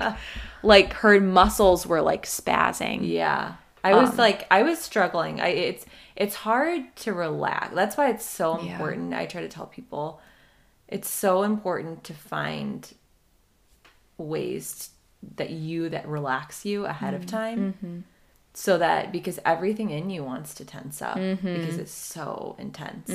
like 0.64 0.94
her 0.94 1.20
muscles 1.20 1.86
were 1.86 2.02
like 2.02 2.26
spazzing. 2.26 3.00
Yeah. 3.04 3.56
I 3.84 3.92
Um, 3.94 4.04
was 4.06 4.18
like 4.18 4.46
I 4.52 4.64
was 4.64 4.80
struggling. 4.80 5.42
I 5.42 5.48
it's 5.48 5.86
it's 6.16 6.36
hard 6.36 6.96
to 6.98 7.14
relax. 7.14 7.74
That's 7.76 7.98
why 7.98 8.10
it's 8.10 8.26
so 8.26 8.62
Yeah. 8.62 8.72
important. 8.74 9.14
I 9.14 9.26
try 9.26 9.42
to 9.42 9.50
tell 9.50 9.66
people 9.66 10.22
it's 10.88 11.10
so 11.10 11.44
important 11.44 12.04
to 12.06 12.14
find 12.14 12.90
ways 14.18 14.90
that 15.36 15.50
you 15.50 15.90
that 15.90 16.08
relax 16.08 16.66
you 16.66 16.86
ahead 16.86 17.14
Mm-hmm. 17.14 17.24
of 17.24 17.30
time. 17.30 18.04
So 18.60 18.78
that 18.78 19.12
because 19.14 19.40
everything 19.46 19.90
in 19.90 20.10
you 20.10 20.24
wants 20.24 20.54
to 20.56 20.66
tense 20.66 21.02
up 21.02 21.18
Mm-hmm. 21.18 21.54
because 21.56 21.78
it's 21.78 21.94
so 21.94 22.56
intense. 22.60 23.10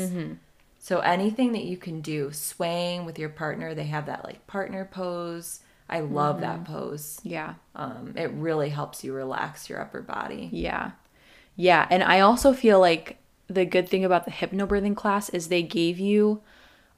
So 0.78 1.00
anything 1.00 1.52
that 1.52 1.64
you 1.64 1.76
can 1.76 2.00
do, 2.00 2.32
swaying 2.32 3.04
with 3.04 3.18
your 3.18 3.28
partner, 3.28 3.74
they 3.74 3.84
have 3.84 4.06
that 4.06 4.24
like 4.24 4.46
partner 4.46 4.84
pose. 4.90 5.60
I 5.88 6.00
love 6.00 6.40
that 6.40 6.60
Mm-hmm. 6.64 6.72
pose. 6.72 7.20
Yeah. 7.22 7.54
Um, 7.74 8.14
it 8.16 8.30
really 8.32 8.70
helps 8.70 9.04
you 9.04 9.12
relax 9.12 9.68
your 9.68 9.80
upper 9.82 10.00
body. 10.00 10.48
Yeah. 10.50 10.92
Yeah. 11.56 11.86
And 11.90 12.02
I 12.02 12.20
also 12.20 12.52
feel 12.54 12.80
like 12.80 13.18
the 13.46 13.66
good 13.66 13.86
thing 13.88 14.04
about 14.04 14.24
the 14.24 14.30
hypnobirthing 14.30 14.96
class 14.96 15.28
is 15.28 15.48
they 15.48 15.62
gave 15.62 15.98
you 15.98 16.40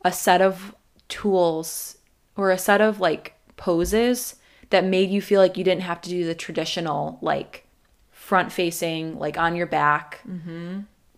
a 0.05 0.13
set 0.13 0.41
of 0.41 0.75
tools 1.09 1.99
or 2.37 2.51
a 2.53 2.59
set 2.59 2.81
of 2.81 3.01
like 3.01 3.35
poses 3.57 4.37
that 4.71 4.85
made 4.85 5.11
you 5.11 5.21
feel 5.21 5.41
like 5.41 5.57
you 5.57 5.65
didn't 5.65 5.83
have 5.83 6.01
to 6.03 6.11
do 6.11 6.25
the 6.25 6.35
traditional 6.35 7.19
like 7.21 7.66
front 8.29 8.51
facing 8.51 9.19
like 9.21 9.39
on 9.39 9.55
your 9.55 9.67
back 9.67 10.21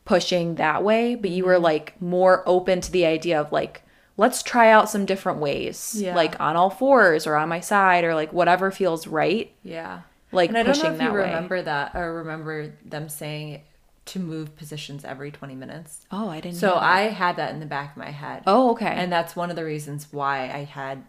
pushing 0.05 0.55
that 0.57 0.83
way, 0.83 1.15
but 1.15 1.31
you 1.31 1.43
Mm-hmm. 1.43 1.51
were 1.53 1.59
like 1.59 2.01
more 2.01 2.43
open 2.47 2.81
to 2.81 2.91
the 2.93 3.07
idea 3.07 3.41
of 3.41 3.53
like, 3.53 3.83
let's 4.17 4.43
try 4.43 4.71
out 4.71 4.91
some 4.91 5.05
different 5.07 5.39
ways, 5.39 5.95
Yeah. 5.97 6.15
like 6.15 6.39
on 6.41 6.57
all 6.57 6.71
fours 6.71 7.27
or 7.27 7.35
on 7.37 7.49
my 7.49 7.61
side 7.61 8.05
or 8.05 8.15
like 8.15 8.33
whatever 8.33 8.71
feels 8.71 9.07
right. 9.07 9.53
Yeah. 9.63 10.01
Like 10.33 10.51
and 10.51 10.59
I 10.59 10.63
don't 10.63 10.75
pushing 10.75 10.91
know 10.91 10.97
if 10.97 11.01
you 11.03 11.09
that 11.09 11.15
way. 11.15 11.21
remember 11.21 11.63
that 11.63 11.95
or 11.95 12.15
remember 12.17 12.73
them 12.85 13.09
saying 13.09 13.63
to 14.07 14.19
move 14.19 14.57
positions 14.57 15.05
every 15.05 15.31
20 15.31 15.55
minutes. 15.55 16.05
Oh, 16.11 16.29
I 16.29 16.41
didn't. 16.41 16.57
So. 16.59 16.75
I 16.77 17.03
had 17.03 17.37
that 17.37 17.53
in 17.53 17.61
the 17.61 17.67
back 17.67 17.93
of 17.93 17.97
my 17.99 18.11
head. 18.11 18.43
Oh, 18.47 18.71
okay. 18.73 18.87
And 18.87 19.11
that's 19.13 19.37
one 19.37 19.51
of 19.51 19.57
the 19.57 19.65
reasons 19.65 20.09
why 20.11 20.45
I 20.45 20.65
had 20.65 21.05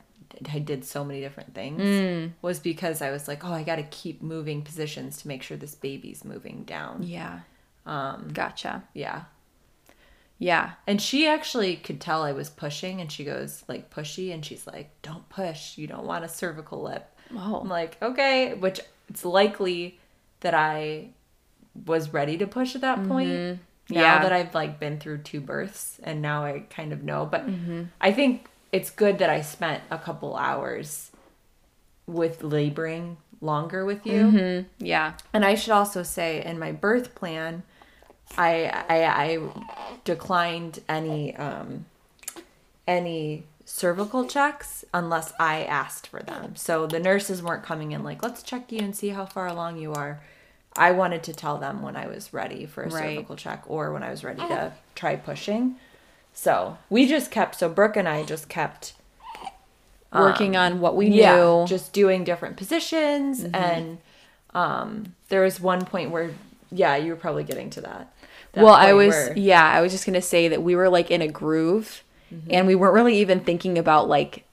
I 0.54 0.60
did 0.60 0.86
so 0.86 1.04
many 1.04 1.20
different 1.22 1.54
things 1.56 1.82
Mm. 1.82 2.32
was 2.42 2.60
because 2.60 3.02
I 3.02 3.12
was 3.12 3.28
like, 3.28 3.44
oh, 3.44 3.52
I 3.54 3.64
got 3.64 3.78
to 3.78 3.84
keep 3.84 4.22
moving 4.22 4.62
positions 4.62 5.22
to 5.22 5.28
make 5.28 5.42
sure 5.44 5.58
this 5.58 5.76
baby's 5.76 6.24
moving 6.24 6.64
down. 6.64 7.04
yeah. 7.04 7.40
Um, 7.86 8.30
Gotcha. 8.34 8.84
yeah. 8.94 9.24
Yeah. 10.38 10.72
And 10.88 11.02
she 11.02 11.28
actually 11.28 11.76
could 11.76 12.00
tell 12.00 12.24
I 12.24 12.32
was 12.32 12.50
pushing 12.50 13.02
and 13.02 13.12
she 13.12 13.24
goes 13.26 13.64
like 13.68 13.90
pushy 13.90 14.34
and 14.34 14.46
she's 14.46 14.66
like, 14.68 14.90
"Don't 15.02 15.28
push. 15.30 15.78
You 15.78 15.88
don't 15.88 16.06
want 16.06 16.24
a 16.24 16.30
cervical 16.30 16.82
lip." 16.84 17.06
Oh. 17.36 17.60
I'm 17.62 17.68
like, 17.70 17.98
"Okay," 18.02 18.54
which 18.54 18.80
it's 19.10 19.26
likely 19.26 20.00
that 20.42 20.54
I 20.54 21.10
was 21.86 22.14
ready 22.14 22.38
to 22.38 22.48
push 22.48 22.76
at 22.76 22.82
that 22.82 23.06
point. 23.08 23.30
Now 23.30 23.36
Mm-hmm. 23.36 23.94
Yeah. 23.96 24.22
that 24.24 24.32
I've 24.32 24.54
like 24.54 24.80
been 24.80 25.00
through 25.00 25.20
two 25.20 25.42
births 25.42 26.00
and 26.04 26.22
now 26.22 26.44
I 26.46 26.60
kind 26.70 26.94
of 26.94 27.04
know, 27.04 27.26
but 27.26 27.48
Mm-hmm. 27.48 27.84
I 28.00 28.12
think 28.14 28.48
it's 28.72 28.90
good 28.90 29.18
that 29.20 29.30
I 29.30 29.42
spent 29.42 29.84
a 29.90 29.98
couple 29.98 30.36
hours 30.36 31.12
with 32.06 32.44
laboring 32.44 33.18
longer 33.42 33.86
with 33.86 34.06
you. 34.06 34.24
Mm-hmm. 34.24 34.86
Yeah. 34.86 35.14
And 35.34 35.46
I 35.46 35.56
should 35.56 35.72
also 35.72 36.04
say, 36.04 36.44
in 36.44 36.60
my 36.60 36.72
birth 36.72 37.16
plan, 37.16 37.64
I 38.38 38.66
I, 38.90 39.06
I 39.06 39.40
declined 40.04 40.80
any 40.90 41.36
um, 41.36 41.86
any 42.88 43.44
cervical 43.66 44.26
checks 44.26 44.84
unless 44.94 45.32
I 45.40 45.64
asked 45.64 46.08
for 46.08 46.22
them. 46.22 46.56
So 46.56 46.88
the 46.88 47.00
nurses 47.00 47.44
weren't 47.44 47.64
coming 47.64 47.92
in 47.92 48.04
like, 48.04 48.24
let's 48.24 48.42
check 48.42 48.72
you 48.72 48.80
and 48.80 48.96
see 48.96 49.10
how 49.10 49.26
far 49.26 49.48
along 49.48 49.78
you 49.78 49.94
are. 49.94 50.22
I 50.76 50.92
wanted 50.92 51.24
to 51.24 51.34
tell 51.34 51.58
them 51.58 51.82
when 51.82 51.96
I 51.96 52.08
was 52.08 52.34
ready 52.34 52.66
for 52.66 52.84
a 52.84 52.90
Right. 52.90 53.16
cervical 53.16 53.36
check 53.36 53.64
or 53.68 53.92
when 53.94 54.02
I 54.02 54.10
was 54.10 54.24
ready 54.24 54.42
to 54.42 54.74
try 54.96 55.16
pushing. 55.16 55.76
So 56.34 56.78
we 56.90 57.06
just 57.08 57.32
kept. 57.32 57.56
So 57.56 57.68
Brooke 57.70 57.98
and 57.98 58.08
I 58.08 58.24
just 58.24 58.48
kept 58.50 58.94
Working 60.12 60.56
on 60.56 60.82
what 60.82 60.96
we 60.96 61.06
Um, 61.08 61.12
yeah, 61.14 61.36
knew. 61.36 61.42
Mm-hmm. 61.42 61.66
just 61.68 61.94
doing 61.94 62.24
different 62.24 62.58
positions 62.58 63.44
and 63.54 64.00
um 64.56 65.14
there 65.28 65.42
was 65.42 65.60
one 65.60 65.86
point 65.86 66.10
where 66.10 66.32
yeah, 66.72 66.96
you 66.96 67.12
were 67.12 67.16
probably 67.16 67.44
getting 67.44 67.70
to 67.72 67.82
that. 67.82 68.12
that 68.54 68.64
well, 68.64 68.74
I 68.74 68.94
was 68.94 69.10
where- 69.14 69.38
yeah, 69.38 69.64
I 69.64 69.82
was 69.82 69.92
just 69.92 70.08
gonna 70.08 70.22
say 70.22 70.48
that 70.48 70.64
we 70.64 70.76
were 70.76 70.90
like 70.90 71.12
in 71.12 71.22
a 71.22 71.28
groove, 71.28 72.04
Mm-hmm. 72.34 72.48
and 72.52 72.68
we 72.68 72.76
weren't 72.76 72.94
really 72.94 73.18
even 73.18 73.40
thinking 73.40 73.78
about 73.80 74.08
like 74.08 74.44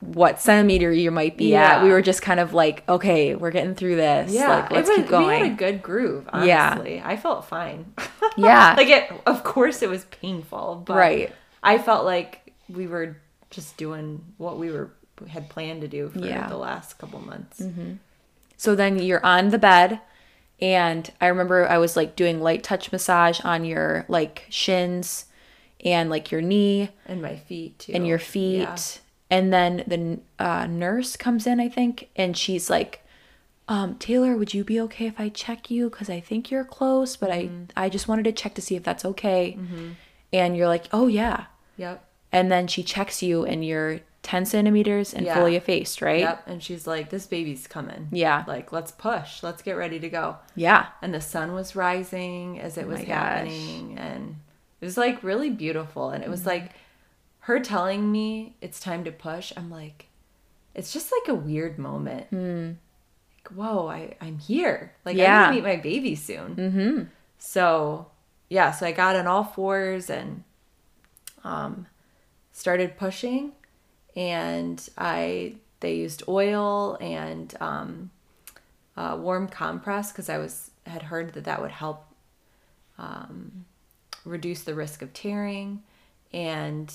what 0.00 0.40
centimeter 0.40 0.90
you 0.90 1.10
might 1.10 1.36
be 1.36 1.54
at. 1.54 1.78
Yeah. 1.78 1.84
We 1.84 1.90
were 1.90 2.00
just 2.02 2.22
kind 2.22 2.40
of 2.40 2.54
like, 2.54 2.88
okay, 2.88 3.34
we're 3.34 3.50
getting 3.50 3.74
through 3.74 3.96
this. 3.96 4.32
yeah, 4.32 4.48
like 4.48 4.70
let's 4.70 4.88
was, 4.88 4.96
keep 4.98 5.08
going. 5.08 5.28
We 5.42 5.48
had 5.48 5.52
a 5.52 5.54
good 5.54 5.82
groove, 5.82 6.28
Yeah. 6.42 6.70
honestly. 6.72 7.02
I 7.04 7.16
felt 7.18 7.44
fine. 7.44 7.92
yeah, 8.36 8.74
like 8.76 8.88
it 8.88 9.10
of 9.26 9.44
course 9.44 9.82
it 9.82 9.88
was 9.90 10.04
painful, 10.06 10.82
but 10.86 10.96
Right. 10.96 11.32
I 11.62 11.76
felt 11.78 12.04
like 12.06 12.52
we 12.68 12.86
were 12.86 13.16
just 13.50 13.76
doing 13.76 14.24
what 14.38 14.58
we 14.58 14.70
were 14.70 14.90
had 15.28 15.50
planned 15.50 15.82
to 15.82 15.88
do 15.88 16.08
for 16.08 16.20
Yeah. 16.20 16.48
the 16.48 16.56
last 16.56 16.96
couple 16.98 17.20
months. 17.20 17.60
Mm-hmm. 17.60 17.94
So 18.56 18.74
then 18.74 18.98
you're 18.98 19.24
on 19.24 19.50
the 19.50 19.58
bed, 19.58 20.00
and 20.62 21.10
I 21.20 21.26
remember 21.26 21.68
I 21.68 21.76
was 21.76 21.94
like 21.96 22.16
doing 22.16 22.40
light 22.40 22.62
touch 22.62 22.90
massage 22.90 23.40
on 23.44 23.66
your 23.66 24.06
like 24.08 24.46
shins 24.48 25.26
and 25.84 26.08
like 26.08 26.30
your 26.30 26.40
knee 26.40 26.88
And 27.06 27.20
my 27.20 27.36
feet 27.36 27.80
too. 27.80 27.92
and 27.94 28.06
your 28.06 28.18
feet. 28.18 28.60
Yeah. 28.60 28.76
And 29.30 29.52
then 29.52 29.84
the 29.86 30.20
uh, 30.44 30.66
nurse 30.66 31.16
comes 31.16 31.46
in, 31.46 31.60
I 31.60 31.68
think, 31.68 32.08
and 32.16 32.36
she's 32.36 32.68
like, 32.68 33.04
um, 33.68 33.94
Taylor, 33.96 34.36
would 34.36 34.52
you 34.52 34.64
be 34.64 34.80
okay 34.80 35.06
if 35.06 35.20
I 35.20 35.28
check 35.28 35.70
you? 35.70 35.88
Because 35.88 36.10
I 36.10 36.18
think 36.18 36.50
you're 36.50 36.64
close, 36.64 37.16
but 37.16 37.30
Mm-hmm. 37.30 37.64
I, 37.76 37.84
I 37.84 37.88
just 37.88 38.08
wanted 38.08 38.24
to 38.24 38.32
check 38.32 38.54
to 38.54 38.60
see 38.62 38.74
if 38.74 38.82
that's 38.82 39.04
okay. 39.04 39.56
And 40.32 40.56
you're 40.56 40.66
like, 40.68 40.86
oh, 40.92 41.06
yeah. 41.06 41.44
Yep. 41.76 42.04
And 42.32 42.50
then 42.50 42.66
she 42.66 42.82
checks 42.82 43.22
you, 43.22 43.44
and 43.44 43.64
you're 43.64 44.00
10 44.22 44.44
centimeters 44.46 45.14
and 45.14 45.24
Yeah. 45.26 45.34
fully 45.34 45.56
effaced, 45.56 46.02
right? 46.02 46.20
Yep. 46.20 46.42
And 46.48 46.62
she's 46.62 46.86
like, 46.86 47.10
This 47.10 47.26
baby's 47.26 47.66
coming. 47.66 48.08
Yeah. 48.12 48.44
Like, 48.46 48.70
let's 48.72 48.90
push. 48.92 49.42
Let's 49.42 49.62
get 49.62 49.72
ready 49.76 49.98
to 50.00 50.08
go. 50.08 50.36
Yeah. 50.56 50.86
and 51.02 51.14
the 51.14 51.20
sun 51.20 51.52
was 51.54 51.74
rising 51.76 52.60
as 52.60 52.76
it 52.76 52.86
was 52.86 53.00
Oh 53.00 53.04
gosh. 53.04 53.08
happening 53.08 53.98
and 53.98 54.36
it 54.80 54.84
was 54.84 54.96
like 54.98 55.22
really 55.22 55.50
beautiful 55.50 56.10
and 56.10 56.22
it 56.22 56.26
Mm-hmm. 56.26 56.30
was 56.32 56.44
like 56.46 56.72
her 57.40 57.58
telling 57.60 58.10
me 58.12 58.56
it's 58.60 58.78
time 58.80 59.04
to 59.04 59.10
push 59.12 59.52
i'm 59.56 59.70
like 59.70 60.06
it's 60.74 60.92
just 60.92 61.10
like 61.12 61.28
a 61.28 61.34
weird 61.34 61.78
moment. 61.78 62.26
Like 62.32 63.48
whoa 63.56 63.88
I, 63.88 64.14
i'm 64.20 64.38
here. 64.38 64.92
Like 65.04 65.16
i'm 65.16 65.20
Hmm. 65.24 65.26
Gonna 65.26 65.54
meet 65.54 65.64
my 65.64 65.76
baby 65.76 66.14
soon. 66.14 66.56
Mm-hmm. 66.56 67.02
so 67.38 68.06
yeah 68.48 68.70
so 68.70 68.86
i 68.86 68.92
got 68.92 69.16
on 69.16 69.26
all 69.26 69.44
fours 69.44 70.08
and 70.10 70.44
um 71.44 71.86
started 72.52 72.96
pushing. 72.96 73.52
And 74.16 74.86
i 74.98 75.54
they 75.80 75.94
used 75.96 76.22
oil 76.28 76.96
and 77.00 77.54
um 77.60 78.10
uh, 78.96 79.16
warm 79.18 79.48
compress 79.48 80.12
because 80.12 80.28
I 80.28 80.36
was 80.36 80.72
had 80.84 81.04
heard 81.04 81.32
that 81.32 81.44
that 81.44 81.62
would 81.62 81.70
help 81.70 82.04
um, 82.98 83.64
reduce 84.26 84.62
the 84.62 84.74
risk 84.74 85.00
of 85.00 85.14
tearing, 85.14 85.82
and 86.34 86.92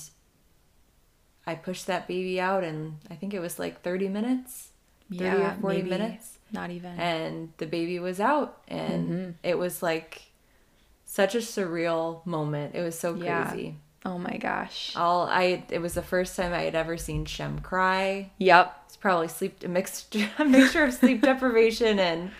I 1.46 1.54
pushed 1.54 1.86
that 1.86 2.08
baby 2.08 2.40
out, 2.40 2.64
and 2.64 2.98
I 3.10 3.14
think 3.14 3.32
it 3.34 3.40
was 3.40 3.58
like 3.58 3.82
thirty 3.82 4.08
minutes, 4.08 4.70
thirty 5.10 5.24
Yeah. 5.24 5.52
or 5.56 5.60
forty 5.60 5.78
maybe 5.78 5.90
minutes, 5.90 6.38
Not 6.52 6.70
even. 6.70 6.98
and 6.98 7.52
the 7.58 7.66
baby 7.66 7.98
was 7.98 8.18
out, 8.20 8.60
and 8.68 9.08
Mm-hmm. 9.08 9.30
it 9.42 9.58
was 9.58 9.82
like 9.82 10.22
such 11.04 11.34
a 11.34 11.38
surreal 11.38 12.24
moment. 12.26 12.74
It 12.74 12.82
was 12.82 12.98
so 12.98 13.14
Yeah. 13.14 13.48
crazy. 13.50 13.76
oh 14.04 14.18
my 14.18 14.36
gosh. 14.36 14.94
All 14.96 15.26
I 15.26 15.64
it 15.70 15.80
was 15.80 15.94
the 15.94 16.02
first 16.02 16.36
time 16.36 16.52
I 16.52 16.62
had 16.62 16.74
ever 16.74 16.96
seen 16.96 17.24
Shem 17.24 17.58
cry. 17.60 18.30
Yep. 18.38 18.82
It's 18.86 18.96
probably 18.96 19.28
sleep 19.28 19.62
a 19.64 19.68
mixture 19.68 20.28
a 20.38 20.44
mixture 20.44 20.84
of 20.84 20.94
sleep 20.94 21.22
deprivation 21.28 21.98
and 21.98 22.30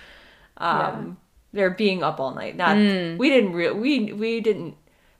um 0.58 1.16
they're 1.52 1.70
being 1.70 2.02
up 2.02 2.20
all 2.20 2.34
night. 2.34 2.56
Not 2.56 2.76
Mm. 2.76 3.18
we 3.18 3.30
didn't 3.30 3.52
re- 3.52 3.70
we 3.72 4.12
we 4.12 4.40
didn't 4.40 4.76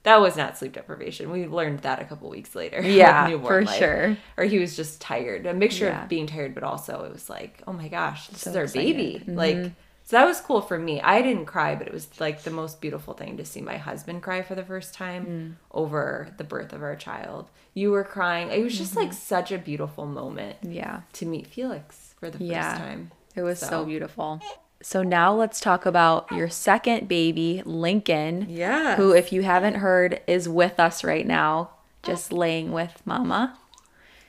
that 0.07 0.21
was 0.21 0.37
not 0.37 0.57
sleep 0.57 0.71
deprivation. 0.71 1.29
We 1.31 1.47
learned 1.47 1.79
that 1.79 2.01
a 2.01 2.05
couple 2.05 2.29
weeks 2.29 2.55
later. 2.55 2.81
Yeah, 3.01 3.29
for 3.39 3.65
sure. 3.65 4.15
Or 4.37 4.45
he 4.45 4.57
was 4.57 4.75
just 4.77 5.01
tired. 5.01 5.45
A 5.45 5.53
mixture 5.53 5.85
Yeah. 5.87 6.03
of 6.03 6.09
being 6.09 6.27
tired, 6.27 6.53
but 6.55 6.63
also 6.63 7.03
it 7.03 7.11
was 7.11 7.29
like, 7.29 7.61
oh 7.67 7.73
my 7.73 7.89
gosh, 7.89 8.27
this 8.29 8.41
So 8.41 8.51
is 8.51 8.55
our 8.55 8.63
excited. 8.63 8.95
baby. 8.95 9.19
Mm-hmm. 9.19 9.35
Like 9.35 9.71
so 10.05 10.15
that 10.15 10.23
was 10.25 10.39
cool 10.39 10.61
for 10.61 10.79
me. 10.79 11.01
I 11.01 11.21
didn't 11.21 11.47
cry, 11.47 11.75
but 11.75 11.85
it 11.87 11.93
was 11.93 12.07
like 12.21 12.43
the 12.43 12.51
most 12.51 12.79
beautiful 12.79 13.13
thing 13.13 13.35
to 13.35 13.43
see 13.43 13.59
my 13.59 13.75
husband 13.75 14.23
cry 14.23 14.41
for 14.41 14.55
the 14.55 14.63
first 14.63 14.93
time 14.93 15.25
Mm. 15.25 15.53
over 15.71 16.29
the 16.37 16.45
birth 16.45 16.71
of 16.71 16.81
our 16.81 16.95
child. 16.95 17.49
You 17.73 17.91
were 17.91 18.05
crying. 18.05 18.49
It 18.49 18.63
was 18.63 18.77
just 18.77 18.91
Mm-hmm. 18.91 19.01
like 19.07 19.13
such 19.13 19.51
a 19.51 19.57
beautiful 19.57 20.05
moment 20.05 20.55
Yeah. 20.63 21.01
to 21.19 21.25
meet 21.25 21.47
Felix 21.47 22.15
for 22.19 22.29
the 22.29 22.41
Yeah. 22.41 22.69
first 22.71 22.81
time. 22.81 23.11
It 23.35 23.41
was 23.41 23.59
so. 23.59 23.67
So- 23.67 23.85
beautiful. 23.85 24.41
So 24.81 25.01
now 25.03 25.33
let's 25.33 25.59
talk 25.59 25.85
about 25.85 26.31
your 26.31 26.49
second 26.49 27.07
baby, 27.07 27.61
Lincoln. 27.65 28.45
Yeah. 28.49 28.95
Who, 28.95 29.11
if 29.11 29.33
you 29.33 29.41
haven't 29.43 29.75
heard, 29.75 30.21
is 30.27 30.47
with 30.47 30.79
us 30.79 31.03
right 31.03 31.25
now, 31.25 31.71
just 32.03 32.31
laying 32.31 32.71
with 32.71 33.01
mama. 33.05 33.57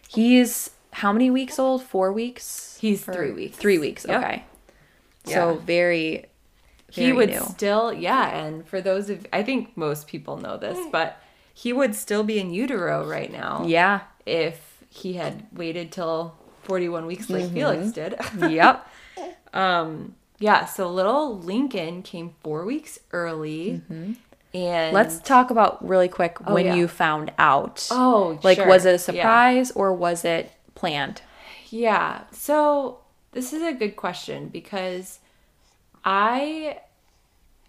He's 0.09 0.71
how 0.93 1.13
many 1.13 1.31
weeks 1.31 1.59
old? 1.59 1.83
Four 1.83 2.13
weeks? 2.13 2.79
He's 2.81 3.07
Or- 3.09 3.13
three 3.13 3.33
weeks. 3.33 3.57
Three 3.59 3.79
weeks, 3.79 4.07
Yep. 4.09 4.23
okay. 4.25 4.45
So 5.27 5.53
Yeah. 5.53 5.59
very, 5.67 6.27
he 6.91 7.13
would 7.13 7.29
new. 7.29 7.41
still 7.41 7.93
yeah, 7.93 8.29
and 8.35 8.67
for 8.67 8.81
those 8.81 9.11
of 9.11 9.27
I 9.33 9.43
think 9.43 9.77
most 9.77 10.07
people 10.09 10.39
know 10.39 10.57
this, 10.57 10.79
but 10.91 11.19
he 11.53 11.73
would 11.75 11.95
still 11.95 12.23
be 12.25 12.39
in 12.39 12.51
utero 12.55 13.07
right 13.07 13.31
now. 13.31 13.65
Yeah. 13.67 14.01
If 14.25 14.83
he 14.89 15.15
had 15.15 15.47
waited 15.53 15.93
till 15.93 16.35
41 16.63 17.05
weeks 17.05 17.29
like 17.29 17.45
Mm-hmm. 17.45 17.55
Felix 17.55 17.93
did. 17.93 18.15
Yep. 18.51 18.87
um 19.53 20.15
yeah, 20.39 20.65
so 20.65 20.91
little 20.91 21.39
Lincoln 21.39 22.03
came 22.03 22.35
4 22.43 22.65
weeks 22.65 22.99
early. 23.13 23.71
And 23.71 24.15
Mm-hmm. 24.55 24.95
Let's 24.95 25.19
talk 25.21 25.51
about 25.51 25.87
really 25.87 26.09
quick 26.09 26.39
when 26.49 26.65
yeah. 26.65 26.75
you 26.75 26.89
found 26.89 27.33
out. 27.39 27.87
Oh, 27.91 28.39
like 28.43 28.57
sure. 28.57 28.67
was 28.67 28.87
it 28.87 28.89
a 28.89 28.93
Yeah. 28.93 28.97
surprise 29.23 29.71
or 29.73 29.93
was 29.93 30.25
it 30.25 30.53
planned? 30.75 31.21
Yeah. 31.69 32.23
So 32.33 33.01
this 33.33 33.53
is 33.53 33.63
a 33.63 33.73
good 33.75 33.95
question 33.95 34.49
because 34.49 35.19
I 36.05 36.79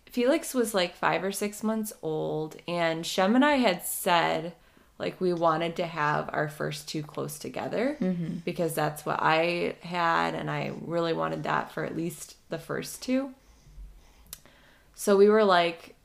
Felix 0.05 0.53
was 0.53 0.73
like 0.73 0.95
five 0.95 1.23
or 1.23 1.31
six 1.31 1.61
months 1.63 1.93
old, 2.01 2.55
and 2.67 3.05
Shem 3.05 3.35
and 3.35 3.45
I 3.45 3.55
had 3.57 3.85
said 3.85 4.53
like 4.97 5.19
we 5.21 5.33
wanted 5.33 5.75
to 5.77 5.85
have 5.85 6.29
our 6.33 6.47
first 6.49 6.87
two 6.89 7.03
close 7.03 7.37
together 7.39 7.97
because 8.45 8.73
that's 8.73 9.05
what 9.05 9.19
I 9.21 9.75
had, 9.81 10.33
and 10.33 10.49
I 10.49 10.71
really 10.81 11.13
wanted 11.13 11.43
that 11.43 11.71
for 11.71 11.83
at 11.85 11.95
least 11.95 12.35
the 12.49 12.59
first 12.59 13.01
two. 13.01 13.33
So 14.95 15.15
we 15.15 15.29
were 15.29 15.45
like, 15.45 15.95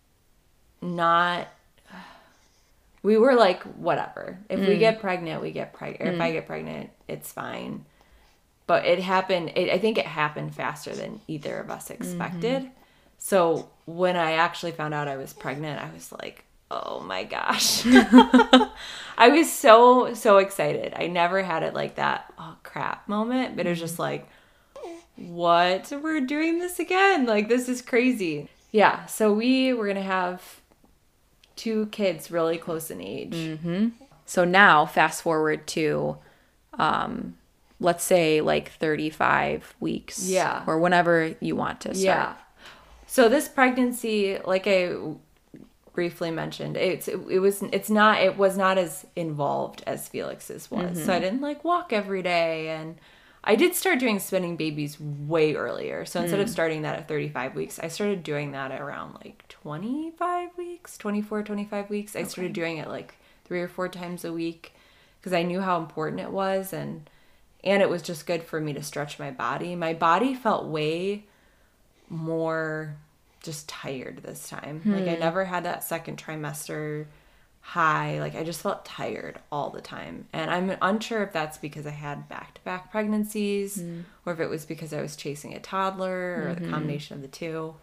not 0.85 1.49
we 3.03 3.17
were 3.17 3.35
like 3.35 3.63
whatever. 3.63 4.39
If 4.49 4.61
we 4.61 4.77
mm. 4.77 4.79
get 4.79 5.01
pregnant 5.01 5.43
we 5.43 5.51
get 5.51 5.73
pregnant 5.73 6.15
if 6.15 6.21
i 6.21 6.31
mm. 6.31 6.35
get 6.35 6.47
pregnant 6.47 6.91
it's 7.09 7.33
fine. 7.33 7.85
But 8.67 8.87
it 8.87 9.01
happened 9.01 9.53
it, 9.57 9.71
i 9.71 9.79
think 9.79 9.99
it 9.99 10.07
happened 10.07 10.55
faster 10.55 10.95
than 10.95 11.21
either 11.27 11.59
of 11.59 11.71
us 11.71 11.89
mm-hmm. 11.89 12.03
expected. 12.03 12.71
So 13.19 13.71
when 13.87 14.17
i 14.17 14.33
actually 14.33 14.73
found 14.73 14.95
out 14.95 15.09
i 15.09 15.17
was 15.17 15.33
pregnant 15.33 15.83
i 15.83 15.93
was 15.93 16.13
like 16.13 16.45
oh 16.71 16.99
my 17.01 17.25
gosh. 17.25 17.83
I 19.17 19.29
was 19.29 19.53
so 19.53 20.15
so 20.15 20.39
excited. 20.39 20.93
I 20.97 21.07
never 21.07 21.43
had 21.43 21.63
it 21.63 21.75
like 21.75 21.97
that 21.97 22.33
oh 22.39 22.57
crap 22.63 23.09
moment 23.09 23.57
but 23.57 23.67
it 23.67 23.71
was 23.71 23.81
just 23.81 23.95
mm-hmm. 23.95 24.03
like 24.03 24.29
what 25.17 25.93
we're 26.03 26.21
doing 26.21 26.59
this 26.59 26.79
again 26.79 27.25
like 27.27 27.49
this 27.49 27.69
is 27.69 27.81
crazy 27.81 28.49
yeah 28.73 29.07
so 29.07 29.33
we 29.33 29.73
were 29.73 29.87
gonna 29.87 30.03
have 30.03 30.61
two 31.57 31.87
kids 31.87 32.31
really 32.31 32.59
close 32.59 32.91
in 32.91 33.01
age 33.01 33.35
So 34.27 34.45
now, 34.45 34.87
fast 34.87 35.23
forward 35.23 35.67
to, 35.69 36.17
um, 36.79 37.37
let's 37.79 38.03
say 38.05 38.41
like 38.41 38.71
35 38.73 39.75
weeks. 39.81 40.29
Yeah. 40.29 40.65
Or 40.67 40.79
whenever 40.79 41.35
you 41.41 41.57
want 41.57 41.81
to 41.83 41.95
start. 41.95 41.99
Yeah. 41.99 42.35
So 43.07 43.29
this 43.29 43.49
pregnancy, 43.49 44.39
like 44.45 44.67
I 44.67 44.95
briefly 45.93 46.31
mentioned, 46.31 46.77
it's 46.77 47.07
it, 47.07 47.21
it 47.31 47.39
was 47.39 47.63
it's 47.63 47.91
not 47.91 48.21
it 48.23 48.37
was 48.37 48.57
not 48.57 48.79
as 48.79 49.07
involved 49.15 49.83
as 49.87 50.09
Felix's 50.09 50.71
was. 50.71 51.05
So 51.05 51.13
I 51.13 51.21
didn't 51.21 51.41
like 51.41 51.63
walk 51.65 51.93
every 51.93 52.23
day 52.23 52.71
and 52.71 52.97
I 53.47 53.57
did 53.57 53.75
start 53.75 53.99
doing 53.99 54.19
spinning 54.19 54.57
babies 54.57 54.99
way 54.99 55.55
earlier. 55.55 56.07
So 56.07 56.23
instead 56.23 56.41
of 56.41 56.47
hmm. 56.47 56.53
starting 56.53 56.83
that 56.83 56.99
at 56.99 57.09
35 57.09 57.55
weeks, 57.55 57.79
I 57.79 57.89
started 57.89 58.23
doing 58.23 58.53
that 58.53 58.73
at 58.73 58.81
around 58.81 59.15
like 59.23 59.47
25 59.49 60.57
weeks, 60.57 60.97
24, 60.97 61.43
25 61.43 61.91
weeks. 61.91 62.17
I 62.17 62.23
started 62.23 62.55
doing 62.55 62.79
it 62.79 62.89
like 62.89 63.15
3 63.45 63.61
or 63.61 63.69
4 63.69 63.89
times 63.91 64.25
a 64.25 64.33
week 64.33 64.75
because 65.21 65.35
I 65.35 65.43
knew 65.43 65.61
how 65.61 65.79
important 65.79 66.21
it 66.21 66.31
was 66.31 66.73
and 66.73 67.09
and 67.63 67.81
it 67.81 67.89
was 67.89 68.03
just 68.03 68.27
good 68.27 68.43
for 68.43 68.61
me 68.61 68.75
to 68.75 68.83
stretch 68.83 69.19
my 69.19 69.31
body. 69.31 69.75
My 69.75 69.95
body 69.95 70.35
felt 70.35 70.67
way 70.67 71.25
more 72.11 72.97
just 73.43 73.69
tired 73.69 74.23
this 74.23 74.49
time. 74.49 74.83
Like 74.85 75.09
I 75.09 75.15
hmm. 75.15 75.21
never 75.21 75.45
had 75.45 75.65
that 75.65 75.85
second 75.85 76.23
trimester 76.23 77.07
high. 77.65 78.21
Like 78.21 78.35
I 78.37 78.45
just 78.45 78.61
felt 78.61 78.85
tired 78.85 79.39
all 79.51 79.71
the 79.71 79.81
time. 79.81 80.29
And 80.35 80.51
I'm 80.51 80.77
unsure 80.83 81.23
if 81.23 81.33
that's 81.33 81.57
because 81.57 81.87
I 81.87 81.91
had 81.91 82.29
back-to-back 82.29 82.93
pregnancies 82.93 83.79
mm. 83.79 84.05
or 84.27 84.35
if 84.35 84.41
it 84.41 84.51
was 84.51 84.67
because 84.67 84.93
I 84.93 85.01
was 85.01 85.17
chasing 85.17 85.55
a 85.55 85.61
toddler 85.61 86.45
or 86.47 86.55
the 86.55 86.61
mm-hmm. 86.61 86.71
combination 86.71 87.17
of 87.17 87.23
the 87.23 87.29
two. 87.29 87.75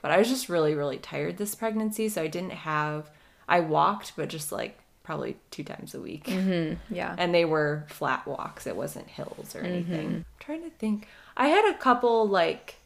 But 0.00 0.12
I 0.12 0.18
was 0.18 0.28
just 0.28 0.48
really 0.48 0.74
really 0.74 0.96
tired 0.96 1.36
this 1.36 1.54
pregnancy, 1.54 2.08
so 2.08 2.22
I 2.22 2.26
didn't 2.26 2.52
have 2.52 3.10
I 3.46 3.60
walked 3.60 4.14
but 4.16 4.30
just 4.30 4.50
like 4.50 4.78
probably 5.02 5.36
two 5.50 5.62
times 5.62 5.94
a 5.94 6.00
week. 6.00 6.24
Mm-hmm. 6.24 6.94
Yeah. 6.94 7.14
and 7.18 7.34
they 7.34 7.44
were 7.44 7.84
flat 7.88 8.26
walks. 8.26 8.66
It 8.66 8.76
wasn't 8.76 9.08
hills 9.08 9.54
or 9.54 9.58
mm-hmm. 9.58 9.66
anything. 9.66 10.06
I'm 10.06 10.24
trying 10.40 10.62
to 10.62 10.70
think. 10.70 11.06
I 11.36 11.48
had 11.48 11.70
a 11.70 11.76
couple 11.76 12.26
like 12.26 12.76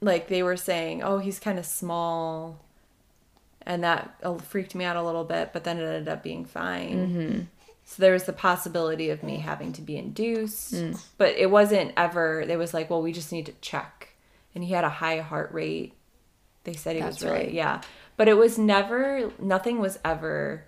like 0.00 0.28
they 0.28 0.42
were 0.42 0.56
saying 0.56 1.02
oh 1.02 1.18
he's 1.18 1.38
kind 1.38 1.58
of 1.58 1.66
small 1.66 2.58
and 3.66 3.82
that 3.84 4.14
uh, 4.22 4.34
freaked 4.36 4.74
me 4.74 4.84
out 4.84 4.96
a 4.96 5.02
little 5.02 5.24
bit 5.24 5.52
but 5.52 5.64
then 5.64 5.78
it 5.78 5.82
ended 5.82 6.08
up 6.08 6.22
being 6.22 6.44
fine 6.44 7.48
so 7.84 8.00
there 8.02 8.12
was 8.12 8.24
the 8.24 8.32
possibility 8.32 9.10
of 9.10 9.22
me 9.22 9.38
having 9.38 9.72
to 9.72 9.82
be 9.82 9.96
induced 9.96 10.72
but 11.18 11.34
it 11.36 11.50
wasn't 11.50 11.92
ever 11.96 12.44
they 12.46 12.56
was 12.56 12.72
like 12.74 12.88
well 12.90 13.02
we 13.02 13.12
just 13.12 13.32
need 13.32 13.46
to 13.46 13.52
check 13.60 14.14
and 14.54 14.62
he 14.64 14.72
had 14.72 14.84
a 14.84 14.88
high 14.88 15.20
heart 15.20 15.50
rate 15.52 15.92
they 16.64 16.72
said 16.74 16.94
he 16.96 17.02
That's 17.02 17.16
was 17.16 17.24
really 17.30 17.44
right. 17.46 17.52
yeah 17.52 17.80
but 18.16 18.28
it 18.28 18.34
was 18.34 18.58
never 18.58 19.32
nothing 19.38 19.78
was 19.78 19.98
ever 20.04 20.64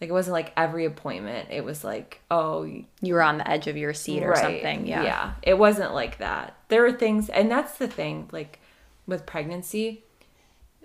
like 0.00 0.08
it 0.10 0.12
wasn't 0.14 0.32
like 0.32 0.52
every 0.56 0.86
appointment 0.86 1.48
it 1.50 1.64
was 1.64 1.84
like 1.84 2.20
oh 2.30 2.62
You 3.02 3.14
were 3.14 3.22
on 3.22 3.38
the 3.38 3.48
edge 3.48 3.66
of 3.66 3.76
your 3.76 3.92
seat 3.94 4.22
or 4.22 4.34
something. 4.36 4.86
Yeah. 4.86 5.02
yeah. 5.04 5.32
It 5.42 5.58
wasn't 5.58 5.92
like 5.94 6.18
that. 6.18 6.54
There 6.68 6.82
were 6.82 6.92
things, 6.92 7.28
and 7.28 7.50
that's 7.50 7.76
the 7.78 7.88
thing, 7.88 8.28
like 8.32 8.60
with 9.06 9.26
pregnancy, 9.26 10.04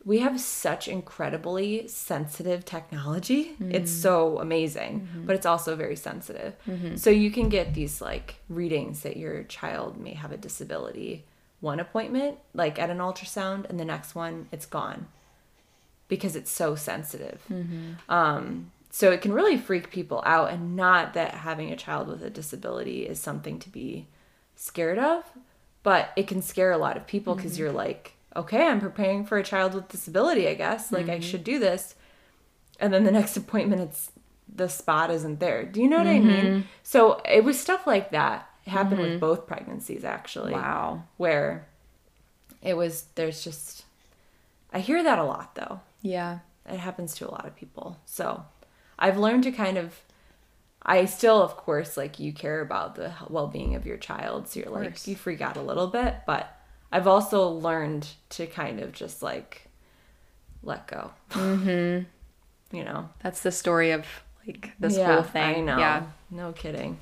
we 0.05 0.19
have 0.19 0.39
such 0.39 0.87
incredibly 0.87 1.87
sensitive 1.87 2.63
technology. 2.63 3.55
It's 3.59 3.91
mm-hmm. 3.91 4.01
so 4.01 4.39
amazing, 4.39 5.01
mm-hmm. 5.01 5.25
but 5.25 5.35
it's 5.35 5.47
also 5.47 5.75
very 5.75 5.95
sensitive. 5.95 6.55
Mm-hmm. 6.67 6.95
So 6.95 7.09
you 7.09 7.31
can 7.31 7.49
get 7.49 7.73
these 7.73 8.01
like 8.01 8.35
readings 8.47 9.01
that 9.01 9.17
your 9.17 9.43
child 9.43 9.99
may 9.99 10.13
have 10.13 10.31
a 10.31 10.37
disability. 10.37 11.25
One 11.59 11.79
appointment, 11.79 12.37
like 12.53 12.77
at 12.77 12.91
an 12.91 12.99
ultrasound, 12.99 13.67
and 13.67 13.79
the 13.79 13.85
next 13.85 14.13
one, 14.13 14.47
it's 14.51 14.67
gone 14.67 15.07
because 16.07 16.35
it's 16.35 16.51
so 16.51 16.75
sensitive. 16.75 17.41
Um, 18.07 18.71
so 18.91 19.11
it 19.11 19.21
can 19.21 19.33
really 19.33 19.57
freak 19.57 19.89
people 19.89 20.21
out, 20.25 20.51
and 20.51 20.75
not 20.75 21.15
that 21.15 21.33
having 21.33 21.71
a 21.71 21.75
child 21.75 22.07
with 22.07 22.23
a 22.23 22.29
disability 22.29 23.07
is 23.07 23.19
something 23.19 23.57
to 23.59 23.69
be 23.69 24.07
scared 24.55 24.99
of, 24.99 25.23
but 25.81 26.11
it 26.15 26.27
can 26.27 26.43
scare 26.43 26.71
a 26.71 26.77
lot 26.77 26.95
of 26.95 27.07
people 27.07 27.33
because 27.33 27.57
you're 27.57 27.71
like, 27.71 28.14
okay, 28.35 28.67
I'm 28.67 28.81
preparing 28.81 29.25
for 29.25 29.37
a 29.37 29.43
child 29.43 29.73
with 29.73 29.87
disability, 29.87 30.47
I 30.47 30.53
guess. 30.55 30.91
Like 30.91 31.07
I 31.07 31.15
mm-hmm. 31.15 31.21
should 31.21 31.43
do 31.43 31.59
this. 31.59 31.95
And 32.79 32.93
then 32.93 33.03
the 33.03 33.11
next 33.19 33.37
appointment, 33.37 33.81
it's 33.81 34.11
the 34.53 34.69
spot 34.69 35.11
isn't 35.11 35.39
there. 35.39 35.63
Do 35.65 35.81
you 35.81 35.87
know 35.87 35.97
what 35.97 36.07
I 36.07 36.19
mean? 36.19 36.45
Mm-hmm. 36.45 36.61
So 36.83 37.21
it 37.29 37.43
was 37.43 37.59
stuff 37.59 37.87
like 37.87 38.11
that. 38.11 38.49
It 38.65 38.69
happened 38.71 38.99
with 38.99 39.09
mm-hmm. 39.11 39.19
both 39.19 39.47
pregnancies, 39.47 40.03
actually 40.03 40.53
Wow. 40.53 41.03
where 41.17 41.67
it 42.61 42.75
was 42.75 43.05
there's 43.15 43.43
just 43.43 43.85
I 44.73 44.79
hear 44.79 45.03
that 45.03 45.19
a 45.19 45.23
lot 45.23 45.55
though. 45.55 45.81
Yeah. 46.01 46.39
It 46.67 46.79
happens 46.79 47.13
to 47.15 47.29
a 47.29 47.31
lot 47.31 47.45
of 47.45 47.55
people. 47.55 47.97
So 48.05 48.43
I've 48.97 49.17
learned 49.17 49.43
to 49.43 49.51
kind 49.51 49.77
of 49.77 50.01
I 50.81 51.05
still 51.05 51.41
of 51.41 51.57
course 51.57 51.95
like 51.95 52.19
you 52.19 52.33
care 52.33 52.61
about 52.61 52.95
the 52.95 53.11
well-being 53.29 53.75
of 53.75 53.85
your 53.85 53.97
child 53.97 54.47
so 54.47 54.59
you're 54.59 54.69
like 54.69 55.07
you 55.07 55.15
freak 55.15 55.41
out 55.41 55.57
a 55.57 55.61
little 55.61 55.87
bit, 55.87 56.17
but 56.25 56.55
I've 56.95 57.07
also 57.07 57.49
learned 57.49 58.07
to 58.29 58.47
kind 58.47 58.79
of 58.79 58.93
just 58.93 59.21
like 59.21 59.67
let 60.63 60.87
go. 60.87 61.11
Mm-hmm. 61.31 62.05
you 62.77 62.83
know. 62.85 63.09
That's 63.21 63.41
the 63.41 63.51
story 63.51 63.91
of 63.91 64.05
like 64.47 64.71
this 64.79 64.95
Yeah, 64.97 65.13
whole 65.13 65.23
thing. 65.23 65.55
I 65.57 65.59
know. 65.59 65.77
Yeah. 65.77 66.03
No 66.31 66.53
kidding. 66.53 66.99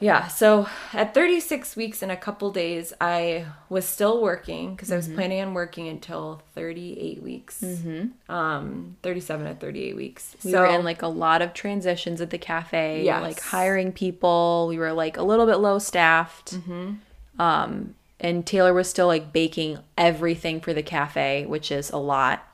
Yeah, 0.00 0.26
so 0.26 0.66
at 0.92 1.14
36 1.14 1.76
weeks 1.76 2.02
and 2.02 2.10
a 2.10 2.16
couple 2.16 2.50
days, 2.50 2.92
I 3.00 3.46
was 3.68 3.84
still 3.84 4.20
working 4.20 4.74
because 4.74 4.90
I 4.90 4.96
was 4.96 5.06
planning 5.06 5.40
on 5.40 5.54
working 5.54 5.86
until 5.86 6.42
38 6.56 7.22
weeks. 7.22 7.60
Mm-hmm. 7.60 8.32
Um, 8.32 8.96
37 9.04 9.46
at 9.46 9.60
38 9.60 9.94
weeks. 9.94 10.34
We 10.44 10.50
so 10.50 10.62
were 10.62 10.66
in 10.66 10.82
like 10.82 11.02
a 11.02 11.06
lot 11.06 11.40
of 11.40 11.54
transitions 11.54 12.20
at 12.20 12.30
the 12.30 12.38
cafe, 12.38 13.04
Yes. 13.04 13.22
like 13.22 13.40
hiring 13.40 13.92
people. 13.92 14.66
We 14.68 14.76
were 14.76 14.92
like 14.92 15.16
a 15.18 15.22
little 15.22 15.46
bit 15.46 15.58
low 15.58 15.78
staffed. 15.78 16.54
Mm-hmm. 16.54 17.40
Um, 17.40 17.94
and 18.22 18.46
Taylor 18.46 18.72
was 18.72 18.88
still 18.88 19.08
like 19.08 19.32
baking 19.32 19.78
everything 19.98 20.60
for 20.60 20.72
the 20.72 20.82
cafe, 20.82 21.44
which 21.44 21.70
is 21.70 21.90
a 21.90 21.98
lot. 21.98 22.48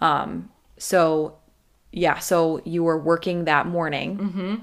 Um, 0.00 0.50
so 0.78 1.36
yeah, 1.92 2.18
so 2.18 2.60
you 2.64 2.82
were 2.82 2.98
working 2.98 3.44
that 3.44 3.66
morning. 3.66 4.18
Mm-hmm. 4.18 4.54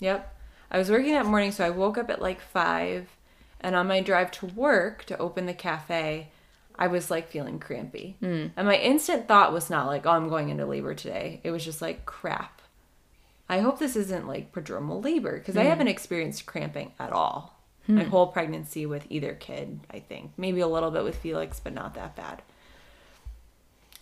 Yep. 0.00 0.36
I 0.70 0.78
was 0.78 0.90
working 0.90 1.12
that 1.12 1.26
morning, 1.26 1.52
so 1.52 1.64
I 1.64 1.70
woke 1.70 1.98
up 1.98 2.10
at 2.10 2.20
like 2.22 2.40
five, 2.40 3.08
and 3.60 3.76
on 3.76 3.86
my 3.86 4.00
drive 4.00 4.30
to 4.32 4.46
work 4.46 5.04
to 5.04 5.18
open 5.18 5.46
the 5.46 5.54
cafe, 5.54 6.28
I 6.76 6.86
was 6.86 7.10
like 7.10 7.30
feeling 7.30 7.58
crampy. 7.58 8.16
And 8.56 8.66
my 8.66 8.76
instant 8.76 9.28
thought 9.28 9.52
was 9.52 9.70
not 9.70 9.86
like, 9.86 10.06
oh, 10.06 10.10
I'm 10.10 10.28
going 10.28 10.48
into 10.48 10.66
labor 10.66 10.94
today. 10.94 11.40
It 11.44 11.50
was 11.50 11.64
just 11.64 11.82
like, 11.82 12.06
crap. 12.06 12.62
I 13.48 13.60
hope 13.60 13.78
this 13.78 13.96
isn't 13.96 14.26
like 14.26 14.52
prodromal 14.52 15.04
labor 15.04 15.38
because 15.38 15.56
I 15.56 15.64
haven't 15.64 15.88
experienced 15.88 16.46
cramping 16.46 16.92
at 16.98 17.12
all. 17.12 17.61
Hmm. 17.86 17.96
My 17.96 18.04
whole 18.04 18.28
pregnancy 18.28 18.86
with 18.86 19.06
either 19.10 19.34
kid, 19.34 19.80
I 19.90 19.98
think. 19.98 20.32
Maybe 20.36 20.60
a 20.60 20.68
little 20.68 20.90
bit 20.90 21.04
with 21.04 21.16
Felix, 21.16 21.60
but 21.60 21.72
not 21.72 21.94
that 21.94 22.14
bad. 22.14 22.42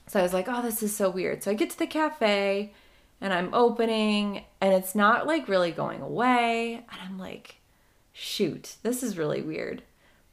So 0.07 0.19
I 0.19 0.23
was 0.23 0.35
like, 0.35 0.47
oh, 0.49 0.61
this 0.61 0.83
is 0.83 0.95
so 0.95 1.09
weird. 1.09 1.43
So 1.43 1.51
I 1.51 1.55
get 1.55 1.71
to 1.71 1.79
the 1.79 1.87
cafe 1.87 2.73
and 3.21 3.33
I'm 3.33 3.55
opening 3.55 4.45
and 4.61 4.75
it's 4.75 4.95
not 4.95 5.27
like 5.27 5.49
really 5.49 5.71
going 5.71 6.01
away. 6.01 6.75
And 6.75 7.01
I'm 7.03 7.19
like, 7.19 7.61
shoot, 8.13 8.77
this 8.83 9.03
is 9.03 9.17
really 9.17 9.41
weird. 9.41 9.83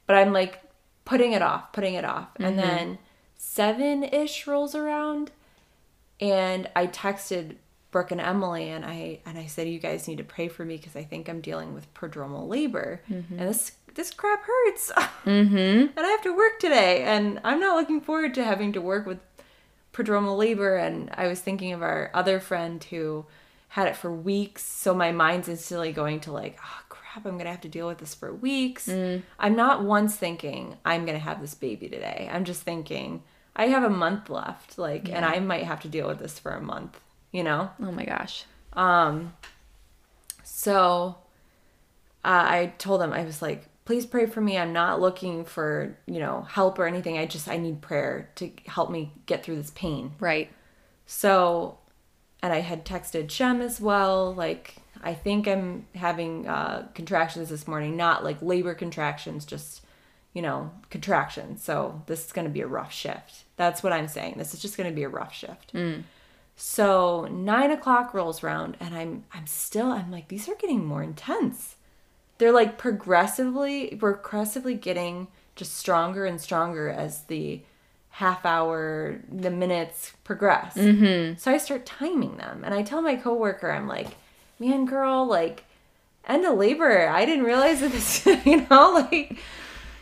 But 0.06 0.16
I'm 0.16 0.32
like 0.32 0.60
putting 1.04 1.32
it 1.32 1.42
off, 1.42 1.72
putting 1.72 1.94
it 1.94 2.04
off. 2.04 2.28
And 2.36 2.58
mm-hmm. 2.58 2.68
then 2.68 2.98
seven 3.36 4.02
ish 4.02 4.46
rolls 4.46 4.74
around 4.74 5.30
and 6.20 6.68
I 6.74 6.86
texted 6.86 7.54
Brooke 7.90 8.10
and 8.10 8.20
Emily 8.20 8.68
and 8.68 8.84
I 8.84 9.20
and 9.24 9.38
I 9.38 9.46
said 9.46 9.68
you 9.68 9.78
guys 9.78 10.08
need 10.08 10.18
to 10.18 10.24
pray 10.24 10.48
for 10.48 10.64
me 10.64 10.76
because 10.76 10.96
I 10.96 11.04
think 11.04 11.28
I'm 11.28 11.40
dealing 11.40 11.74
with 11.74 11.92
prodromal 11.94 12.48
labor. 12.48 13.02
Mm-hmm. 13.10 13.38
And 13.38 13.48
this 13.48 13.72
this 13.94 14.10
crap 14.12 14.42
hurts. 14.42 14.92
Mm-hmm. 15.24 15.98
And 15.98 15.98
I 15.98 16.08
have 16.08 16.22
to 16.22 16.34
work 16.34 16.58
today 16.58 17.02
and 17.02 17.38
I'm 17.44 17.60
not 17.60 17.76
looking 17.76 18.00
forward 18.00 18.32
to 18.34 18.44
having 18.44 18.72
to 18.72 18.80
work 18.80 19.04
with 19.04 19.18
prodromal 19.92 20.38
labor. 20.38 20.76
And 20.76 21.10
I 21.12 21.26
was 21.26 21.40
thinking 21.40 21.74
of 21.74 21.82
our 21.82 22.10
other 22.14 22.40
friend 22.40 22.82
who 22.84 23.26
had 23.70 23.88
it 23.88 23.96
for 23.96 24.10
weeks 24.10 24.64
so 24.64 24.94
my 24.94 25.12
mind's 25.12 25.48
instantly 25.48 25.92
going 25.92 26.20
to 26.20 26.32
like 26.32 26.58
oh 26.64 26.80
crap 26.88 27.26
I'm 27.26 27.36
gonna 27.36 27.50
have 27.50 27.60
to 27.62 27.68
deal 27.68 27.86
with 27.86 27.98
this 27.98 28.14
for 28.14 28.32
weeks. 28.32 28.88
Mm. 28.88 29.22
I'm 29.38 29.54
not 29.54 29.82
once 29.82 30.16
thinking 30.16 30.76
I'm 30.82 31.04
gonna 31.04 31.18
have 31.18 31.42
this 31.42 31.54
baby 31.54 31.88
today. 31.88 32.30
I'm 32.32 32.44
just 32.44 32.62
thinking 32.62 33.22
I 33.58 33.66
have 33.66 33.82
a 33.82 33.90
month 33.90 34.30
left, 34.30 34.78
like, 34.78 35.10
and 35.10 35.24
I 35.24 35.40
might 35.40 35.64
have 35.64 35.80
to 35.80 35.88
deal 35.88 36.06
with 36.06 36.20
this 36.20 36.38
for 36.38 36.52
a 36.52 36.60
month, 36.62 37.00
you 37.32 37.42
know? 37.42 37.70
Oh 37.80 37.92
my 37.92 38.04
gosh. 38.04 38.44
Um, 38.72 39.34
so 40.42 41.16
uh, 42.24 42.46
I 42.48 42.72
told 42.78 43.02
him, 43.02 43.12
I 43.12 43.24
was 43.24 43.42
like, 43.42 43.66
please 43.84 44.06
pray 44.06 44.26
for 44.26 44.40
me. 44.40 44.58
I'm 44.58 44.72
not 44.72 45.00
looking 45.00 45.44
for, 45.44 45.96
you 46.06 46.20
know, 46.20 46.42
help 46.42 46.78
or 46.78 46.86
anything. 46.86 47.16
I 47.16 47.26
just, 47.26 47.48
I 47.48 47.56
need 47.56 47.80
prayer 47.80 48.30
to 48.36 48.50
help 48.66 48.90
me 48.90 49.12
get 49.26 49.42
through 49.42 49.56
this 49.56 49.70
pain. 49.70 50.12
Right. 50.20 50.50
So, 51.06 51.78
and 52.42 52.52
I 52.52 52.60
had 52.60 52.84
texted 52.84 53.30
Shem 53.30 53.62
as 53.62 53.80
well. 53.80 54.34
Like, 54.34 54.76
I 55.02 55.14
think 55.14 55.48
I'm 55.48 55.86
having 55.94 56.46
uh, 56.46 56.88
contractions 56.94 57.48
this 57.48 57.66
morning, 57.66 57.96
not 57.96 58.24
like 58.24 58.42
labor 58.42 58.74
contractions, 58.74 59.44
just, 59.44 59.82
you 60.34 60.42
know, 60.42 60.70
contractions. 60.90 61.62
So, 61.62 62.02
this 62.06 62.26
is 62.26 62.32
going 62.32 62.46
to 62.46 62.52
be 62.52 62.60
a 62.60 62.66
rough 62.66 62.92
shift. 62.92 63.44
That's 63.56 63.82
what 63.82 63.92
I'm 63.92 64.08
saying. 64.08 64.34
This 64.36 64.52
is 64.52 64.60
just 64.60 64.76
going 64.76 64.88
to 64.90 64.94
be 64.94 65.04
a 65.04 65.08
rough 65.08 65.34
shift. 65.34 65.72
So, 66.60 67.28
nine 67.30 67.70
o'clock 67.70 68.12
rolls 68.12 68.42
around, 68.42 68.76
and 68.80 68.92
I'm, 68.92 69.22
I'm 69.32 69.46
still, 69.46 69.92
I'm 69.92 70.10
like, 70.10 70.26
these 70.26 70.48
are 70.48 70.56
getting 70.56 70.84
more 70.84 71.04
intense. 71.04 71.76
They're 72.38 72.50
like 72.50 72.76
progressively, 72.76 73.94
progressively 73.94 74.74
getting 74.74 75.28
just 75.54 75.76
stronger 75.76 76.26
and 76.26 76.40
stronger 76.40 76.88
as 76.88 77.22
the 77.22 77.60
half 78.10 78.44
hour, 78.44 79.20
the 79.30 79.52
minutes 79.52 80.14
progress. 80.24 80.74
Mm-hmm. 80.74 81.38
So 81.38 81.52
I 81.52 81.58
start 81.58 81.86
timing 81.86 82.38
them, 82.38 82.64
and 82.64 82.74
I 82.74 82.82
tell 82.82 83.02
my 83.02 83.14
coworker, 83.14 83.70
I'm 83.70 83.86
like, 83.86 84.16
"Man, 84.58 84.84
girl, 84.84 85.24
like, 85.24 85.62
end 86.26 86.44
of 86.44 86.58
labor. 86.58 87.08
I 87.08 87.24
didn't 87.24 87.44
realize 87.44 87.82
that 87.82 87.92
this, 87.92 88.26
you 88.44 88.66
know, 88.68 89.06
like." 89.08 89.38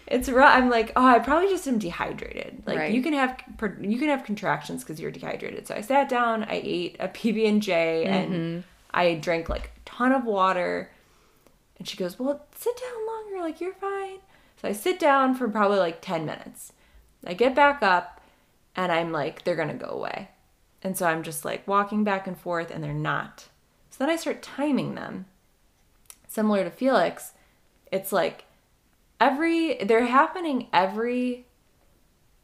It's 0.07 0.29
rough. 0.29 0.55
I'm 0.55 0.71
like, 0.71 0.93
oh, 0.95 1.05
I 1.05 1.19
probably 1.19 1.49
just 1.49 1.67
am 1.67 1.79
dehydrated. 1.79 2.63
Like 2.67 2.79
Right. 2.79 2.95
you 2.95 3.03
can 3.03 3.13
have 3.13 3.43
you 3.81 3.99
can 3.99 4.09
have 4.09 4.25
contractions 4.25 4.85
because 4.85 5.01
you're 5.01 5.11
dehydrated. 5.11 5.67
So 5.67 5.75
I 5.75 5.81
sat 5.81 6.09
down, 6.09 6.45
I 6.45 6.61
ate 6.63 6.97
a 7.01 7.09
PB 7.09 7.49
and 7.49 7.63
J, 7.63 8.05
and 8.05 8.33
mm-hmm. 8.33 8.61
I 8.93 9.15
drank 9.15 9.49
like 9.49 9.73
a 9.77 9.81
ton 9.85 10.13
of 10.13 10.25
water. 10.25 10.91
And 11.79 11.89
she 11.89 11.97
goes, 11.97 12.19
Well, 12.19 12.47
sit 12.55 12.77
down 12.77 13.07
longer. 13.07 13.41
Like, 13.41 13.61
you're 13.61 13.75
fine. 13.75 14.19
So 14.61 14.69
I 14.69 14.73
sit 14.73 14.99
down 14.99 15.35
for 15.35 15.49
probably 15.49 15.79
like 15.79 16.01
10 16.01 16.25
minutes. 16.25 16.73
I 17.27 17.35
get 17.35 17.55
back 17.55 17.83
up 17.83 18.21
and 18.75 18.91
I'm 18.91 19.13
like, 19.13 19.45
They're 19.45 19.57
going 19.57 19.69
to 19.69 19.75
go 19.75 19.91
away. 19.91 20.31
And 20.83 20.97
so 20.97 21.07
I'm 21.07 21.23
just 21.23 21.45
like 21.45 21.67
walking 21.67 22.05
back 22.05 22.27
and 22.27 22.39
forth 22.39 22.71
and 22.71 22.83
they're 22.83 22.95
not. 22.95 23.49
So 23.91 23.99
then 23.99 24.11
I 24.11 24.17
start 24.17 24.43
timing 24.43 24.95
them. 24.95 25.27
Similar 26.29 26.65
to 26.65 26.71
Felix, 26.71 27.33
it's 27.91 28.13
like 28.13 28.45
every, 29.21 29.77
they're 29.85 30.07
happening 30.07 30.69
every 30.73 31.47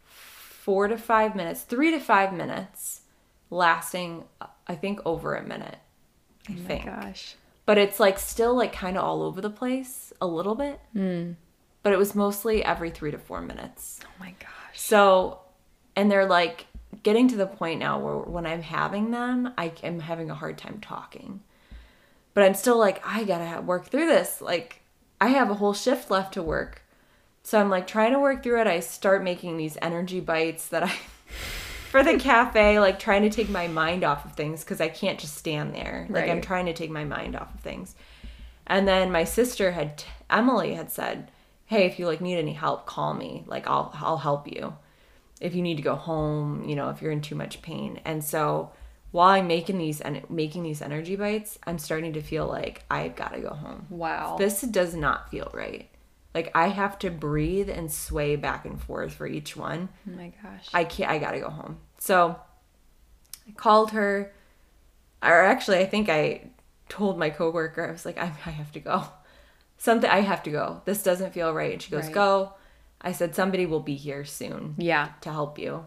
four 0.04 0.88
to 0.88 0.96
five 0.96 1.34
minutes, 1.34 1.62
three 1.62 1.90
to 1.90 1.98
five 1.98 2.32
minutes, 2.32 3.02
lasting, 3.50 4.24
I 4.66 4.74
think, 4.74 5.00
over 5.04 5.34
a 5.34 5.42
minute. 5.46 5.78
I 6.48 6.52
Oh 6.52 6.54
my 6.56 6.62
think 6.64 6.86
gosh. 6.86 7.36
but 7.66 7.78
it's 7.78 8.00
like 8.00 8.18
still 8.18 8.56
like 8.56 8.72
kind 8.72 8.96
of 8.96 9.04
all 9.04 9.22
over 9.22 9.40
the 9.40 9.50
place 9.50 10.12
a 10.20 10.26
little 10.26 10.54
bit. 10.56 10.80
Hmm. 10.92 11.32
But 11.84 11.92
it 11.92 11.98
was 11.98 12.14
mostly 12.14 12.64
every 12.64 12.90
three 12.90 13.10
to 13.10 13.18
four 13.18 13.40
minutes. 13.40 14.00
Oh 14.04 14.08
my 14.20 14.34
gosh. 14.40 14.48
So, 14.80 15.40
and 15.96 16.10
they're 16.10 16.26
like 16.26 16.66
getting 17.02 17.26
to 17.28 17.36
the 17.36 17.46
point 17.46 17.80
now 17.80 17.98
where 17.98 18.16
when 18.18 18.46
I'm 18.46 18.62
having 18.62 19.10
them, 19.10 19.52
I 19.58 19.72
am 19.82 19.98
having 20.00 20.30
a 20.30 20.34
hard 20.34 20.58
time 20.58 20.78
talking. 20.80 21.40
But 22.34 22.44
I'm 22.44 22.54
still 22.54 22.78
like, 22.78 23.02
I 23.06 23.24
gotta 23.24 23.60
work 23.62 23.86
through 23.86 24.06
this. 24.06 24.40
Like, 24.40 24.81
I 25.22 25.28
have 25.28 25.50
a 25.50 25.54
whole 25.54 25.72
shift 25.72 26.10
left 26.10 26.34
to 26.34 26.42
work. 26.42 26.82
So 27.44 27.60
I'm 27.60 27.70
like 27.70 27.86
trying 27.86 28.10
to 28.10 28.18
work 28.18 28.42
through 28.42 28.60
it. 28.60 28.66
I 28.66 28.80
start 28.80 29.22
making 29.22 29.56
these 29.56 29.78
energy 29.80 30.18
bites 30.18 30.66
that 30.70 30.82
I, 30.82 30.88
for 31.90 32.02
the 32.02 32.18
cafe, 32.18 32.80
like 32.80 32.98
trying 32.98 33.22
to 33.22 33.30
take 33.30 33.48
my 33.48 33.68
mind 33.68 34.02
off 34.02 34.24
of 34.24 34.32
things 34.32 34.64
because 34.64 34.80
I 34.80 34.88
can't 34.88 35.20
just 35.20 35.36
stand 35.36 35.76
there. 35.76 36.08
Like, 36.10 36.28
I'm 36.28 36.40
trying 36.40 36.66
to 36.66 36.72
take 36.72 36.90
my 36.90 37.04
mind 37.04 37.36
off 37.36 37.54
of 37.54 37.60
things. 37.60 37.94
And 38.66 38.88
then 38.88 39.12
my 39.12 39.22
sister 39.22 39.70
had, 39.70 40.02
Emily 40.28 40.74
had 40.74 40.90
said, 40.90 41.30
Hey, 41.66 41.86
if 41.86 42.00
you 42.00 42.08
like 42.08 42.20
need 42.20 42.38
any 42.38 42.54
help, 42.54 42.86
call 42.86 43.14
me. 43.14 43.44
Like, 43.46 43.68
I'll, 43.68 43.94
I'll 43.94 44.18
help 44.18 44.48
you 44.48 44.74
if 45.40 45.54
you 45.54 45.62
need 45.62 45.76
to 45.76 45.82
go 45.82 45.94
home, 45.94 46.68
you 46.68 46.74
know, 46.74 46.90
if 46.90 47.00
you're 47.00 47.12
in 47.12 47.20
too 47.20 47.36
much 47.36 47.62
pain. 47.62 48.00
And 48.04 48.24
so 48.24 48.72
while 49.12 49.28
I'm 49.28 49.46
making 49.46 49.78
these 49.78 50.00
and 50.00 50.28
making 50.28 50.62
these 50.64 50.82
energy 50.82 51.16
bites, 51.16 51.58
I'm 51.64 51.78
starting 51.78 52.14
to 52.14 52.22
feel 52.22 52.46
like 52.46 52.84
I've 52.90 53.14
got 53.14 53.34
to 53.34 53.40
go 53.40 53.50
home. 53.50 53.86
Wow. 53.90 54.36
This 54.38 54.62
does 54.62 54.94
not 54.94 55.30
feel 55.30 55.50
right. 55.54 55.88
Like 56.34 56.50
I 56.54 56.68
have 56.68 56.98
to 57.00 57.10
breathe 57.10 57.68
and 57.68 57.92
sway 57.92 58.36
back 58.36 58.64
and 58.64 58.80
forth 58.82 59.12
for 59.12 59.26
each 59.26 59.54
one. 59.54 59.90
oh 60.08 60.16
my 60.16 60.32
gosh. 60.42 60.68
I 60.72 60.84
can't 60.84 61.10
I 61.10 61.18
got 61.18 61.32
to 61.32 61.40
go 61.40 61.50
home. 61.50 61.78
So 61.98 62.36
I 63.46 63.52
called 63.52 63.90
her 63.90 64.32
or 65.22 65.44
actually 65.44 65.78
I 65.78 65.86
think 65.86 66.08
I 66.08 66.50
told 66.88 67.18
my 67.18 67.28
coworker 67.28 67.86
I 67.86 67.92
was 67.92 68.06
like 68.06 68.18
I, 68.18 68.32
I 68.46 68.50
have 68.50 68.72
to 68.72 68.80
go. 68.80 69.04
Something 69.76 70.08
I 70.08 70.20
have 70.20 70.42
to 70.44 70.50
go. 70.50 70.80
This 70.86 71.02
doesn't 71.02 71.34
feel 71.34 71.52
right. 71.52 71.72
And 71.72 71.82
she 71.82 71.90
goes, 71.90 72.04
Right. 72.04 72.14
"Go." 72.14 72.54
I 73.04 73.10
said 73.10 73.34
somebody 73.34 73.66
will 73.66 73.80
be 73.80 73.96
here 73.96 74.24
soon 74.24 74.76
yeah. 74.78 75.08
to 75.22 75.32
help 75.32 75.58
you. 75.58 75.86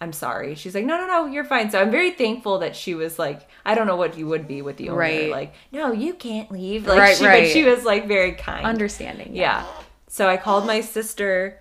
I'm 0.00 0.12
sorry. 0.12 0.54
She's 0.56 0.74
like, 0.74 0.84
no, 0.84 0.98
no, 0.98 1.06
no, 1.06 1.26
you're 1.26 1.44
fine. 1.44 1.70
So 1.70 1.80
I'm 1.80 1.90
very 1.90 2.10
thankful 2.10 2.58
that 2.58 2.76
she 2.76 2.94
was 2.94 3.18
like, 3.18 3.48
I 3.64 3.74
don't 3.74 3.86
know 3.86 3.96
what 3.96 4.18
you 4.18 4.26
would 4.26 4.46
be 4.46 4.60
with 4.60 4.76
the 4.76 4.90
owner. 4.90 4.98
Right. 4.98 5.30
Like, 5.30 5.54
no, 5.72 5.92
you 5.92 6.12
can't 6.12 6.50
leave. 6.52 6.86
Like, 6.86 6.98
Right, 6.98 7.16
she, 7.16 7.24
right. 7.24 7.42
But 7.44 7.50
she 7.50 7.64
was 7.64 7.84
like 7.84 8.06
very 8.06 8.32
kind. 8.32 8.66
Understanding. 8.66 9.34
yeah. 9.34 9.66
So 10.08 10.28
I 10.28 10.36
called 10.36 10.66
my 10.66 10.82
sister, 10.82 11.60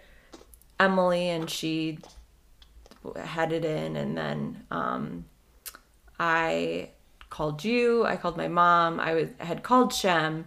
Emily, 0.79 1.29
and 1.29 1.49
she 1.49 1.99
headed 3.15 3.63
in. 3.63 3.95
And 3.95 4.17
then 4.17 4.65
um, 4.69 5.25
I 6.19 6.89
called 7.29 7.63
you. 7.63 8.05
I 8.05 8.17
called 8.17 8.37
my 8.37 8.47
mom. 8.47 8.99
I 8.99 9.13
was 9.13 9.29
had 9.39 9.63
called 9.63 9.93
Shem 9.93 10.45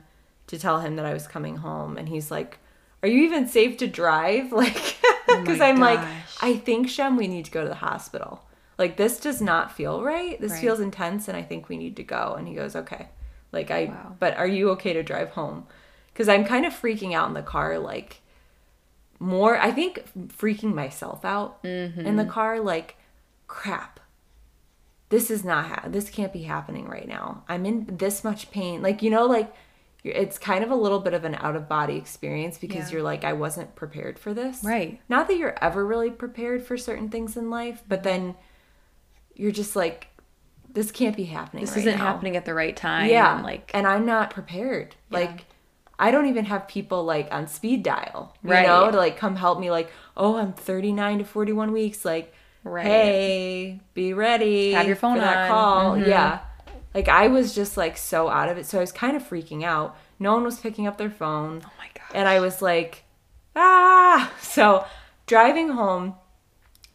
to 0.49 0.59
tell 0.59 0.81
him 0.81 0.97
that 0.97 1.07
I 1.07 1.13
was 1.15 1.27
coming 1.27 1.57
home. 1.57 1.97
And 1.97 2.09
he's 2.09 2.31
like, 2.31 2.59
are 3.03 3.09
you 3.09 3.23
even 3.25 3.49
safe 3.49 3.79
to 3.79 3.87
drive? 3.87 4.53
Like, 4.59 4.97
because 5.41 5.57
oh 5.57 5.59
my 5.59 5.69
I'm 5.69 5.81
like. 5.81 6.01
I 6.41 6.57
think 6.57 6.89
Shem, 6.89 7.17
we 7.17 7.27
need 7.27 7.45
to 7.47 7.51
go 7.51 7.63
to 7.63 7.69
the 7.69 7.75
hospital. 7.77 8.45
Like 8.79 8.97
this 8.97 9.19
does 9.19 9.43
not 9.43 9.73
feel 9.73 10.03
right. 10.03 10.41
This 10.41 10.53
Right. 10.53 10.61
feels 10.61 10.81
intense, 10.81 11.29
and 11.29 11.37
I 11.37 11.43
think 11.43 11.69
we 11.69 11.77
need 11.77 11.97
to 11.97 12.05
go. 12.05 12.35
And 12.39 12.47
he 12.47 12.55
goes, 12.55 12.77
okay. 12.77 13.09
Like 13.51 13.71
I, 13.71 13.87
Wow. 13.87 14.17
but 14.19 14.37
are 14.37 14.47
you 14.47 14.71
okay 14.71 14.93
to 14.93 15.03
drive 15.03 15.31
home? 15.31 15.67
Because 16.13 16.29
I'm 16.29 16.45
kind 16.45 16.65
of 16.65 16.73
freaking 16.73 17.15
out 17.15 17.29
in 17.29 17.35
the 17.35 17.43
car. 17.43 17.79
Like 17.79 18.21
more, 19.19 19.59
I 19.59 19.73
think 19.73 20.05
freaking 20.29 20.75
myself 20.75 21.25
out 21.25 21.59
in 21.65 21.95
the 22.17 22.23
mm-hmm. 22.23 22.31
car. 22.31 22.61
Like 22.61 22.97
crap. 23.49 23.99
This 25.09 25.31
is 25.31 25.45
not. 25.45 25.67
Ha- 25.67 25.89
this 25.89 26.11
can't 26.11 26.33
be 26.33 26.43
happening 26.43 26.87
right 26.87 27.09
now. 27.09 27.43
I'm 27.49 27.65
in 27.67 27.87
this 27.97 28.23
much 28.23 28.51
pain. 28.51 28.83
Like 28.83 29.03
you 29.03 29.11
know, 29.11 29.27
like 29.27 29.53
it's 30.15 30.39
kind 30.39 30.63
of 30.65 30.71
a 30.71 30.75
little 30.75 31.01
bit 31.01 31.15
of 31.15 31.25
an 31.25 31.35
out 31.37 31.57
of 31.57 31.69
body 31.69 31.97
experience 31.97 32.59
because 32.59 32.89
Yeah. 32.91 32.95
you're 32.99 33.03
like, 33.03 33.25
I 33.25 33.33
wasn't 33.33 33.75
prepared 33.75 34.19
for 34.19 34.33
this. 34.35 34.63
Right. 34.65 35.01
Not 35.09 35.29
that 35.29 35.37
you're 35.37 35.57
ever 35.63 35.85
really 35.87 36.11
prepared 36.11 36.63
for 36.63 36.77
certain 36.77 37.09
things 37.09 37.37
in 37.37 37.51
life, 37.51 37.83
but 37.89 38.03
then 38.03 38.35
you're 39.35 39.53
just 39.53 39.77
like, 39.77 40.09
this 40.71 40.91
can't 40.91 41.17
be 41.17 41.25
happening. 41.25 41.65
This 41.65 41.73
right 41.73 41.87
isn't 41.87 41.99
now. 41.99 42.05
happening 42.05 42.37
at 42.37 42.45
the 42.45 42.55
right 42.55 42.77
time. 42.77 43.09
Yeah, 43.09 43.37
and, 43.37 43.45
Like. 43.45 43.71
and 43.75 43.87
I'm 43.87 44.05
not 44.05 44.31
prepared. 44.31 44.97
Yeah. 45.11 45.19
Like, 45.21 45.47
I 45.99 46.11
don't 46.11 46.27
even 46.27 46.45
have 46.45 46.69
people 46.69 47.05
like 47.05 47.29
on 47.33 47.49
speed 47.49 47.83
dial, 47.83 48.37
you 48.45 48.51
Right. 48.51 48.67
know, 48.67 48.91
to 48.91 48.97
like 48.97 49.17
come 49.17 49.37
help 49.37 49.59
me. 49.59 49.71
Like, 49.71 49.91
oh, 50.17 50.37
I'm 50.37 50.53
39 50.53 51.19
to 51.19 51.25
41 51.25 51.73
weeks. 51.73 52.05
Like, 52.05 52.33
Right. 52.65 52.85
hey, 52.85 53.81
be 53.95 54.13
ready. 54.13 54.73
Have 54.73 54.87
your 54.87 54.97
phone 54.97 55.15
for 55.17 55.21
that 55.23 55.37
on. 55.39 55.49
call. 55.49 55.97
Mhm. 55.97 56.07
Yeah, 56.07 56.39
like 56.95 57.09
I 57.09 57.29
was 57.29 57.55
just 57.55 57.77
like 57.77 57.97
so 57.97 58.29
out 58.29 58.49
of 58.49 58.59
it. 58.59 58.67
So 58.67 58.79
I 58.79 58.81
was 58.81 58.93
kind 58.93 59.17
of 59.17 59.23
freaking 59.23 59.65
out. 59.65 59.97
No 60.19 60.35
one 60.35 60.45
was 60.45 60.59
picking 60.59 60.87
up 60.87 60.99
their 60.99 61.11
phone. 61.11 61.63
oh 61.65 61.71
my 61.79 61.89
gosh. 61.95 62.11
And 62.15 62.29
I 62.29 62.41
was 62.41 62.63
like, 62.63 63.05
ah. 63.55 64.33
So 64.41 64.85
driving 65.27 65.71
home, 65.71 66.15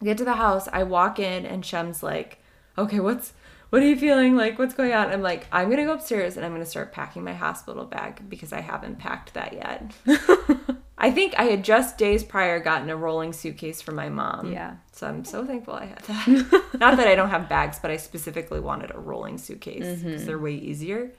get 0.04 0.18
to 0.18 0.26
the 0.26 0.34
house, 0.34 0.68
I 0.74 0.84
walk 0.84 1.20
in 1.20 1.46
and 1.46 1.66
Shem's 1.66 2.04
like, 2.04 2.40
okay, 2.78 3.00
what's 3.00 3.34
what 3.70 3.82
are 3.82 3.88
you 3.88 3.98
feeling? 3.98 4.36
Like, 4.36 4.60
what's 4.60 4.76
going 4.76 4.94
on? 4.94 5.10
I'm 5.10 5.24
like, 5.24 5.48
I'm 5.52 5.70
gonna 5.70 5.86
go 5.86 5.94
upstairs 5.94 6.38
and 6.38 6.46
I'm 6.46 6.52
gonna 6.52 6.66
start 6.66 6.92
packing 6.92 7.24
my 7.24 7.34
hospital 7.34 7.86
bag 7.86 8.30
because 8.30 8.54
I 8.54 8.62
haven't 8.62 9.00
packed 9.00 9.34
that 9.34 9.54
yet. 9.54 9.94
I 11.04 11.12
think 11.12 11.38
I 11.38 11.44
had 11.44 11.66
just 11.66 11.98
days 11.98 12.24
prior 12.24 12.62
gotten 12.62 12.90
a 12.90 12.96
rolling 12.96 13.34
suitcase 13.34 13.82
for 13.82 13.92
my 13.92 14.08
mom. 14.08 14.54
Yeah. 14.54 14.76
So 14.94 15.06
I'm 15.06 15.26
so 15.26 15.46
thankful 15.46 15.74
I 15.74 15.88
had 15.88 16.00
that. 16.00 16.64
Not 16.80 16.96
that 16.96 17.08
I 17.10 17.16
don't 17.16 17.30
have 17.30 17.50
bags, 17.50 17.78
but 17.78 17.92
I 17.92 17.98
specifically 17.98 18.62
wanted 18.62 18.90
a 18.96 18.98
rolling 18.98 19.38
suitcase 19.38 20.02
because 20.02 20.26
they're 20.26 20.40
way 20.40 20.54
easier. 20.54 21.12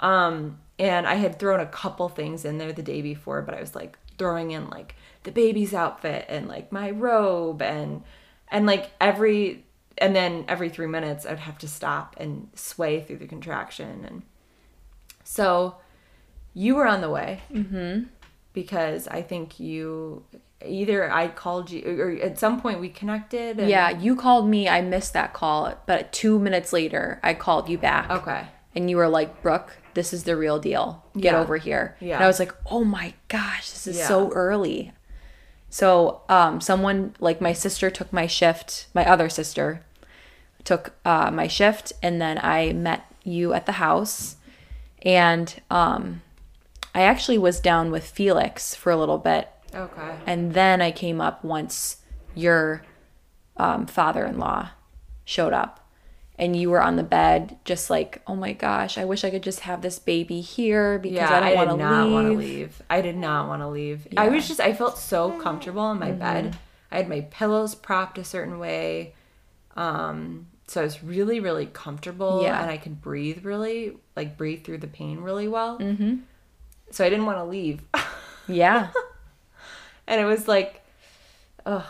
Um, 0.00 0.58
and 0.78 1.06
I 1.06 1.16
had 1.16 1.38
thrown 1.38 1.60
a 1.60 1.66
couple 1.66 2.08
things 2.08 2.46
in 2.46 2.56
there 2.56 2.72
the 2.72 2.82
day 2.82 3.02
before, 3.02 3.42
but 3.42 3.54
I 3.54 3.60
was 3.60 3.74
like 3.74 3.98
throwing 4.16 4.52
in 4.52 4.70
like 4.70 4.94
the 5.24 5.32
baby's 5.32 5.74
outfit 5.74 6.24
and 6.30 6.48
like 6.48 6.72
my 6.72 6.90
robe 6.90 7.60
and 7.60 8.02
and 8.48 8.64
like 8.64 8.90
every 9.02 9.66
and 9.98 10.16
then 10.16 10.46
every 10.48 10.70
three 10.70 10.86
minutes 10.86 11.26
I'd 11.26 11.40
have 11.40 11.58
to 11.58 11.68
stop 11.68 12.16
and 12.18 12.48
sway 12.54 13.02
through 13.02 13.18
the 13.18 13.26
contraction 13.26 14.06
and 14.06 14.22
so 15.24 15.76
you 16.54 16.74
were 16.74 16.86
on 16.86 17.02
the 17.02 17.10
way 17.10 17.42
Mm-hmm. 17.52 18.04
Because 18.52 19.06
I 19.08 19.22
think 19.22 19.60
you 19.60 20.24
either 20.66 21.10
I 21.10 21.28
called 21.28 21.70
you 21.70 21.82
or 22.00 22.10
at 22.22 22.38
some 22.38 22.60
point 22.60 22.80
we 22.80 22.88
connected. 22.88 23.58
And, 23.58 23.68
Yeah, 23.68 23.90
you 23.90 24.14
called 24.16 24.48
me. 24.48 24.68
I 24.68 24.80
missed 24.82 25.12
that 25.14 25.32
call, 25.32 25.74
but 25.86 26.12
two 26.12 26.38
minutes 26.38 26.72
later, 26.72 27.18
I 27.22 27.34
called 27.34 27.68
you 27.68 27.78
back. 27.78 28.10
Okay. 28.10 28.46
And 28.74 28.88
you 28.90 28.96
were 28.98 29.08
like, 29.08 29.42
Brooke, 29.42 29.78
this 29.94 30.12
is 30.12 30.24
the 30.24 30.36
real 30.36 30.58
deal. 30.58 31.04
Get 31.14 31.32
Yeah. 31.32 31.40
over 31.40 31.56
here. 31.56 31.96
Yeah. 32.00 32.16
And 32.16 32.24
I 32.24 32.26
was 32.26 32.38
like, 32.38 32.54
oh 32.66 32.84
my 32.84 33.14
gosh, 33.28 33.70
this 33.70 33.86
is 33.86 33.98
Yeah. 33.98 34.06
so 34.06 34.30
early. 34.32 34.92
So, 35.70 36.22
um, 36.28 36.60
someone 36.60 37.14
like 37.20 37.40
my 37.40 37.52
sister 37.52 37.90
took 37.90 38.12
my 38.12 38.26
shift, 38.26 38.88
my 38.92 39.08
other 39.08 39.28
sister 39.28 39.82
took 40.64 40.92
uh, 41.04 41.30
my 41.30 41.46
shift, 41.46 41.92
and 42.02 42.20
then 42.20 42.38
I 42.42 42.72
met 42.72 43.04
you 43.24 43.52
at 43.54 43.66
the 43.66 43.72
house. 43.72 44.36
And 45.02 45.54
um, 45.70 46.20
I 46.94 47.02
actually 47.02 47.38
was 47.38 47.60
down 47.60 47.90
with 47.90 48.04
Felix 48.06 48.74
for 48.74 48.90
a 48.90 48.96
little 48.96 49.18
bit 49.18 49.48
Okay. 49.74 50.16
and 50.26 50.54
then 50.54 50.82
I 50.82 50.90
came 50.90 51.20
up 51.20 51.44
once 51.44 51.98
your 52.34 52.82
um, 53.56 53.86
father-in-law 53.86 54.70
showed 55.24 55.52
up, 55.52 55.86
and 56.38 56.56
you 56.56 56.70
were 56.70 56.82
on 56.82 56.96
the 56.96 57.02
bed, 57.02 57.58
just 57.64 57.90
like, 57.90 58.22
oh 58.26 58.34
my 58.34 58.52
gosh, 58.52 58.96
I 58.98 59.04
wish 59.04 59.22
I 59.24 59.30
could 59.30 59.42
just 59.42 59.60
have 59.60 59.82
this 59.82 59.98
baby 59.98 60.40
here 60.40 60.98
because 60.98 61.18
Yeah, 61.18 61.36
I 61.36 61.40
don't 61.54 61.56
want 61.56 61.70
to 61.70 61.76
not 61.76 62.04
leave. 62.04 62.12
want 62.12 62.26
to 62.28 62.38
leave. 62.38 62.82
I 62.88 63.00
did 63.02 63.16
not 63.16 63.46
want 63.48 63.60
to 63.62 63.68
leave. 63.68 64.08
I 64.16 64.28
was 64.28 64.48
just, 64.48 64.58
I 64.60 64.72
felt 64.72 64.96
so 64.98 65.32
comfortable 65.40 65.90
in 65.92 65.98
my 65.98 66.08
Mm-hmm. 66.10 66.18
bed. 66.18 66.56
I 66.90 66.96
had 66.96 67.08
my 67.08 67.20
pillows 67.20 67.74
propped 67.74 68.18
a 68.18 68.24
certain 68.24 68.58
way. 68.58 69.14
Um, 69.76 70.46
so 70.66 70.80
I 70.80 70.84
was 70.84 71.02
really, 71.04 71.38
really 71.40 71.66
comfortable 71.66 72.40
Yeah. 72.42 72.60
and 72.62 72.70
I 72.70 72.76
could 72.78 73.00
breathe 73.00 73.44
really, 73.44 73.96
like 74.16 74.36
breathe 74.36 74.64
through 74.64 74.78
the 74.78 74.86
pain 74.88 75.20
really 75.20 75.48
well. 75.48 75.78
Mm-hmm. 75.78 76.16
So 76.90 77.04
I 77.04 77.10
didn't 77.10 77.26
want 77.26 77.38
to 77.38 77.44
leave. 77.44 77.82
Yeah, 78.48 78.90
and 80.06 80.20
it 80.20 80.24
was 80.24 80.48
like, 80.48 80.84
ugh, 81.64 81.84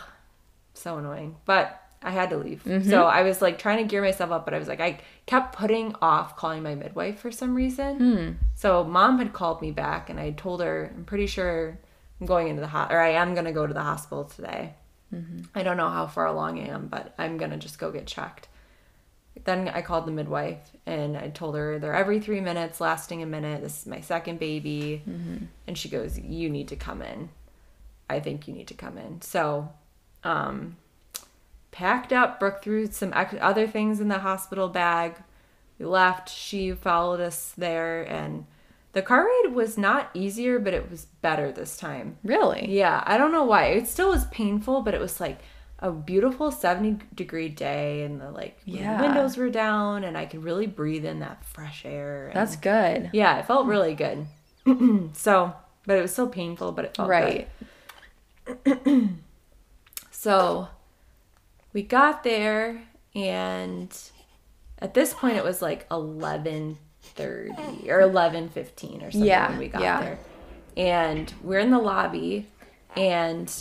so 0.73 0.97
annoying. 0.97 1.35
But 1.45 1.81
I 2.03 2.11
had 2.11 2.31
to 2.31 2.37
leave. 2.37 2.63
Mm-hmm. 2.63 2.89
So 2.89 3.05
I 3.05 3.21
was 3.23 3.41
like 3.41 3.59
trying 3.59 3.77
to 3.77 3.83
gear 3.89 4.01
myself 4.01 4.31
up, 4.31 4.45
but 4.45 4.53
I 4.53 4.59
was 4.59 4.67
like, 4.67 4.79
I 4.79 4.99
kept 5.25 5.55
putting 5.55 5.95
off 6.01 6.35
calling 6.35 6.63
my 6.63 6.75
midwife 6.75 7.19
for 7.19 7.31
some 7.31 7.53
reason. 7.53 7.97
Hmm. 7.97 8.31
So 8.55 8.83
mom 8.83 9.19
had 9.19 9.33
called 9.33 9.61
me 9.61 9.71
back, 9.71 10.09
and 10.09 10.19
I 10.19 10.31
told 10.31 10.61
her, 10.61 10.91
I'm 10.95 11.05
pretty 11.05 11.27
sure 11.27 11.77
I'm 12.19 12.27
going 12.27 12.47
into 12.47 12.61
the 12.61 12.67
hot, 12.67 12.91
or 12.91 12.99
I 12.99 13.09
am 13.09 13.35
gonna 13.35 13.51
go 13.51 13.67
to 13.67 13.73
the 13.73 13.83
hospital 13.83 14.25
today. 14.25 14.73
Mm-hmm. 15.13 15.43
I 15.53 15.63
don't 15.63 15.77
know 15.77 15.89
how 15.89 16.07
far 16.07 16.25
along 16.25 16.59
I 16.59 16.67
am, 16.69 16.87
but 16.87 17.13
I'm 17.17 17.37
gonna 17.37 17.57
just 17.57 17.77
go 17.77 17.91
get 17.91 18.07
checked. 18.07 18.47
Then 19.43 19.69
I 19.69 19.81
called 19.81 20.05
the 20.05 20.11
midwife 20.11 20.59
and 20.85 21.17
I 21.17 21.29
told 21.29 21.55
her 21.55 21.79
they're 21.79 21.95
every 21.95 22.19
three 22.19 22.41
minutes, 22.41 22.81
lasting 22.81 23.23
a 23.23 23.25
minute. 23.25 23.61
This 23.61 23.81
is 23.81 23.85
my 23.87 24.01
second 24.01 24.39
baby. 24.39 25.03
Mm-hmm. 25.07 25.45
And 25.67 25.77
she 25.77 25.89
goes, 25.89 26.19
You 26.19 26.49
need 26.49 26.67
to 26.67 26.75
come 26.75 27.01
in. 27.01 27.29
I 28.09 28.19
think 28.19 28.47
you 28.47 28.53
need 28.53 28.67
to 28.67 28.73
come 28.73 28.97
in. 28.97 29.21
So, 29.21 29.71
um, 30.23 30.75
packed 31.71 32.11
up, 32.11 32.39
Brooke 32.39 32.61
threw 32.61 32.87
some 32.87 33.13
ex- 33.13 33.35
other 33.39 33.67
things 33.67 33.99
in 33.99 34.09
the 34.09 34.19
hospital 34.19 34.67
bag. 34.67 35.15
We 35.79 35.85
left. 35.85 36.29
She 36.29 36.73
followed 36.73 37.21
us 37.21 37.53
there. 37.57 38.03
And 38.03 38.45
the 38.91 39.01
car 39.01 39.25
ride 39.25 39.53
was 39.53 39.77
not 39.77 40.09
easier, 40.13 40.59
but 40.59 40.73
it 40.73 40.91
was 40.91 41.05
better 41.21 41.51
this 41.51 41.77
time. 41.77 42.17
really. 42.23 42.67
Yeah, 42.69 43.01
I 43.05 43.17
don't 43.17 43.31
know 43.31 43.45
why. 43.45 43.67
It 43.67 43.87
still 43.87 44.09
was 44.09 44.25
painful, 44.25 44.81
but 44.81 44.93
it 44.93 44.99
was 44.99 45.19
like 45.21 45.39
a 45.81 45.91
beautiful 45.91 46.51
70 46.51 46.99
degree 47.15 47.49
day 47.49 48.03
and 48.03 48.21
the 48.21 48.29
like 48.31 48.59
Yeah. 48.65 49.01
windows 49.01 49.35
were 49.37 49.49
down 49.49 50.03
and 50.03 50.15
I 50.17 50.25
could 50.27 50.43
really 50.43 50.67
breathe 50.67 51.05
in 51.05 51.19
that 51.19 51.43
fresh 51.45 51.85
air. 51.85 52.27
and- 52.27 52.35
That's 52.35 52.55
good. 52.55 53.09
yeah, 53.13 53.39
it 53.39 53.45
felt 53.47 53.65
really 53.65 53.95
good. 53.95 54.27
so, 55.13 55.53
but 55.87 55.97
it 55.97 56.01
was 56.01 56.11
still 56.13 56.29
painful, 56.29 56.71
but 56.73 56.85
it 56.85 56.95
felt 56.95 57.09
Right. 57.09 57.47
good. 58.65 59.09
So, 60.11 60.67
we 61.73 61.81
got 61.81 62.23
there 62.23 62.83
and 63.15 63.91
at 64.79 64.93
this 64.93 65.13
point 65.15 65.35
it 65.37 65.43
was 65.43 65.61
like 65.63 65.89
11:30 65.89 66.77
or 67.89 68.01
11:15 68.01 69.01
or 69.01 69.11
something 69.11 69.23
Yeah, 69.27 69.49
when 69.49 69.57
we 69.57 69.67
got 69.67 69.81
yeah. 69.81 69.99
there. 70.01 70.19
And 70.77 71.33
we're 71.41 71.57
in 71.59 71.71
the 71.71 71.79
lobby 71.79 72.47
and 72.95 73.51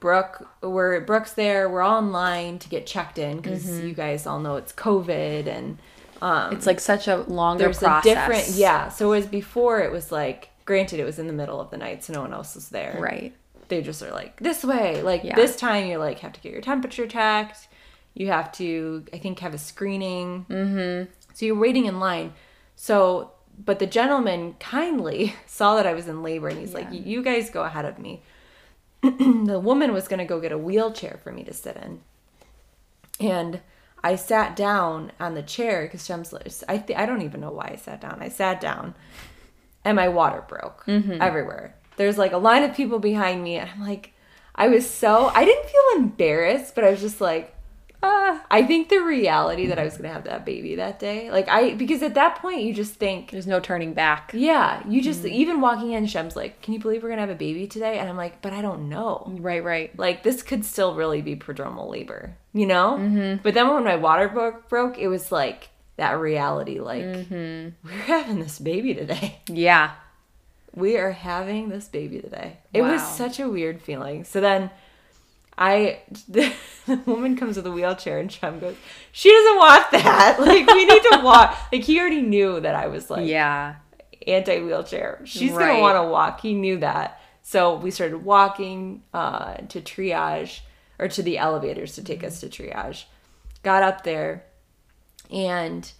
Brooke, 0.00 0.48
we're 0.62 1.00
Brooke's 1.00 1.32
there. 1.34 1.68
We're 1.68 1.82
all 1.82 1.98
in 1.98 2.10
line 2.12 2.58
to 2.60 2.68
get 2.68 2.86
checked 2.86 3.18
in 3.18 3.36
because 3.36 3.64
Mm-hmm. 3.64 3.88
you 3.88 3.94
guys 3.94 4.26
all 4.26 4.40
know 4.40 4.56
it's 4.56 4.72
COVID 4.72 5.46
and 5.46 5.78
um, 6.22 6.52
It's 6.52 6.66
like 6.66 6.80
such 6.80 7.06
a 7.08 7.16
longer 7.16 7.64
there's 7.64 7.78
process. 7.78 8.04
a 8.06 8.14
different 8.14 8.48
yeah. 8.56 8.88
So 8.88 9.12
as 9.12 9.26
before, 9.26 9.80
it 9.80 9.92
was 9.92 10.10
like 10.10 10.48
granted 10.64 11.00
it 11.00 11.04
was 11.04 11.18
in 11.18 11.26
the 11.26 11.32
middle 11.32 11.60
of 11.60 11.70
the 11.70 11.76
night, 11.76 12.02
so 12.04 12.12
no 12.14 12.20
one 12.22 12.32
else 12.32 12.54
was 12.54 12.68
there. 12.70 12.96
Right. 13.00 13.34
They 13.68 13.82
just 13.82 14.02
are 14.02 14.10
like 14.10 14.38
this 14.40 14.64
way. 14.64 15.00
Like 15.02 15.22
Yeah. 15.22 15.36
this 15.36 15.54
time, 15.56 15.86
you 15.86 15.98
like 15.98 16.18
have 16.20 16.32
to 16.32 16.40
get 16.40 16.52
your 16.52 16.60
temperature 16.62 17.06
checked. 17.06 17.68
You 18.14 18.26
have 18.28 18.50
to, 18.52 19.04
I 19.12 19.18
think, 19.18 19.38
have 19.38 19.54
a 19.54 19.58
screening. 19.58 20.46
Mm-hmm. 20.48 21.10
So 21.34 21.46
you're 21.46 21.54
waiting 21.58 21.84
in 21.86 22.00
line. 22.00 22.32
So, 22.74 23.30
but 23.64 23.78
the 23.78 23.86
gentleman 23.86 24.54
kindly 24.58 25.34
saw 25.46 25.76
that 25.76 25.86
I 25.86 25.92
was 25.94 26.08
in 26.08 26.22
labor, 26.22 26.48
and 26.48 26.58
he's 26.58 26.74
like, 26.74 26.88
"You 26.90 27.22
guys 27.22 27.50
go 27.50 27.62
ahead 27.64 27.84
of 27.84 27.98
me." 27.98 28.22
the 29.46 29.60
woman 29.62 29.92
was 29.92 30.08
gonna 30.08 30.24
go 30.24 30.40
get 30.40 30.52
a 30.52 30.58
wheelchair 30.58 31.18
for 31.22 31.32
me 31.32 31.44
to 31.44 31.54
sit 31.54 31.76
in, 31.76 32.00
and 33.18 33.60
I 34.02 34.16
sat 34.16 34.56
down 34.56 35.12
on 35.20 35.34
the 35.34 35.42
chair 35.42 35.82
because 35.82 36.06
Shem's. 36.06 36.34
I 36.68 36.78
th- 36.78 36.98
I 36.98 37.06
don't 37.06 37.22
even 37.22 37.40
know 37.40 37.50
why 37.50 37.70
I 37.72 37.76
sat 37.76 38.00
down. 38.00 38.18
I 38.20 38.28
sat 38.28 38.60
down, 38.60 38.94
and 39.84 39.96
my 39.96 40.08
water 40.08 40.44
broke 40.46 40.84
mm-hmm. 40.86 41.20
everywhere. 41.20 41.74
There's 41.96 42.18
like 42.18 42.32
a 42.32 42.38
line 42.38 42.62
of 42.62 42.74
people 42.74 42.98
behind 42.98 43.42
me, 43.42 43.56
and 43.56 43.70
I'm 43.70 43.86
like, 43.86 44.12
I 44.54 44.68
was 44.68 44.88
so 44.88 45.30
I 45.34 45.44
didn't 45.44 45.68
feel 45.68 46.02
embarrassed, 46.02 46.74
but 46.74 46.84
I 46.84 46.90
was 46.90 47.00
just 47.00 47.20
like, 47.20 47.54
ah. 48.02 48.44
I 48.50 48.62
think 48.64 48.88
the 48.88 48.98
reality 48.98 49.66
that 49.66 49.78
I 49.78 49.84
was 49.84 49.96
gonna 49.96 50.12
have 50.12 50.24
that 50.24 50.44
baby 50.44 50.76
that 50.76 50.98
day, 50.98 51.30
like 51.30 51.48
I 51.48 51.74
because 51.74 52.02
at 52.02 52.14
that 52.14 52.36
point 52.36 52.62
you 52.62 52.74
just 52.74 52.94
think. 52.94 53.30
There's 53.30 53.46
no 53.46 53.60
turning 53.60 53.94
back. 53.94 54.32
Yeah, 54.34 54.82
you 54.88 55.02
just 55.02 55.24
even 55.24 55.60
walking 55.60 55.92
in, 55.92 56.06
Shem's 56.06 56.36
like, 56.36 56.62
"Can 56.62 56.74
you 56.74 56.80
believe 56.80 57.02
we're 57.02 57.10
gonna 57.10 57.20
have 57.20 57.30
a 57.30 57.34
baby 57.34 57.66
today?" 57.66 57.98
And 57.98 58.08
I'm 58.08 58.16
like, 58.16 58.42
"But 58.42 58.52
I 58.52 58.62
don't 58.62 58.88
know." 58.88 59.32
Right, 59.38 59.62
right. 59.62 59.96
like 59.98 60.22
this 60.22 60.42
could 60.42 60.64
still 60.64 60.94
really 60.94 61.22
be 61.22 61.36
prodromal 61.36 61.90
labor, 61.90 62.36
you 62.52 62.66
know? 62.66 62.98
Mm-hmm. 62.98 63.42
But 63.42 63.54
then 63.54 63.68
when 63.68 63.84
my 63.84 63.96
water 63.96 64.28
broke, 64.28 64.68
broke, 64.68 64.98
it 64.98 65.08
was 65.08 65.30
like 65.30 65.68
that 65.96 66.18
reality 66.18 66.80
like 66.80 67.28
we're 67.30 67.72
having 68.06 68.40
this 68.40 68.58
baby 68.58 68.94
today. 68.94 69.40
Yeah. 69.48 69.92
We 70.74 70.96
are 70.96 71.10
having 71.10 71.68
this 71.68 71.88
baby 71.88 72.20
today. 72.20 72.58
It 72.72 72.82
was 72.82 73.02
such 73.02 73.40
a 73.40 73.48
weird 73.48 73.82
feeling. 73.82 74.24
So 74.24 74.40
then 74.40 74.70
I 75.60 76.00
the, 76.28 76.52
woman 77.04 77.36
comes 77.36 77.56
with 77.56 77.66
a 77.66 77.70
wheelchair 77.70 78.18
and 78.18 78.32
Shem 78.32 78.58
goes, 78.58 78.76
"She 79.12 79.30
doesn't 79.30 79.56
want 79.58 79.90
that. 79.92 80.36
Like 80.40 80.66
we 80.66 80.84
need 80.86 81.02
to 81.12 81.20
walk." 81.22 81.56
like 81.70 81.82
he 81.82 82.00
already 82.00 82.22
knew 82.22 82.58
that 82.60 82.74
I 82.74 82.86
was 82.86 83.10
like 83.10 83.28
Yeah. 83.28 83.74
anti 84.26 84.60
wheelchair. 84.62 85.20
She's 85.24 85.52
Right. 85.52 85.68
gonna 85.68 85.80
want 85.80 85.96
to 85.96 86.04
walk. 86.10 86.40
He 86.40 86.54
knew 86.54 86.78
that. 86.78 87.20
So 87.42 87.74
we 87.76 87.90
started 87.90 88.24
walking 88.24 89.02
uh, 89.12 89.54
to 89.68 89.80
triage 89.80 90.60
or 90.98 91.08
to 91.08 91.22
the 91.22 91.36
elevators 91.38 91.94
to 91.96 92.04
take 92.04 92.24
us 92.24 92.40
to 92.40 92.48
triage. 92.48 93.04
Got 93.62 93.82
up 93.82 94.04
there, 94.04 94.44
and 95.30 95.90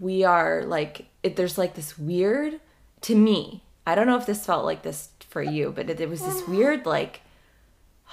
we 0.00 0.24
are 0.24 0.64
like, 0.64 1.06
it, 1.22 1.36
there's 1.36 1.58
like 1.58 1.74
this 1.74 1.98
weird 1.98 2.60
to 3.02 3.14
me. 3.14 3.62
I 3.86 3.94
don't 3.94 4.06
know 4.06 4.16
if 4.16 4.26
this 4.26 4.44
felt 4.46 4.64
like 4.64 4.82
this 4.82 5.10
for 5.28 5.42
you, 5.42 5.72
but 5.74 5.90
it, 5.90 6.00
it 6.00 6.08
was 6.08 6.22
this 6.22 6.46
weird 6.46 6.86
like 6.86 7.20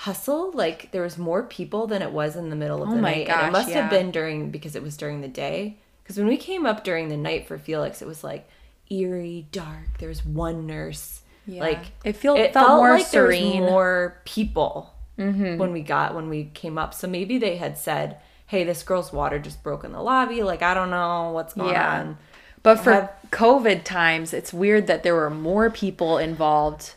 hustle. 0.02 0.52
Like 0.54 0.92
there 0.92 1.02
was 1.02 1.18
more 1.18 1.44
people 1.44 1.88
than 1.88 2.02
it 2.02 2.12
was 2.12 2.36
in 2.36 2.50
the 2.50 2.56
middle 2.56 2.84
of 2.84 2.90
Oh 2.90 2.96
the 2.96 3.02
night, 3.02 3.28
and 3.28 3.40
gosh, 3.40 3.48
it 3.48 3.52
must 3.52 3.70
yeah. 3.70 3.82
have 3.82 3.90
been 3.90 4.12
during 4.12 4.52
because 4.52 4.76
it 4.76 4.84
was 4.84 4.96
during 4.98 5.22
the 5.22 5.28
day. 5.28 5.78
Because 6.04 6.18
when 6.18 6.28
we 6.28 6.38
came 6.38 6.66
up 6.66 6.84
during 6.84 7.10
the 7.10 7.18
night 7.18 7.48
for 7.48 7.58
Felix, 7.58 8.02
it 8.02 8.08
was 8.08 8.24
like 8.24 8.48
eerie, 8.90 9.48
dark. 9.52 9.98
There 10.00 10.10
was 10.10 10.26
one 10.26 10.66
nurse. 10.66 11.22
Yeah. 11.46 11.62
Like 11.62 11.80
It 12.04 12.14
feel- 12.16 12.36
it 12.36 12.54
felt 12.54 12.70
more 12.70 12.98
like 12.98 13.10
there 13.12 13.24
was 13.28 13.36
serene. 13.38 13.64
more 13.64 14.22
people 14.26 14.94
Mm-hmm. 15.18 15.58
when 15.58 15.72
we 15.74 15.82
got 15.82 16.14
when 16.14 16.30
we 16.30 16.44
came 16.54 16.78
up. 16.78 16.94
So 16.94 17.08
maybe 17.08 17.40
they 17.40 17.56
had 17.58 17.76
said, 17.76 18.18
"Hey, 18.46 18.64
this 18.64 18.84
girl's 18.84 19.12
water 19.12 19.40
just 19.40 19.64
broke 19.64 19.84
in 19.84 19.92
the 19.92 20.00
lobby. 20.02 20.44
Like 20.44 20.62
I 20.62 20.76
don't 20.76 20.92
know 20.92 21.32
what's 21.32 21.56
going 21.56 21.72
Yeah. 21.74 22.02
on." 22.02 22.18
But 22.62 22.76
for 22.82 22.92
have- 22.94 23.12
COVID 23.32 23.84
times, 23.84 24.32
it's 24.32 24.54
weird 24.54 24.86
that 24.86 25.02
there 25.02 25.16
were 25.16 25.32
more 25.32 25.72
people 25.72 26.20
involved 26.20 26.94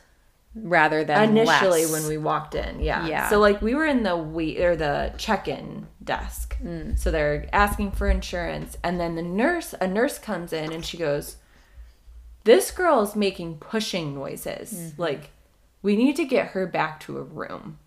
rather 0.54 1.04
than 1.04 1.36
initially 1.36 1.82
less. 1.86 1.92
when 1.92 2.08
we 2.08 2.18
walked 2.18 2.54
in 2.56 2.80
yeah 2.80 3.06
Yeah. 3.06 3.28
so 3.28 3.38
like 3.38 3.62
we 3.62 3.74
were 3.74 3.86
in 3.86 4.02
the 4.02 4.16
wait 4.16 4.60
or 4.60 4.74
the 4.76 5.12
check-in 5.16 5.86
desk 6.02 6.56
Mm. 6.62 6.98
so 6.98 7.10
they're 7.10 7.48
asking 7.52 7.92
for 7.92 8.08
insurance 8.08 8.76
and 8.82 8.98
then 9.00 9.14
the 9.14 9.22
nurse 9.22 9.74
a 9.80 9.86
nurse 9.86 10.18
comes 10.18 10.52
in 10.52 10.72
and 10.72 10.84
she 10.84 10.96
goes 10.98 11.36
this 12.44 12.70
girl 12.70 13.00
is 13.02 13.14
making 13.14 13.58
pushing 13.58 14.14
noises 14.14 14.72
Mm-hmm. 14.72 15.00
like 15.02 15.30
we 15.82 15.94
need 15.96 16.16
to 16.16 16.24
get 16.24 16.48
her 16.48 16.66
back 16.66 17.00
to 17.00 17.16
a 17.18 17.22
room 17.22 17.78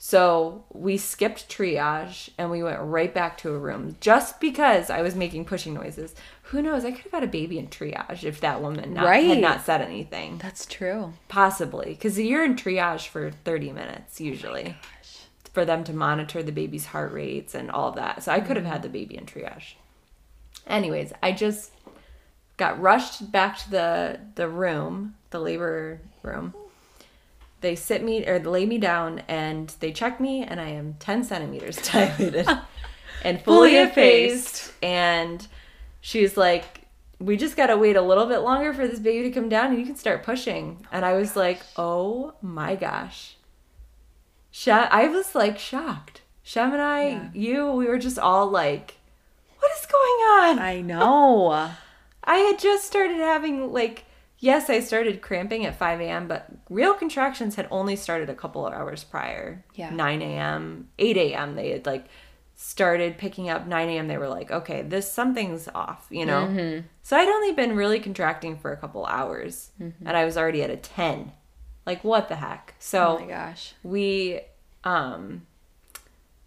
So 0.00 0.64
we 0.72 0.96
skipped 0.96 1.48
triage 1.48 2.30
and 2.38 2.50
we 2.50 2.62
went 2.62 2.78
right 2.80 3.12
back 3.12 3.36
to 3.38 3.52
a 3.54 3.58
room 3.58 3.96
just 4.00 4.40
because 4.40 4.90
I 4.90 5.02
was 5.02 5.16
making 5.16 5.44
pushing 5.46 5.74
noises. 5.74 6.14
Who 6.50 6.62
knows? 6.62 6.84
I 6.84 6.92
could 6.92 7.02
have 7.02 7.12
had 7.12 7.24
a 7.24 7.28
baby 7.28 7.58
in 7.58 7.68
triage 7.68 8.24
if 8.24 8.40
that 8.40 8.62
woman 8.62 8.94
not, 8.94 9.04
Right. 9.04 9.26
had 9.26 9.38
not 9.38 9.66
said 9.66 9.82
anything. 9.82 10.38
That's 10.38 10.64
true. 10.64 11.12
Possibly. 11.28 11.90
Because 11.90 12.18
you're 12.18 12.44
in 12.44 12.56
triage 12.56 13.06
for 13.06 13.30
30 13.30 13.72
minutes 13.72 14.20
usually 14.20 14.76
oh 14.78 14.86
for 15.58 15.64
them 15.64 15.82
to 15.82 15.92
monitor 15.92 16.40
the 16.40 16.52
baby's 16.52 16.86
heart 16.86 17.12
rates 17.12 17.52
and 17.52 17.68
all 17.68 17.90
that. 17.90 18.22
So 18.22 18.30
I 18.30 18.38
could 18.38 18.56
have 18.56 18.64
mm-hmm. 18.64 18.74
had 18.74 18.82
the 18.82 18.88
baby 18.88 19.16
in 19.16 19.26
triage. 19.26 19.74
Anyways, 20.68 21.12
I 21.20 21.32
just 21.32 21.72
got 22.56 22.80
rushed 22.80 23.32
back 23.32 23.58
to 23.58 23.70
the 23.70 24.20
the 24.36 24.48
room, 24.48 25.16
the 25.30 25.40
labor 25.40 26.00
room. 26.22 26.54
They 27.60 27.74
sit 27.74 28.04
me 28.04 28.24
or 28.24 28.38
lay 28.38 28.66
me 28.66 28.78
down 28.78 29.22
and 29.26 29.68
they 29.80 29.90
check 29.90 30.20
me 30.20 30.44
and 30.44 30.60
I 30.60 30.68
am 30.68 30.94
10 31.00 31.24
centimeters 31.24 31.76
dilated 31.90 32.46
and 33.24 33.42
fully 33.42 33.70
Fully 33.70 33.76
effaced. 33.78 34.72
And 34.80 35.44
she's 36.00 36.36
like, 36.36 36.82
we 37.18 37.36
just 37.36 37.56
gotta 37.56 37.76
wait 37.76 37.96
a 37.96 38.02
little 38.02 38.26
bit 38.26 38.38
longer 38.38 38.72
for 38.72 38.86
this 38.86 39.00
baby 39.00 39.28
to 39.28 39.34
come 39.34 39.48
down 39.48 39.70
and 39.70 39.78
you 39.78 39.86
can 39.86 39.96
start 39.96 40.22
pushing. 40.22 40.78
Oh 40.84 40.88
and 40.92 41.04
I 41.04 41.14
was 41.14 41.36
like, 41.36 41.60
oh 41.76 42.34
my 42.42 42.76
gosh. 42.76 43.36
Shem, 44.50 44.86
I 44.90 45.08
was 45.08 45.34
like 45.34 45.58
shocked. 45.58 46.22
Shem 46.42 46.72
and 46.72 46.82
I, 46.82 47.08
Yeah. 47.08 47.28
you, 47.34 47.72
we 47.72 47.86
were 47.86 47.98
just 47.98 48.18
all 48.18 48.48
like, 48.48 48.96
what 49.58 49.70
is 49.78 49.86
going 49.86 50.50
on? 50.50 50.58
I 50.58 50.80
know. 50.80 51.70
I 52.24 52.36
had 52.36 52.58
just 52.58 52.86
started 52.86 53.16
having 53.16 53.72
like 53.72 54.04
yes, 54.40 54.70
I 54.70 54.80
started 54.80 55.20
cramping 55.20 55.66
at 55.66 55.76
5 55.76 56.00
a.m., 56.00 56.28
but 56.28 56.46
real 56.70 56.94
contractions 56.94 57.56
had 57.56 57.66
only 57.72 57.96
started 57.96 58.30
a 58.30 58.34
couple 58.34 58.64
of 58.66 58.72
hours 58.72 59.02
prior. 59.02 59.64
Yeah. 59.74 59.90
9 59.90 60.22
a.m., 60.22 60.88
8 60.98 61.16
a.m. 61.16 61.56
They 61.56 61.70
had 61.70 61.86
like 61.86 62.06
started 62.60 63.16
picking 63.18 63.48
up 63.48 63.68
9 63.68 63.88
a.m. 63.88 64.08
They 64.08 64.18
were 64.18 64.28
like, 64.28 64.50
okay, 64.50 64.82
this 64.82 65.10
something's 65.10 65.68
off, 65.76 66.06
you 66.10 66.26
know. 66.26 66.46
Mm-hmm. 66.48 66.86
So 67.04 67.16
I'd 67.16 67.28
only 67.28 67.52
been 67.52 67.76
really 67.76 68.00
contracting 68.00 68.58
for 68.58 68.72
a 68.72 68.76
couple 68.76 69.06
hours, 69.06 69.70
Mm-hmm. 69.80 70.06
and 70.08 70.16
I 70.16 70.24
was 70.24 70.36
already 70.36 70.62
at 70.64 70.70
a 70.70 70.76
10. 70.76 71.30
Like 71.86 72.02
what 72.02 72.28
the 72.28 72.34
heck? 72.36 72.74
So 72.80 73.18
oh 73.20 73.24
my 73.24 73.26
gosh. 73.30 73.74
we 73.84 74.40
um 74.84 75.46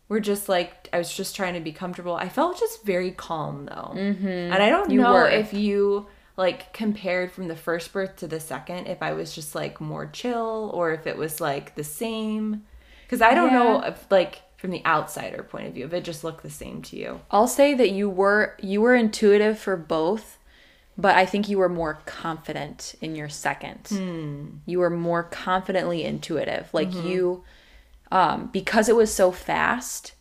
were 0.10 0.20
just 0.20 0.50
like 0.50 0.90
I 0.92 0.98
was 0.98 1.14
just 1.16 1.34
trying 1.36 1.54
to 1.54 1.62
be 1.62 1.72
comfortable. 1.72 2.14
I 2.16 2.28
felt 2.28 2.60
just 2.60 2.84
very 2.84 3.12
calm 3.12 3.66
though. 3.66 3.94
Mm-hmm. 3.96 4.28
And 4.28 4.54
I 4.62 4.70
don't 4.70 4.92
You 4.92 5.02
know 5.02 5.14
were. 5.14 5.30
if 5.30 5.54
you 5.54 6.08
like 6.38 6.74
compared 6.74 7.32
from 7.32 7.48
the 7.48 7.56
first 7.56 7.92
birth 7.94 8.18
to 8.18 8.28
the 8.28 8.40
second 8.40 8.88
if 8.88 9.02
I 9.02 9.14
was 9.14 9.34
just 9.34 9.56
like 9.56 9.80
more 9.80 10.06
chill 10.08 10.72
or 10.74 10.92
if 10.94 11.08
it 11.08 11.16
was 11.18 11.40
like 11.42 11.76
the 11.76 11.84
same 11.84 12.64
cuz 13.10 13.22
I 13.22 13.34
don't 13.34 13.52
know 13.54 13.82
if 13.82 14.06
like 14.12 14.42
from 14.62 14.70
the 14.70 14.86
outsider 14.86 15.42
point 15.42 15.66
of 15.66 15.74
view 15.74 15.86
if 15.86 15.92
it 15.94 16.04
just 16.04 16.24
looked 16.24 16.44
the 16.44 16.50
same 16.52 16.84
to 16.84 16.96
you. 16.96 17.20
I'll 17.32 17.48
say 17.48 17.74
that 17.74 17.90
you 17.90 18.08
were 18.08 18.56
you 18.62 18.80
were 18.80 18.94
intuitive 18.94 19.58
for 19.58 19.76
both, 19.76 20.38
but 20.96 21.16
I 21.16 21.26
think 21.26 21.50
you 21.50 21.58
were 21.58 21.68
more 21.68 21.96
confident 22.06 22.94
in 23.02 23.16
your 23.16 23.28
second. 23.28 23.88
Hmm. 23.90 24.46
You 24.68 24.78
were 24.78 24.92
more 24.92 25.24
confidently 25.24 26.04
intuitive. 26.04 26.70
Like 26.74 26.92
Mm-hmm. 26.92 27.08
you 27.08 27.44
um 28.12 28.50
because 28.54 28.88
it 28.88 28.96
was 28.96 29.12
so 29.12 29.32
fast, 29.32 30.14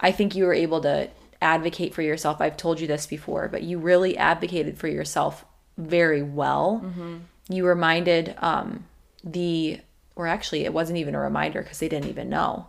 I 0.00 0.10
think 0.10 0.34
you 0.34 0.44
were 0.46 0.54
able 0.54 0.80
to 0.80 1.10
advocate 1.42 1.92
for 1.94 2.00
yourself. 2.00 2.40
I've 2.40 2.56
told 2.56 2.80
you 2.80 2.86
this 2.86 3.06
before, 3.06 3.46
but 3.48 3.62
you 3.62 3.78
really 3.78 4.16
advocated 4.16 4.78
for 4.78 4.88
yourself 4.88 5.44
very 5.76 6.22
well. 6.22 6.80
Mm-hmm. 6.82 7.16
You 7.50 7.66
reminded 7.66 8.34
um 8.38 8.86
the 9.22 9.80
or 10.14 10.26
actually 10.26 10.64
it 10.64 10.72
wasn't 10.72 10.96
even 10.98 11.14
a 11.14 11.20
reminder 11.20 11.60
because 11.62 11.78
they 11.78 11.90
didn't 11.90 12.08
even 12.08 12.30
know. 12.30 12.68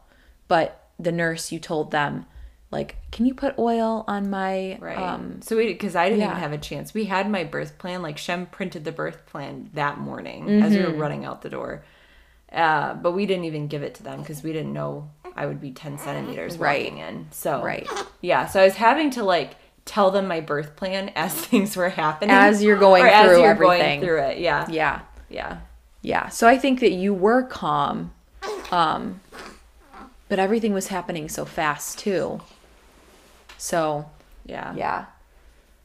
But 0.50 0.84
the 1.00 1.12
nurse 1.12 1.52
you 1.52 1.60
told 1.60 1.92
them 1.92 2.26
like, 2.70 2.98
"Can 3.12 3.26
you 3.26 3.34
put 3.34 3.58
oil 3.58 4.04
on 4.08 4.30
my 4.30 4.78
Right. 4.82 4.98
um 4.98 5.42
so 5.42 5.56
we 5.56 5.68
because 5.68 5.96
I 5.96 6.10
didn't 6.10 6.20
yeah. 6.22 6.28
even 6.32 6.40
have 6.40 6.52
a 6.54 6.58
chance. 6.58 6.94
We 6.94 7.06
had 7.06 7.30
my 7.30 7.44
birth 7.46 7.78
plan. 7.78 8.02
Like 8.02 8.18
Shem 8.18 8.46
printed 8.48 8.84
the 8.84 8.92
birth 8.92 9.26
plan 9.26 9.70
that 9.74 9.98
morning 10.00 10.62
as 10.62 10.74
we 10.74 10.82
were 10.84 10.92
running 10.94 11.24
out 11.26 11.42
the 11.44 11.50
door. 11.50 11.84
Uh, 12.52 12.94
but 12.94 13.12
we 13.12 13.26
didn't 13.26 13.44
even 13.46 13.68
give 13.68 13.84
it 13.84 13.96
to 13.96 14.04
them 14.04 14.20
because 14.22 14.42
we 14.44 14.54
didn't 14.54 14.74
know 14.74 15.10
I 15.36 15.46
would 15.46 15.62
be 15.62 15.72
ten 15.72 15.98
centimeters 15.98 16.58
Right. 16.58 16.92
in. 16.92 17.28
So 17.32 17.62
Right. 17.64 17.88
yeah. 18.22 18.48
So 18.48 18.60
I 18.62 18.64
was 18.66 18.76
having 18.76 19.12
to 19.12 19.24
like 19.24 19.56
tell 19.86 20.12
them 20.12 20.28
my 20.28 20.42
birth 20.42 20.76
plan 20.76 21.10
as 21.16 21.34
things 21.34 21.78
were 21.78 21.90
happening 21.90 22.32
As 22.36 22.62
you're 22.64 22.78
going 22.78 23.04
or 23.04 23.08
as 23.08 23.28
through 23.30 23.42
you're 23.42 23.50
everything. 23.52 24.00
going 24.00 24.02
through 24.02 24.22
it. 24.24 24.40
Yeah. 24.40 24.66
yeah. 24.70 25.02
Yeah. 25.30 25.58
Yeah. 26.02 26.28
So 26.30 26.48
I 26.48 26.58
think 26.58 26.80
that 26.82 26.92
you 26.92 27.14
were 27.14 27.44
calm. 27.44 28.12
Um 28.72 29.22
but 30.30 30.40
everything 30.40 30.74
was 30.74 30.88
happening 30.88 31.30
so 31.30 31.46
fast 31.46 32.00
too. 32.00 32.42
So, 33.58 34.10
Yeah. 34.46 34.74
yeah. 34.76 35.06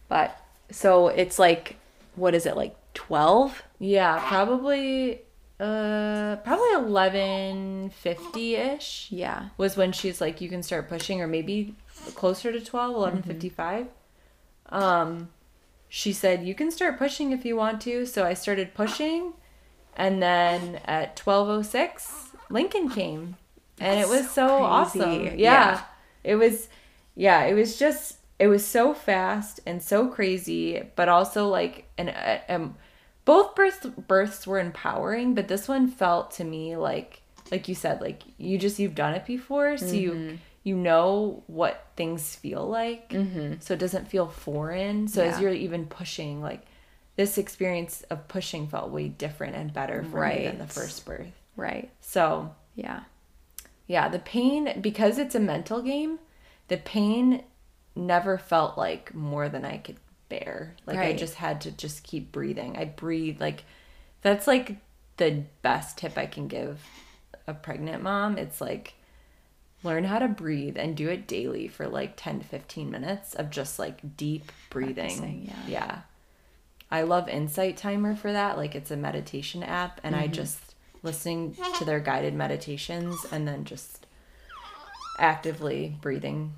But 0.09 0.37
so 0.71 1.09
it's 1.09 1.39
like 1.39 1.77
what 2.17 2.35
is 2.35 2.45
it 2.47 2.57
like 2.57 2.77
12? 2.95 3.63
Yeah. 3.79 4.23
Probably. 4.29 5.23
Uh, 5.61 6.37
probably 6.43 6.73
eleven 6.73 7.91
fifty 7.91 8.57
ish. 8.57 9.07
Yeah. 9.13 9.51
was 9.57 9.77
when 9.77 9.93
she's 9.93 10.21
like 10.21 10.41
you 10.41 10.49
can 10.49 10.61
start 10.63 10.89
pushing 10.89 11.21
or 11.21 11.29
maybe 11.29 11.77
closer 12.17 12.51
to 12.51 12.61
12 12.61 12.97
1155 12.97 13.87
um 14.71 15.29
she 15.89 16.13
said 16.13 16.43
you 16.43 16.53
can 16.55 16.71
start 16.73 16.99
pushing 16.99 17.31
if 17.31 17.45
you 17.45 17.55
want 17.55 17.81
to 17.83 18.05
so 18.07 18.25
i 18.25 18.35
started 18.35 18.75
pushing 18.75 19.35
and 19.97 20.21
then 20.21 20.81
at 20.85 21.21
1206 21.21 22.31
lincoln 22.51 22.89
came 22.91 23.37
and 23.83 24.01
it 24.01 24.09
was 24.09 24.31
so, 24.31 24.47
crazy. 24.47 24.63
awesome 24.65 25.25
yeah. 25.25 25.33
Yeah. 25.39 25.83
it 26.25 26.35
was 26.37 26.69
yeah 27.15 27.45
it 27.45 27.55
was 27.55 27.79
just 27.79 28.19
it 28.39 28.49
was 28.49 28.65
so 28.65 28.95
fast 28.95 29.61
and 29.67 29.83
so 29.83 30.09
crazy 30.09 30.83
but 30.97 31.09
also 31.09 31.49
like 31.49 31.89
an 31.99 32.09
uh, 32.09 32.41
um 32.49 32.77
both 33.25 33.55
births 33.55 33.87
births 33.87 34.47
were 34.47 34.59
empowering 34.59 35.35
but 35.35 35.49
this 35.49 35.69
one 35.69 35.89
felt 35.89 36.31
to 36.33 36.45
me 36.45 36.77
like 36.77 37.23
like 37.51 37.69
you 37.69 37.75
said 37.75 38.01
like 38.01 38.23
you 38.39 38.59
just 38.59 38.79
you've 38.79 38.95
done 38.95 39.15
it 39.15 39.27
before 39.27 39.77
so 39.77 39.93
you 39.95 40.39
you 40.65 40.77
know 40.77 41.43
what 41.47 41.87
things 41.97 42.35
feel 42.37 42.67
like 42.67 43.11
mm-hmm. 43.11 43.55
so 43.61 43.75
it 43.75 43.81
doesn't 43.81 44.09
feel 44.09 44.27
foreign 44.27 45.07
so 45.09 45.23
as 45.23 45.41
you're 45.41 45.53
even 45.53 45.87
pushing 45.87 46.41
like 46.41 46.63
this 47.17 47.37
experience 47.37 48.03
of 48.11 48.27
pushing 48.29 48.67
felt 48.67 48.91
way 48.91 49.07
different 49.09 49.55
and 49.55 49.73
better 49.73 50.03
for 50.11 50.27
me 50.27 50.47
than 50.47 50.59
the 50.59 50.67
first 50.67 51.05
birth 51.05 51.33
Right. 51.57 51.91
so 52.01 52.55
Yeah. 52.75 53.01
Yeah 53.95 54.09
the 54.09 54.19
pain 54.19 54.63
because 54.81 55.19
it's 55.19 55.35
a 55.35 55.41
mental 55.41 55.81
game 55.83 56.19
the 56.69 56.77
pain 56.79 57.43
never 57.95 58.39
felt 58.39 58.79
like 58.79 59.15
more 59.15 59.49
than 59.49 59.65
i 59.65 59.77
could 59.77 59.97
bear. 60.29 60.75
Like 60.87 60.99
i 60.99 61.13
just 61.13 61.35
had 61.35 61.61
to 61.63 61.71
just 61.71 62.05
keep 62.05 62.33
breathing. 62.33 62.75
I 62.79 62.87
breathe 62.87 63.39
like 63.39 63.65
that's 64.23 64.47
like 64.47 64.77
the 65.19 65.43
best 65.61 65.99
tip 65.99 66.17
i 66.17 66.25
can 66.25 66.49
give 66.49 66.81
a 67.47 67.53
pregnant 67.53 68.03
mom. 68.03 68.39
It's 68.39 68.59
like 68.61 68.95
learn 69.83 70.05
how 70.05 70.19
to 70.21 70.29
breathe 70.29 70.79
and 70.79 70.97
do 70.97 71.09
it 71.11 71.27
daily 71.27 71.69
for 71.69 71.87
like 71.87 72.15
10 72.17 72.41
to 72.41 72.47
15 72.47 72.91
minutes 72.91 73.35
of 73.35 73.51
just 73.51 73.79
like 73.79 74.17
deep 74.17 74.51
breathing. 74.71 75.51
Yeah. 75.51 75.67
yeah. 75.69 75.99
I 76.91 77.03
love 77.03 77.29
insight 77.29 77.77
timer 77.77 78.15
for 78.17 78.33
that. 78.33 78.57
Like 78.57 78.75
it's 78.75 78.91
a 78.91 78.97
meditation 78.97 79.63
app 79.63 80.01
and 80.03 80.15
Mm-hmm. 80.15 80.25
i 80.25 80.29
just 80.29 80.72
listening 81.03 81.57
to 81.79 81.85
their 81.85 82.01
guided 82.01 82.35
meditations 82.35 83.25
and 83.33 83.47
then 83.49 83.65
just 83.65 84.07
actively 85.19 85.97
breathing 86.01 86.53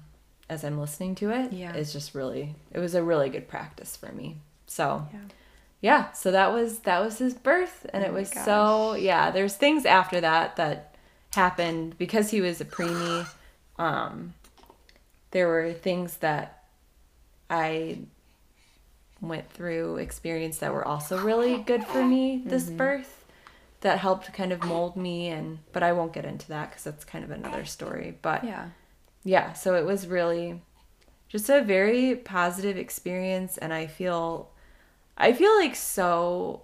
as 0.49 0.65
i'm 0.65 0.79
listening 0.79 1.15
to 1.15 1.31
it 1.31 1.53
Yeah. 1.53 1.75
is 1.75 1.93
just 1.93 2.15
really 2.15 2.55
it 2.73 2.79
was 2.79 2.95
a 2.95 3.03
really 3.03 3.29
good 3.29 3.49
practice 3.49 3.97
for 3.97 4.13
me 4.13 4.37
so 4.67 5.07
Yeah. 5.13 5.19
yeah 5.81 6.13
so 6.13 6.31
that 6.31 6.53
was 6.53 6.81
that 6.81 7.01
was 7.01 7.19
his 7.19 7.35
birth 7.35 7.87
and 7.93 8.05
Oh 8.05 8.09
it 8.09 8.13
was 8.13 8.31
so 8.31 8.95
yeah 8.95 9.31
there's 9.31 9.55
things 9.57 9.85
after 9.85 10.21
that 10.21 10.57
that 10.57 10.95
happened 11.35 11.99
because 11.99 12.31
he 12.31 12.41
was 12.41 12.61
a 12.61 12.65
preemie 12.65 13.27
um 13.79 14.35
there 15.33 15.49
were 15.49 15.73
things 15.73 16.19
that 16.19 16.63
i 17.51 17.99
went 19.21 19.51
through 19.51 19.97
experience 19.97 20.59
that 20.59 20.73
were 20.73 20.87
also 20.87 21.19
really 21.19 21.59
good 21.59 21.83
for 21.85 22.05
me 22.05 22.43
this 22.45 22.67
Mm-hmm. 22.67 22.77
birth 22.77 23.24
that 23.85 23.99
helped 23.99 24.33
kind 24.33 24.51
of 24.53 24.65
mold 24.65 24.97
me 24.97 25.29
and 25.29 25.59
but 25.73 25.83
i 25.83 25.93
won't 25.93 26.13
get 26.13 26.25
into 26.25 26.49
that 26.49 26.71
because 26.71 26.85
that's 26.85 27.05
kind 27.05 27.23
of 27.25 27.31
another 27.31 27.65
story 27.65 28.17
but 28.23 28.43
Yeah. 28.43 28.69
yeah 29.25 29.53
so 29.53 29.75
it 29.77 29.85
was 29.85 30.07
really 30.07 30.61
just 31.29 31.49
a 31.51 31.61
very 31.63 32.17
positive 32.17 32.77
experience 32.79 33.59
and 33.59 33.73
i 33.75 33.87
feel 33.87 34.51
i 35.19 35.33
feel 35.33 35.55
like 35.57 35.75
so 35.77 36.63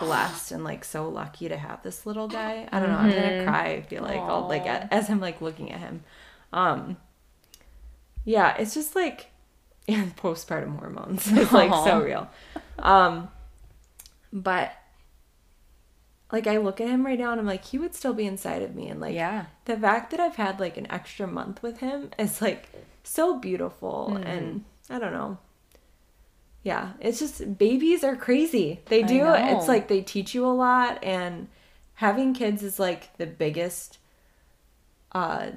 blessed 0.00 0.52
and 0.52 0.64
like 0.64 0.84
so 0.84 1.08
lucky 1.08 1.48
to 1.48 1.56
have 1.56 1.82
this 1.84 2.04
little 2.06 2.26
guy. 2.26 2.66
I 2.72 2.80
don't 2.80 2.88
know 2.88 2.96
i'm 2.96 3.10
gonna 3.10 3.44
cry 3.44 3.66
i 3.74 3.82
feel 3.82 4.02
like 4.02 4.18
I'll, 4.18 4.48
like 4.48 4.66
as 4.66 5.08
i'm 5.10 5.20
like 5.20 5.40
looking 5.40 5.70
at 5.70 5.78
him. 5.80 6.02
Um 6.52 6.96
yeah 8.24 8.56
it's 8.56 8.74
just 8.74 8.96
like 8.96 9.30
postpartum 9.88 10.78
hormones. 10.78 11.30
It's 11.32 11.52
like 11.52 11.70
so 11.84 12.00
real. 12.02 12.28
Um 12.78 13.28
but 14.32 14.72
like 16.32 16.46
I 16.46 16.56
look 16.58 16.80
at 16.80 16.88
him 16.88 17.04
right 17.06 17.18
now 17.18 17.30
and 17.32 17.40
I'm 17.40 17.46
like, 17.46 17.64
he 17.64 17.78
would 17.78 17.94
still 17.94 18.14
be 18.14 18.26
inside 18.26 18.62
of 18.62 18.74
me. 18.74 18.88
And 18.88 19.00
like, 19.00 19.14
Yeah. 19.14 19.46
the 19.66 19.76
fact 19.76 20.10
that 20.10 20.20
I've 20.20 20.36
had 20.36 20.58
like 20.60 20.76
an 20.76 20.90
extra 20.90 21.26
month 21.26 21.62
with 21.62 21.78
him 21.78 22.10
is 22.18 22.42
like 22.42 22.68
so 23.02 23.38
beautiful. 23.38 24.10
Mm-hmm. 24.14 24.26
And 24.26 24.64
I 24.90 24.98
don't 24.98 25.12
know. 25.12 25.38
Yeah, 26.62 26.92
it's 26.98 27.18
just 27.18 27.58
babies 27.58 28.02
are 28.02 28.16
crazy. 28.16 28.80
They 28.86 29.02
do. 29.02 29.26
It's 29.34 29.68
like 29.68 29.88
they 29.88 30.00
teach 30.00 30.34
you 30.34 30.46
a 30.46 30.48
lot, 30.48 31.04
and 31.04 31.48
having 31.96 32.32
kids 32.32 32.62
is 32.62 32.78
like 32.78 33.14
the 33.18 33.26
biggest. 33.26 33.98
Uh, 35.12 35.50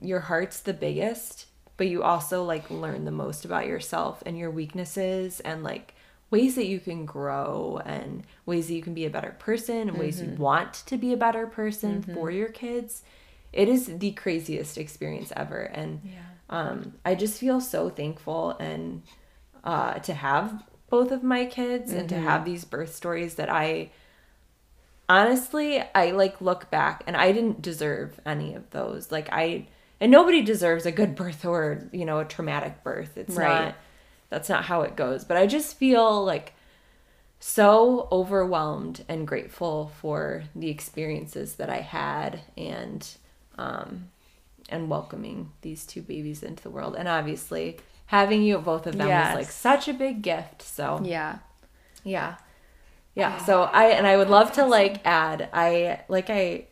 your 0.00 0.20
heart's 0.20 0.60
the 0.60 0.72
biggest, 0.72 1.46
but 1.76 1.86
you 1.86 2.02
also 2.02 2.44
like 2.44 2.70
learn 2.70 3.04
the 3.04 3.10
most 3.10 3.44
about 3.44 3.66
yourself 3.66 4.22
and 4.24 4.38
your 4.38 4.50
weaknesses 4.50 5.40
and 5.40 5.62
like 5.62 5.93
ways 6.34 6.56
that 6.56 6.66
you 6.66 6.80
can 6.80 7.04
grow 7.06 7.80
and 7.84 8.24
ways 8.44 8.66
that 8.66 8.74
you 8.74 8.82
can 8.82 8.92
be 8.92 9.04
a 9.04 9.10
better 9.10 9.36
person 9.38 9.88
and 9.88 9.96
ways 9.96 10.20
you 10.20 10.30
want 10.30 10.72
to 10.74 10.96
be 10.96 11.12
a 11.12 11.16
better 11.16 11.46
person 11.46 12.02
for 12.12 12.28
your 12.28 12.48
kids. 12.48 13.04
It 13.52 13.68
is 13.68 13.98
the 13.98 14.10
craziest 14.12 14.76
experience 14.76 15.32
ever, 15.36 15.60
and 15.60 16.00
um, 16.50 16.94
I 17.04 17.14
just 17.14 17.38
feel 17.38 17.60
so 17.60 17.88
thankful 17.88 18.56
and 18.58 19.02
uh, 19.62 19.94
to 20.00 20.12
have 20.12 20.64
both 20.90 21.12
of 21.12 21.22
my 21.22 21.44
kids 21.46 21.92
and 21.92 22.08
to 22.08 22.16
have 22.16 22.44
these 22.44 22.64
birth 22.64 22.92
stories 22.92 23.36
that 23.36 23.48
I 23.48 23.90
honestly 25.08 25.82
I 25.94 26.10
like 26.10 26.40
look 26.40 26.68
back 26.70 27.04
and 27.06 27.16
I 27.16 27.30
didn't 27.30 27.62
deserve 27.62 28.18
any 28.26 28.54
of 28.54 28.68
those. 28.70 29.12
Like 29.12 29.28
I 29.30 29.68
and 30.00 30.10
nobody 30.10 30.42
deserves 30.42 30.84
a 30.84 30.92
good 30.92 31.14
birth 31.14 31.44
or 31.44 31.88
you 31.92 32.04
know 32.04 32.18
a 32.18 32.24
traumatic 32.24 32.82
birth. 32.82 33.16
It's 33.16 33.36
Right. 33.36 33.66
not 33.66 33.74
that's 34.34 34.48
not 34.48 34.64
how 34.64 34.82
it 34.82 34.96
goes. 34.96 35.24
But 35.24 35.36
I 35.36 35.46
just 35.46 35.76
feel 35.78 36.24
like 36.24 36.52
so 37.38 38.08
overwhelmed 38.10 39.04
and 39.08 39.26
grateful 39.26 39.92
for 40.00 40.44
the 40.56 40.70
experiences 40.70 41.54
that 41.56 41.70
I 41.70 41.80
had 41.80 42.40
and 42.56 43.06
um 43.58 44.10
and 44.70 44.88
welcoming 44.88 45.52
these 45.60 45.84
two 45.86 46.02
babies 46.02 46.42
into 46.42 46.62
the 46.62 46.70
world 46.70 46.96
and 46.96 47.06
obviously 47.06 47.78
having 48.06 48.42
you 48.42 48.58
both 48.58 48.86
of 48.86 48.96
them 48.96 49.06
Yes. 49.08 49.28
was 49.36 49.44
like 49.44 49.50
such 49.52 49.88
a 49.88 49.92
big 49.94 50.22
gift 50.22 50.62
so 50.62 51.00
Yeah. 51.04 51.38
yeah 52.02 52.36
yeah 53.14 53.36
so 53.44 53.62
i 53.64 53.90
and 53.90 54.06
i 54.06 54.16
would 54.16 54.28
love 54.30 54.52
to 54.52 54.64
like 54.64 55.04
add 55.06 55.48
i 55.52 56.00
like 56.08 56.30
i 56.30 56.66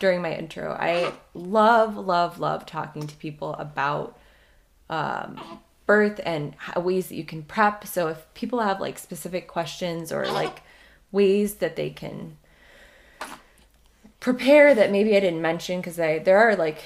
during 0.00 0.20
my 0.22 0.34
intro 0.34 0.72
i 0.72 1.12
love 1.34 1.96
love 1.96 2.40
love 2.40 2.64
talking 2.66 3.06
to 3.06 3.14
people 3.16 3.52
about 3.54 4.18
um 4.90 5.38
birth 5.88 6.20
and 6.24 6.54
how, 6.58 6.80
ways 6.80 7.08
that 7.08 7.16
you 7.16 7.24
can 7.24 7.42
prep 7.42 7.84
so 7.84 8.06
if 8.06 8.32
people 8.34 8.60
have 8.60 8.80
like 8.80 8.98
specific 8.98 9.48
questions 9.48 10.12
or 10.12 10.24
like 10.28 10.62
ways 11.10 11.54
that 11.56 11.74
they 11.74 11.90
can 11.90 12.36
prepare 14.20 14.74
that 14.74 14.92
maybe 14.92 15.16
i 15.16 15.20
didn't 15.20 15.42
mention 15.42 15.80
because 15.80 15.98
i 15.98 16.18
there 16.20 16.38
are 16.38 16.54
like 16.54 16.82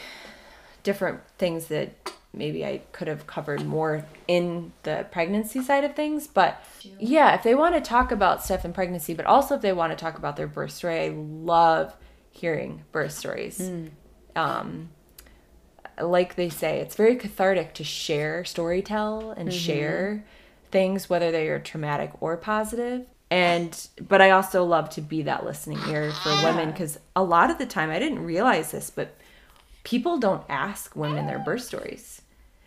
different 0.82 1.20
things 1.36 1.66
that 1.66 2.12
maybe 2.34 2.64
I 2.64 2.80
could 2.92 3.09
have 3.09 3.26
covered 3.26 3.64
more 3.66 4.07
in 4.26 4.72
the 4.84 5.07
pregnancy 5.11 5.62
side 5.62 5.84
of 5.84 5.94
things. 5.94 6.26
But 6.26 6.64
yeah, 6.98 7.34
if 7.34 7.42
they 7.42 7.55
want 7.55 7.74
to 7.74 7.80
talk 7.80 8.11
about 8.11 8.42
stuff 8.42 8.64
in 8.64 8.72
pregnancy, 8.72 9.14
but 9.14 9.26
also 9.26 9.57
if 9.57 9.61
they 9.61 9.72
want 9.72 9.96
to 9.96 10.03
talk 10.03 10.16
about 10.16 10.36
their 10.36 10.46
birth 10.46 10.70
story, 10.70 11.00
I 11.00 11.09
love 11.09 11.94
hearing 12.30 12.84
birth 12.90 13.12
stories. 13.12 13.61
Um, 14.34 14.88
like 16.01 16.36
they 16.36 16.49
say, 16.49 16.80
it's 16.80 16.95
very 16.95 17.16
cathartic 17.16 17.74
to 17.74 17.84
share, 17.84 18.43
storytell, 18.43 19.36
and 19.36 19.49
mm-hmm. 19.49 19.59
share 19.59 20.24
things, 20.70 21.09
whether 21.09 21.30
they 21.30 21.49
are 21.49 21.59
traumatic 21.59 22.12
or 22.20 22.36
positive. 22.36 23.07
And 23.30 23.88
but 24.01 24.20
I 24.20 24.30
also 24.30 24.64
love 24.64 24.90
to 24.90 25.01
be 25.01 25.22
that 25.22 25.45
listening 25.45 25.78
ear 25.88 26.12
for 26.12 26.30
women 26.43 26.70
because 26.70 26.99
a 27.16 27.22
lot 27.22 27.51
of 27.51 27.59
the 27.59 27.64
time 27.64 27.90
I 27.90 27.99
didn't 27.99 28.24
realize 28.24 28.72
this, 28.72 28.90
but 28.90 29.16
people 29.84 30.18
don't 30.18 30.45
ask 30.49 30.95
women 30.95 31.26
their 31.26 31.38
birth 31.38 31.62
stories. 31.62 32.20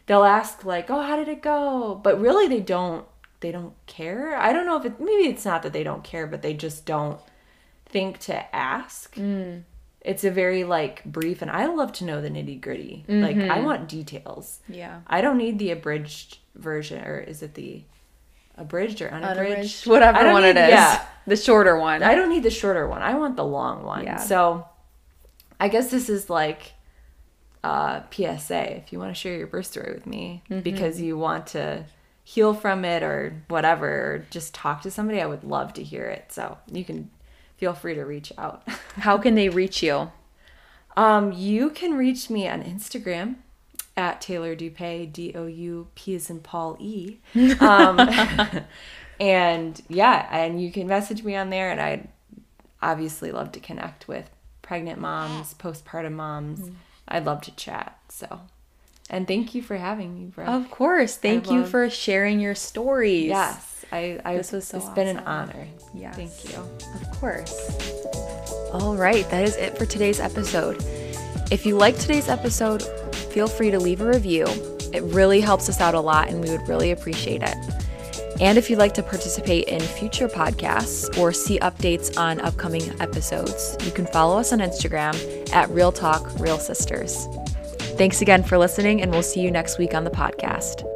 They'll 0.07 0.23
ask 0.23 0.65
like, 0.65 0.89
"Oh, 0.89 1.01
how 1.01 1.17
did 1.17 1.27
it 1.27 1.43
go?" 1.43 1.99
But 2.01 2.19
really 2.19 2.47
they 2.47 2.61
don't 2.61 3.05
they 3.41 3.51
don't 3.51 3.75
care. 3.85 4.35
I 4.35 4.53
don't 4.53 4.65
know 4.65 4.77
if 4.77 4.85
it 4.85 4.99
maybe 4.99 5.29
it's 5.29 5.45
not 5.45 5.61
that 5.63 5.73
they 5.73 5.83
don't 5.83 6.03
care, 6.03 6.25
but 6.25 6.41
they 6.41 6.55
just 6.55 6.85
don't 6.85 7.19
think 7.85 8.17
to 8.21 8.55
ask. 8.55 9.15
Mm. 9.15 9.63
It's 10.05 10.23
a 10.23 10.31
very 10.31 10.63
like 10.63 11.03
brief 11.03 11.41
and 11.41 11.49
I 11.51 11.65
love 11.65 11.91
to 11.93 12.05
know 12.05 12.21
the 12.21 12.29
nitty-gritty. 12.29 13.05
Like 13.07 13.37
I 13.37 13.59
want 13.61 13.89
details. 13.89 14.59
Yeah. 14.69 15.01
I 15.07 15.21
don't 15.21 15.37
need 15.37 15.57
the 15.59 15.71
abridged 15.71 16.37
version 16.55 17.03
or 17.03 17.19
is 17.19 17.41
it 17.41 17.55
the 17.55 17.83
abridged 18.57 19.01
or 19.01 19.09
unabridged? 19.09 19.39
Unabridged. 19.39 19.87
Whatever 19.87 20.31
one 20.31 20.43
it 20.45 20.53
need- 20.55 20.61
is. 20.61 20.69
Yeah. 20.69 21.05
The 21.27 21.35
shorter 21.35 21.75
one. 21.79 22.03
I 22.03 22.13
don't 22.13 22.29
need 22.29 22.43
the 22.43 22.51
shorter 22.51 22.87
one. 22.87 23.01
I 23.01 23.15
want 23.15 23.35
the 23.35 23.43
long 23.43 23.83
one. 23.83 24.03
Yeah. 24.03 24.17
So 24.17 24.67
I 25.59 25.69
guess 25.69 25.89
this 25.89 26.07
is 26.07 26.29
like 26.29 26.73
uh 27.63 28.01
PSA 28.11 28.77
if 28.77 28.93
you 28.93 28.99
want 28.99 29.09
to 29.09 29.19
share 29.19 29.35
your 29.35 29.47
birth 29.47 29.65
story 29.65 29.91
with 29.93 30.05
me 30.05 30.43
Mm-hmm. 30.49 30.59
because 30.61 31.01
you 31.01 31.17
want 31.17 31.47
to 31.47 31.85
heal 32.23 32.53
from 32.53 32.85
it 32.85 33.01
or 33.01 33.41
whatever 33.47 33.87
or 33.89 34.25
just 34.29 34.53
talk 34.53 34.81
to 34.83 34.91
somebody, 34.91 35.19
I 35.21 35.25
would 35.25 35.43
love 35.43 35.73
to 35.73 35.83
hear 35.83 36.05
it. 36.05 36.31
So 36.31 36.57
you 36.71 36.83
can 36.85 37.09
feel 37.57 37.73
free 37.73 37.95
to 37.95 38.03
reach 38.03 38.31
out. 38.37 38.63
How 38.97 39.17
can 39.17 39.35
they 39.35 39.49
reach 39.49 39.81
you? 39.83 40.11
Um, 40.97 41.31
you 41.33 41.69
can 41.69 41.95
reach 41.95 42.29
me 42.29 42.47
on 42.47 42.63
Instagram 42.63 43.35
at 43.97 44.21
Taylor 44.21 44.55
Doupe, 44.55 45.11
D 45.11 45.33
O 45.35 45.45
U 45.45 45.87
P 45.95 46.13
is 46.15 46.29
in 46.29 46.39
Paul 46.39 46.77
E. 46.79 47.17
Um, 47.59 47.99
and 49.19 49.81
yeah, 49.87 50.27
and 50.31 50.61
you 50.61 50.71
can 50.71 50.87
message 50.87 51.23
me 51.23 51.35
on 51.35 51.49
there, 51.49 51.71
and 51.71 51.79
I'd 51.81 52.07
obviously 52.81 53.31
love 53.31 53.51
to 53.53 53.59
connect 53.59 54.07
with 54.07 54.29
pregnant 54.61 54.99
moms, 54.99 55.53
postpartum 55.53 56.13
moms. 56.13 56.69
I'd 57.07 57.25
love 57.25 57.41
to 57.43 57.55
chat. 57.55 57.97
So, 58.09 58.41
and 59.09 59.27
thank 59.27 59.55
you 59.55 59.61
for 59.61 59.77
having 59.77 60.13
me, 60.15 60.25
bro. 60.25 60.45
Of 60.45 60.69
course. 60.71 61.15
Thank 61.15 61.49
you 61.49 61.59
love- 61.61 61.69
for 61.69 61.89
sharing 61.89 62.39
your 62.39 62.55
stories. 62.55 63.27
yes, 63.27 63.74
I, 63.91 64.19
I. 64.25 64.37
This 64.37 64.51
was 64.51 64.67
so 64.67 64.77
It's 64.77 64.89
been 64.89 65.07
an 65.07 65.19
honor. 65.19 65.67
Yes. 65.93 66.15
Thank 66.15 66.51
you. 66.51 66.59
Of 66.59 67.19
course. 67.19 67.53
All 68.73 68.95
right, 68.95 69.29
that 69.29 69.43
is 69.43 69.55
it 69.55 69.77
for 69.77 69.85
today's 69.85 70.19
episode. 70.19 70.83
If 71.51 71.65
you 71.65 71.77
liked 71.77 72.01
today's 72.01 72.27
episode, 72.27 72.81
feel 73.31 73.47
free 73.47 73.71
to 73.71 73.79
leave 73.79 74.01
a 74.01 74.07
review. 74.07 74.45
It 74.93 75.03
really 75.03 75.41
helps 75.41 75.69
us 75.69 75.79
out 75.79 75.93
a 75.93 75.99
lot 75.99 76.29
and 76.29 76.41
we 76.41 76.49
would 76.49 76.67
really 76.67 76.91
appreciate 76.91 77.43
it. 77.43 77.55
And 78.41 78.57
if 78.57 78.69
you'd 78.69 78.79
like 78.79 78.93
to 78.95 79.03
participate 79.03 79.67
in 79.69 79.79
future 79.79 80.27
podcasts 80.27 81.17
or 81.17 81.31
see 81.31 81.57
updates 81.59 82.17
on 82.17 82.41
upcoming 82.41 82.83
episodes, 83.01 83.77
you 83.85 83.91
can 83.91 84.05
follow 84.07 84.37
us 84.37 84.51
on 84.51 84.59
Instagram 84.59 85.15
at 85.53 85.69
Real 85.69 85.91
Talk 85.91 86.27
Real 86.39 86.57
Sisters. 86.57 87.27
Thanks 87.97 88.21
again 88.21 88.43
for 88.43 88.57
listening, 88.57 89.01
and 89.01 89.09
we'll 89.09 89.23
see 89.23 89.39
you 89.39 89.51
next 89.51 89.77
week 89.77 89.93
on 89.93 90.03
the 90.03 90.11
podcast. 90.11 90.94